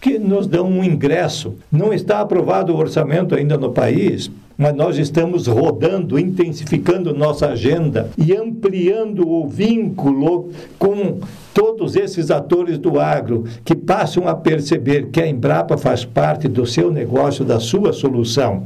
que 0.00 0.18
nos 0.18 0.46
dão 0.46 0.68
um 0.68 0.84
ingresso. 0.84 1.54
Não 1.72 1.92
está 1.92 2.20
aprovado 2.20 2.72
o 2.72 2.76
orçamento 2.76 3.34
ainda 3.34 3.56
no 3.56 3.70
país, 3.70 4.30
mas 4.58 4.74
nós 4.74 4.98
estamos 4.98 5.46
rodando, 5.46 6.18
intensificando 6.18 7.14
nossa 7.14 7.46
agenda 7.46 8.10
e 8.18 8.34
ampliando 8.34 9.26
o 9.26 9.46
vínculo 9.46 10.50
com 10.76 11.20
todos 11.54 11.94
esses 11.94 12.28
atores 12.28 12.76
do 12.76 12.98
agro 12.98 13.44
que 13.64 13.76
passam 13.76 14.26
a 14.26 14.34
perceber 14.34 15.10
que 15.12 15.20
a 15.20 15.28
Embrapa 15.28 15.78
faz 15.78 16.04
parte 16.04 16.48
do 16.48 16.66
seu 16.66 16.90
negócio, 16.90 17.44
da 17.44 17.60
sua 17.60 17.92
solução. 17.92 18.64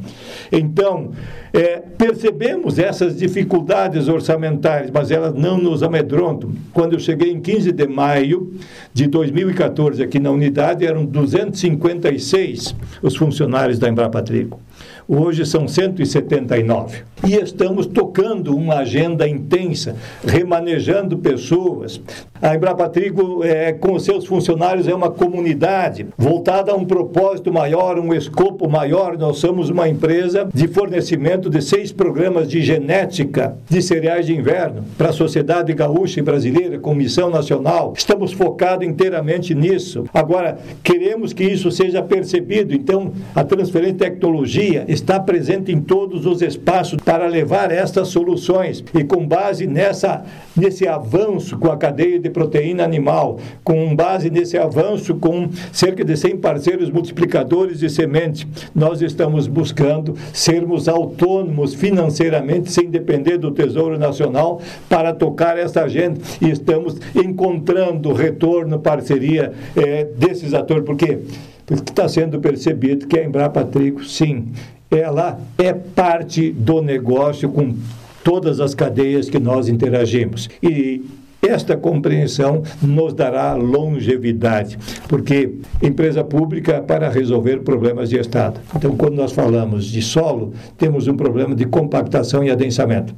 Então, 0.51 1.11
é, 1.53 1.77
percebemos 1.77 2.79
essas 2.79 3.15
dificuldades 3.15 4.07
orçamentárias, 4.07 4.89
mas 4.91 5.11
elas 5.11 5.35
não 5.35 5.59
nos 5.59 5.83
amedrontam. 5.83 6.51
Quando 6.73 6.93
eu 6.93 6.99
cheguei 6.99 7.31
em 7.31 7.39
15 7.39 7.71
de 7.71 7.87
maio 7.87 8.55
de 8.91 9.05
2014 9.05 10.01
aqui 10.01 10.19
na 10.19 10.31
unidade, 10.31 10.85
eram 10.85 11.05
256 11.05 12.75
os 13.03 13.15
funcionários 13.15 13.77
da 13.77 13.87
Embrapa 13.87 14.23
Trigo. 14.23 14.59
Hoje 15.07 15.45
são 15.45 15.67
179. 15.67 17.03
E 17.25 17.35
estamos 17.35 17.85
tocando 17.85 18.53
uma 18.53 18.79
agenda 18.79 19.25
intensa, 19.25 19.95
remanejando 20.25 21.17
pessoas. 21.17 22.01
A 22.41 22.53
Embrapa 22.53 22.89
Trigo, 22.89 23.41
é, 23.41 23.71
com 23.71 23.97
seus 23.97 24.25
funcionários, 24.25 24.89
é 24.89 24.93
uma 24.93 25.09
comunidade 25.09 26.05
voltada 26.17 26.73
a 26.73 26.75
um 26.75 26.83
propósito 26.83 27.53
maior, 27.53 27.97
um 27.97 28.13
escopo 28.13 28.67
maior. 28.69 29.17
Nós 29.17 29.37
somos 29.37 29.69
uma 29.69 29.87
empresa 29.87 30.49
de 30.53 30.67
fornecimento 30.67 31.49
de 31.49 31.61
seis 31.61 31.93
programas 31.93 32.49
de 32.49 32.61
genética 32.61 33.55
de 33.69 33.81
cereais 33.81 34.25
de 34.25 34.35
inverno 34.35 34.83
para 34.97 35.11
a 35.11 35.13
sociedade 35.13 35.73
gaúcha 35.73 36.19
e 36.19 36.23
brasileira, 36.23 36.77
com 36.77 36.93
missão 36.93 37.29
nacional. 37.29 37.93
Estamos 37.95 38.33
focados 38.33 38.85
inteiramente 38.85 39.55
nisso. 39.55 40.03
Agora, 40.13 40.57
queremos 40.83 41.31
que 41.31 41.45
isso 41.45 41.71
seja 41.71 42.01
percebido. 42.01 42.73
Então, 42.73 43.13
a 43.33 43.45
transferência 43.45 43.93
de 43.93 43.99
tecnologia 43.99 44.83
está 44.89 45.17
presente 45.17 45.71
em 45.71 45.79
todos 45.79 46.25
os 46.25 46.41
espaços 46.41 46.99
para 47.13 47.27
levar 47.27 47.71
estas 47.71 48.07
soluções 48.07 48.83
e 48.91 49.03
com 49.03 49.27
base 49.27 49.67
nessa 49.67 50.25
nesse 50.57 50.87
avanço 50.87 51.59
com 51.59 51.71
a 51.71 51.77
cadeia 51.77 52.19
de 52.19 52.27
proteína 52.27 52.83
animal, 52.83 53.37
com 53.63 53.95
base 53.95 54.31
nesse 54.31 54.57
avanço 54.57 55.13
com 55.13 55.47
cerca 55.71 56.03
de 56.03 56.17
100 56.17 56.37
parceiros 56.37 56.89
multiplicadores 56.89 57.77
de 57.77 57.87
semente, 57.87 58.47
nós 58.73 58.99
estamos 59.03 59.45
buscando 59.45 60.15
sermos 60.33 60.87
autônomos 60.87 61.75
financeiramente 61.75 62.71
sem 62.71 62.89
depender 62.89 63.37
do 63.37 63.51
Tesouro 63.51 63.99
Nacional 63.99 64.59
para 64.89 65.13
tocar 65.13 65.55
essa 65.55 65.83
agenda. 65.83 66.19
E 66.41 66.49
estamos 66.49 66.97
encontrando 67.15 68.11
retorno, 68.11 68.79
parceria 68.79 69.53
é, 69.75 70.03
desses 70.03 70.55
atores, 70.55 70.83
porque 70.83 71.19
porque 71.65 71.91
está 71.91 72.09
sendo 72.09 72.39
percebido 72.41 73.07
que 73.07 73.17
a 73.17 73.23
Embrapa 73.23 73.63
Trigo, 73.63 74.03
sim, 74.03 74.51
ela 74.95 75.39
é 75.57 75.73
parte 75.73 76.51
do 76.51 76.81
negócio 76.81 77.49
com 77.49 77.75
todas 78.23 78.59
as 78.59 78.73
cadeias 78.73 79.29
que 79.29 79.39
nós 79.39 79.67
interagimos. 79.67 80.49
E 80.61 81.03
esta 81.41 81.75
compreensão 81.75 82.63
nos 82.81 83.13
dará 83.13 83.53
longevidade, 83.55 84.77
porque 85.09 85.55
empresa 85.81 86.23
pública 86.23 86.75
é 86.75 86.81
para 86.81 87.09
resolver 87.09 87.59
problemas 87.59 88.09
de 88.09 88.17
Estado. 88.17 88.61
Então, 88.73 88.95
quando 88.95 89.15
nós 89.15 89.33
falamos 89.33 89.85
de 89.85 90.01
solo, 90.01 90.53
temos 90.77 91.07
um 91.07 91.17
problema 91.17 91.53
de 91.53 91.65
compactação 91.65 92.43
e 92.43 92.49
adensamento. 92.49 93.13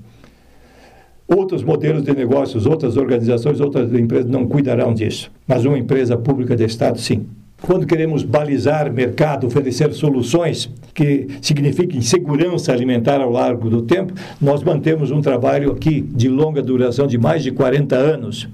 Outros 1.28 1.64
modelos 1.64 2.04
de 2.04 2.14
negócios, 2.16 2.66
outras 2.66 2.98
organizações, 2.98 3.60
outras 3.60 3.94
empresas 3.94 4.30
não 4.30 4.48
cuidarão 4.48 4.94
disso, 4.94 5.32
mas 5.48 5.66
uma 5.66 5.78
empresa 5.78 6.18
pública 6.18 6.56
de 6.56 6.64
Estado, 6.64 7.00
sim. 7.00 7.28
Quando 7.62 7.86
queremos 7.88 8.22
balizar 8.22 8.92
mercado, 8.92 9.48
oferecer 9.48 9.92
soluções 9.94 10.70
que 10.96 11.28
signifiquem 11.42 12.02
segurança 12.02 12.72
alimentar 12.72 13.20
ao 13.20 13.30
largo 13.30 13.70
do 13.70 13.82
tempo, 13.82 14.14
nós 14.42 14.64
mantemos 14.64 15.12
um 15.12 15.22
trabalho 15.22 15.74
aqui 15.74 16.02
de 16.02 16.30
longa 16.30 16.62
duração 16.64 17.06
de 17.06 17.18
mais 17.18 17.44
de 17.44 17.52
40 17.52 17.96
anos 17.96 18.48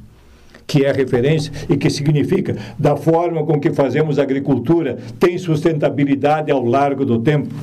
que 0.66 0.86
é 0.86 0.92
referência 0.92 1.52
e 1.70 1.78
que 1.78 1.90
significa 1.90 2.56
da 2.80 2.96
forma 2.96 3.46
com 3.46 3.60
que 3.60 3.72
fazemos 3.72 4.18
agricultura 4.18 4.98
tem 5.20 5.38
sustentabilidade 5.38 6.50
ao 6.50 6.64
largo 6.64 7.06
do 7.06 7.20
tempo. 7.20 7.54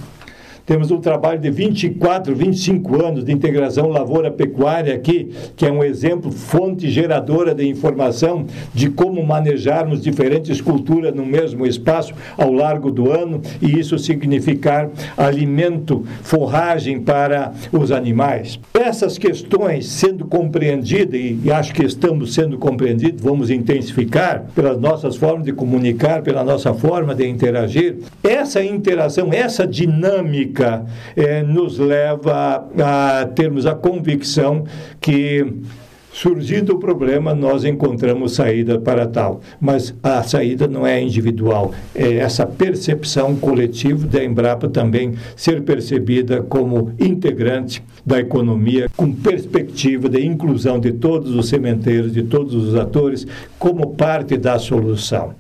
Temos 0.69 0.91
um 0.91 1.01
trabalho 1.01 1.41
de 1.41 1.51
24, 1.51 2.37
25 2.37 3.03
anos 3.03 3.25
de 3.25 3.33
integração 3.33 3.89
lavoura-pecuária 3.89 4.95
aqui, 4.95 5.31
que 5.57 5.65
é 5.65 5.73
um 5.73 5.83
exemplo, 5.83 6.31
fonte 6.31 6.91
geradora 6.91 7.55
de 7.55 7.67
informação 7.67 8.45
de 8.75 8.91
como 8.91 9.25
manejarmos 9.25 10.03
diferentes 10.03 10.61
culturas 10.61 11.15
no 11.15 11.25
mesmo 11.25 11.67
espaço 11.67 12.13
ao 12.37 12.53
largo 12.53 12.91
do 12.91 13.11
ano 13.11 13.41
e 13.63 13.79
isso 13.79 13.99
significar 13.99 14.91
alimento, 15.17 16.05
forragem 16.23 17.01
para 17.01 17.55
os 17.73 17.91
animais. 17.91 18.61
Essas 18.75 19.17
questões 19.17 19.87
sendo 19.87 20.27
compreendidas, 20.27 21.19
e 21.19 21.51
acho 21.51 21.73
que 21.73 21.83
estamos 21.83 22.35
sendo 22.35 22.59
compreendidos, 22.59 23.23
vamos 23.23 23.49
intensificar 23.49 24.45
pelas 24.55 24.79
nossas 24.79 25.17
formas 25.17 25.47
de 25.47 25.53
comunicar, 25.55 26.21
pela 26.21 26.45
nossa 26.45 26.75
forma 26.75 27.15
de 27.15 27.27
interagir, 27.27 27.97
essa 28.23 28.63
interação, 28.63 29.33
essa 29.33 29.67
dinâmica 29.67 30.58
é, 31.17 31.43
nos 31.43 31.79
leva 31.79 32.69
a 32.79 33.27
termos 33.27 33.67
a 33.67 33.75
convicção 33.75 34.65
que 35.01 35.47
Surgindo 36.21 36.73
o 36.73 36.79
problema, 36.81 37.33
nós 37.33 37.65
encontramos 37.65 38.35
saída 38.35 38.77
para 38.77 39.07
tal. 39.07 39.41
Mas 39.61 39.95
a 40.03 40.21
saída 40.25 40.67
não 40.67 40.85
é 40.85 41.01
individual, 41.01 41.73
é 41.95 42.15
essa 42.17 42.45
percepção 42.45 43.37
coletiva 43.37 44.05
da 44.05 44.25
Embrapa 44.25 44.69
também 44.69 45.15
ser 45.37 45.63
percebida 45.63 46.43
como 46.43 46.93
integrante 46.99 47.85
da 48.05 48.19
economia, 48.19 48.89
com 48.97 49.13
perspectiva 49.13 50.09
de 50.09 50.25
inclusão 50.27 50.81
de 50.81 50.91
todos 50.91 51.37
os 51.37 51.49
sementeiros, 51.49 52.13
de 52.13 52.25
todos 52.25 52.53
os 52.53 52.75
atores, 52.75 53.25
como 53.57 53.95
parte 53.95 54.37
da 54.37 54.59
solução. 54.59 55.35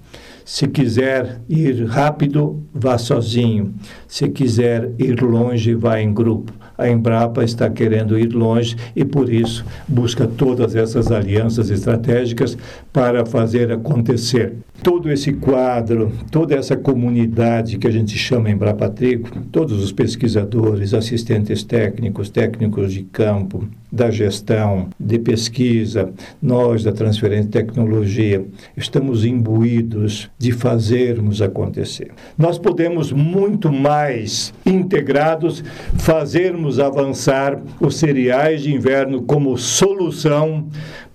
Se 0.50 0.66
quiser 0.66 1.42
ir 1.46 1.86
rápido, 1.86 2.64
vá 2.72 2.96
sozinho. 2.96 3.74
Se 4.08 4.30
quiser 4.30 4.94
ir 4.98 5.22
longe, 5.22 5.74
vá 5.74 6.00
em 6.00 6.12
grupo. 6.12 6.54
A 6.78 6.88
Embrapa 6.88 7.42
está 7.42 7.68
querendo 7.68 8.16
ir 8.16 8.32
longe 8.32 8.76
e, 8.94 9.04
por 9.04 9.32
isso, 9.32 9.64
busca 9.88 10.28
todas 10.28 10.76
essas 10.76 11.10
alianças 11.10 11.68
estratégicas 11.70 12.56
para 12.92 13.26
fazer 13.26 13.72
acontecer 13.72 14.54
todo 14.82 15.10
esse 15.10 15.32
quadro, 15.32 16.12
toda 16.30 16.54
essa 16.54 16.76
comunidade 16.76 17.78
que 17.78 17.86
a 17.86 17.90
gente 17.90 18.16
chama 18.16 18.50
Embrapa 18.50 18.88
Trigo, 18.88 19.28
todos 19.50 19.82
os 19.82 19.92
pesquisadores, 19.92 20.94
assistentes 20.94 21.64
técnicos, 21.64 22.30
técnicos 22.30 22.92
de 22.92 23.02
campo, 23.02 23.68
da 23.90 24.10
gestão, 24.10 24.88
de 25.00 25.18
pesquisa, 25.18 26.12
nós 26.42 26.84
da 26.84 26.92
transferência 26.92 27.44
de 27.44 27.50
tecnologia, 27.50 28.44
estamos 28.76 29.24
imbuídos 29.24 30.30
de 30.38 30.52
fazermos 30.52 31.40
acontecer. 31.40 32.10
Nós 32.36 32.58
podemos 32.58 33.10
muito 33.10 33.72
mais 33.72 34.52
integrados 34.64 35.64
fazermos 35.96 36.67
avançar 36.78 37.62
os 37.80 37.96
cereais 37.96 38.62
de 38.62 38.74
inverno 38.74 39.22
como 39.22 39.56
solução 39.56 40.68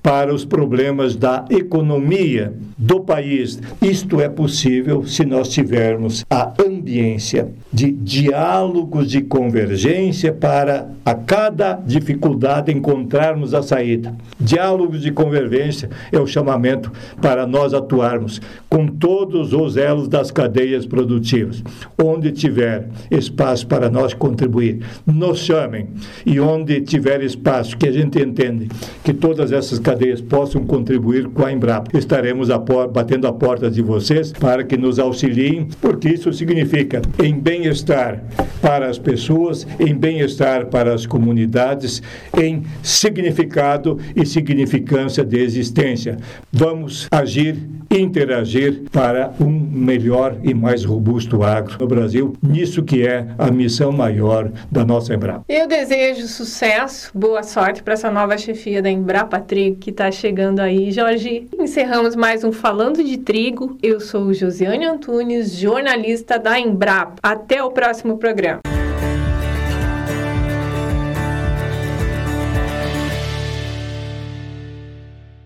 para 0.04 0.36
os 0.36 0.44
problemas 0.44 1.16
da 1.16 1.46
economia 1.50 2.54
do 2.78 3.00
país. 3.00 3.62
Isto 3.82 4.20
é 4.20 4.28
possível 4.28 5.08
se 5.08 5.24
nós 5.24 5.48
tivermos 5.48 6.26
a 6.30 6.52
ambiência 6.62 7.48
de 7.72 7.90
diálogos 7.90 9.10
de 9.10 9.22
convergência 9.22 10.34
para 10.34 10.90
a 11.06 11.16
cada 11.16 11.76
dificuldade 11.76 12.72
encontrarmos 12.72 13.54
a 13.54 13.64
saída. 13.64 14.14
Diálogos 14.38 15.02
de 15.02 15.12
convergência 15.12 15.90
é 16.12 16.20
o 16.20 16.28
chamamento 16.28 16.92
para 17.22 17.48
nós 17.48 17.74
atuarmos 17.74 18.42
com 18.70 18.88
todos 18.88 19.54
os 19.54 19.78
elos 19.78 20.10
das 20.10 20.32
cadeias 20.32 20.86
produtivas. 20.86 21.64
Onde 21.98 22.32
tiver 22.32 22.90
espaço 23.10 23.66
para 23.66 23.90
nós 23.90 24.14
contribuir, 24.14 24.82
nos 25.06 25.40
chamem. 25.40 25.88
E 26.26 26.40
onde 26.42 26.82
tiver 26.82 27.24
espaço 27.24 27.78
que 27.78 27.88
a 27.88 27.92
gente 27.92 28.20
entende 28.20 28.68
que 29.02 29.14
todas 29.14 29.54
essas 29.54 29.80
cadeias 29.80 29.93
possam 30.22 30.64
contribuir 30.64 31.28
com 31.30 31.46
a 31.46 31.52
Embrapa, 31.52 31.98
estaremos 31.98 32.50
a 32.50 32.58
batendo 32.58 33.28
a 33.28 33.34
porta 33.34 33.70
de 33.70 33.82
vocês 33.82 34.32
para 34.32 34.64
que 34.64 34.78
nos 34.78 35.00
auxiliem, 35.00 35.68
porque 35.82 36.10
isso 36.10 36.32
significa 36.34 37.02
em 37.22 37.40
bem-estar 37.40 38.24
para 38.62 38.88
as 38.88 38.98
pessoas, 38.98 39.68
em 39.80 39.94
bem-estar 39.94 40.68
para 40.68 40.94
as 40.94 41.06
comunidades, 41.06 42.02
em 42.38 42.64
significado 42.82 44.00
e 44.16 44.26
significância 44.26 45.24
de 45.24 45.40
existência. 45.40 46.18
Vamos 46.52 47.08
agir, 47.12 47.58
interagir 48.00 48.84
para 48.92 49.34
um 49.40 49.50
melhor 49.50 50.38
e 50.44 50.54
mais 50.54 50.84
robusto 50.84 51.44
agro 51.44 51.78
no 51.80 51.88
Brasil, 51.88 52.34
nisso 52.42 52.84
que 52.84 53.06
é 53.06 53.28
a 53.38 53.52
missão 53.52 53.92
maior 53.92 54.52
da 54.72 54.86
nossa 54.86 55.14
Embrapa. 55.14 55.44
Eu 55.48 55.68
desejo 55.68 56.28
sucesso, 56.28 57.12
boa 57.14 57.44
sorte 57.44 57.84
para 57.84 57.94
essa 57.94 58.12
nova 58.12 58.38
chefia 58.38 58.82
da 58.82 58.90
Embrapa 58.90 59.40
Trigo 59.40 59.78
que 59.78 59.90
está 59.90 60.12
chegando 60.12 60.60
aí. 60.60 60.92
Jorge, 60.92 61.48
encerramos 61.60 62.16
mais 62.16 62.44
um 62.44 62.52
Falando 62.52 63.04
de 63.04 63.18
Trigo. 63.18 63.78
Eu 63.82 64.00
sou 64.00 64.34
Josiane 64.34 64.86
Antunes, 64.86 65.56
jornalista 65.58 66.40
da 66.40 66.60
Embrapa. 66.60 67.16
Até 67.22 67.64
o 67.64 67.72
próximo 67.72 68.18
programa. 68.18 68.62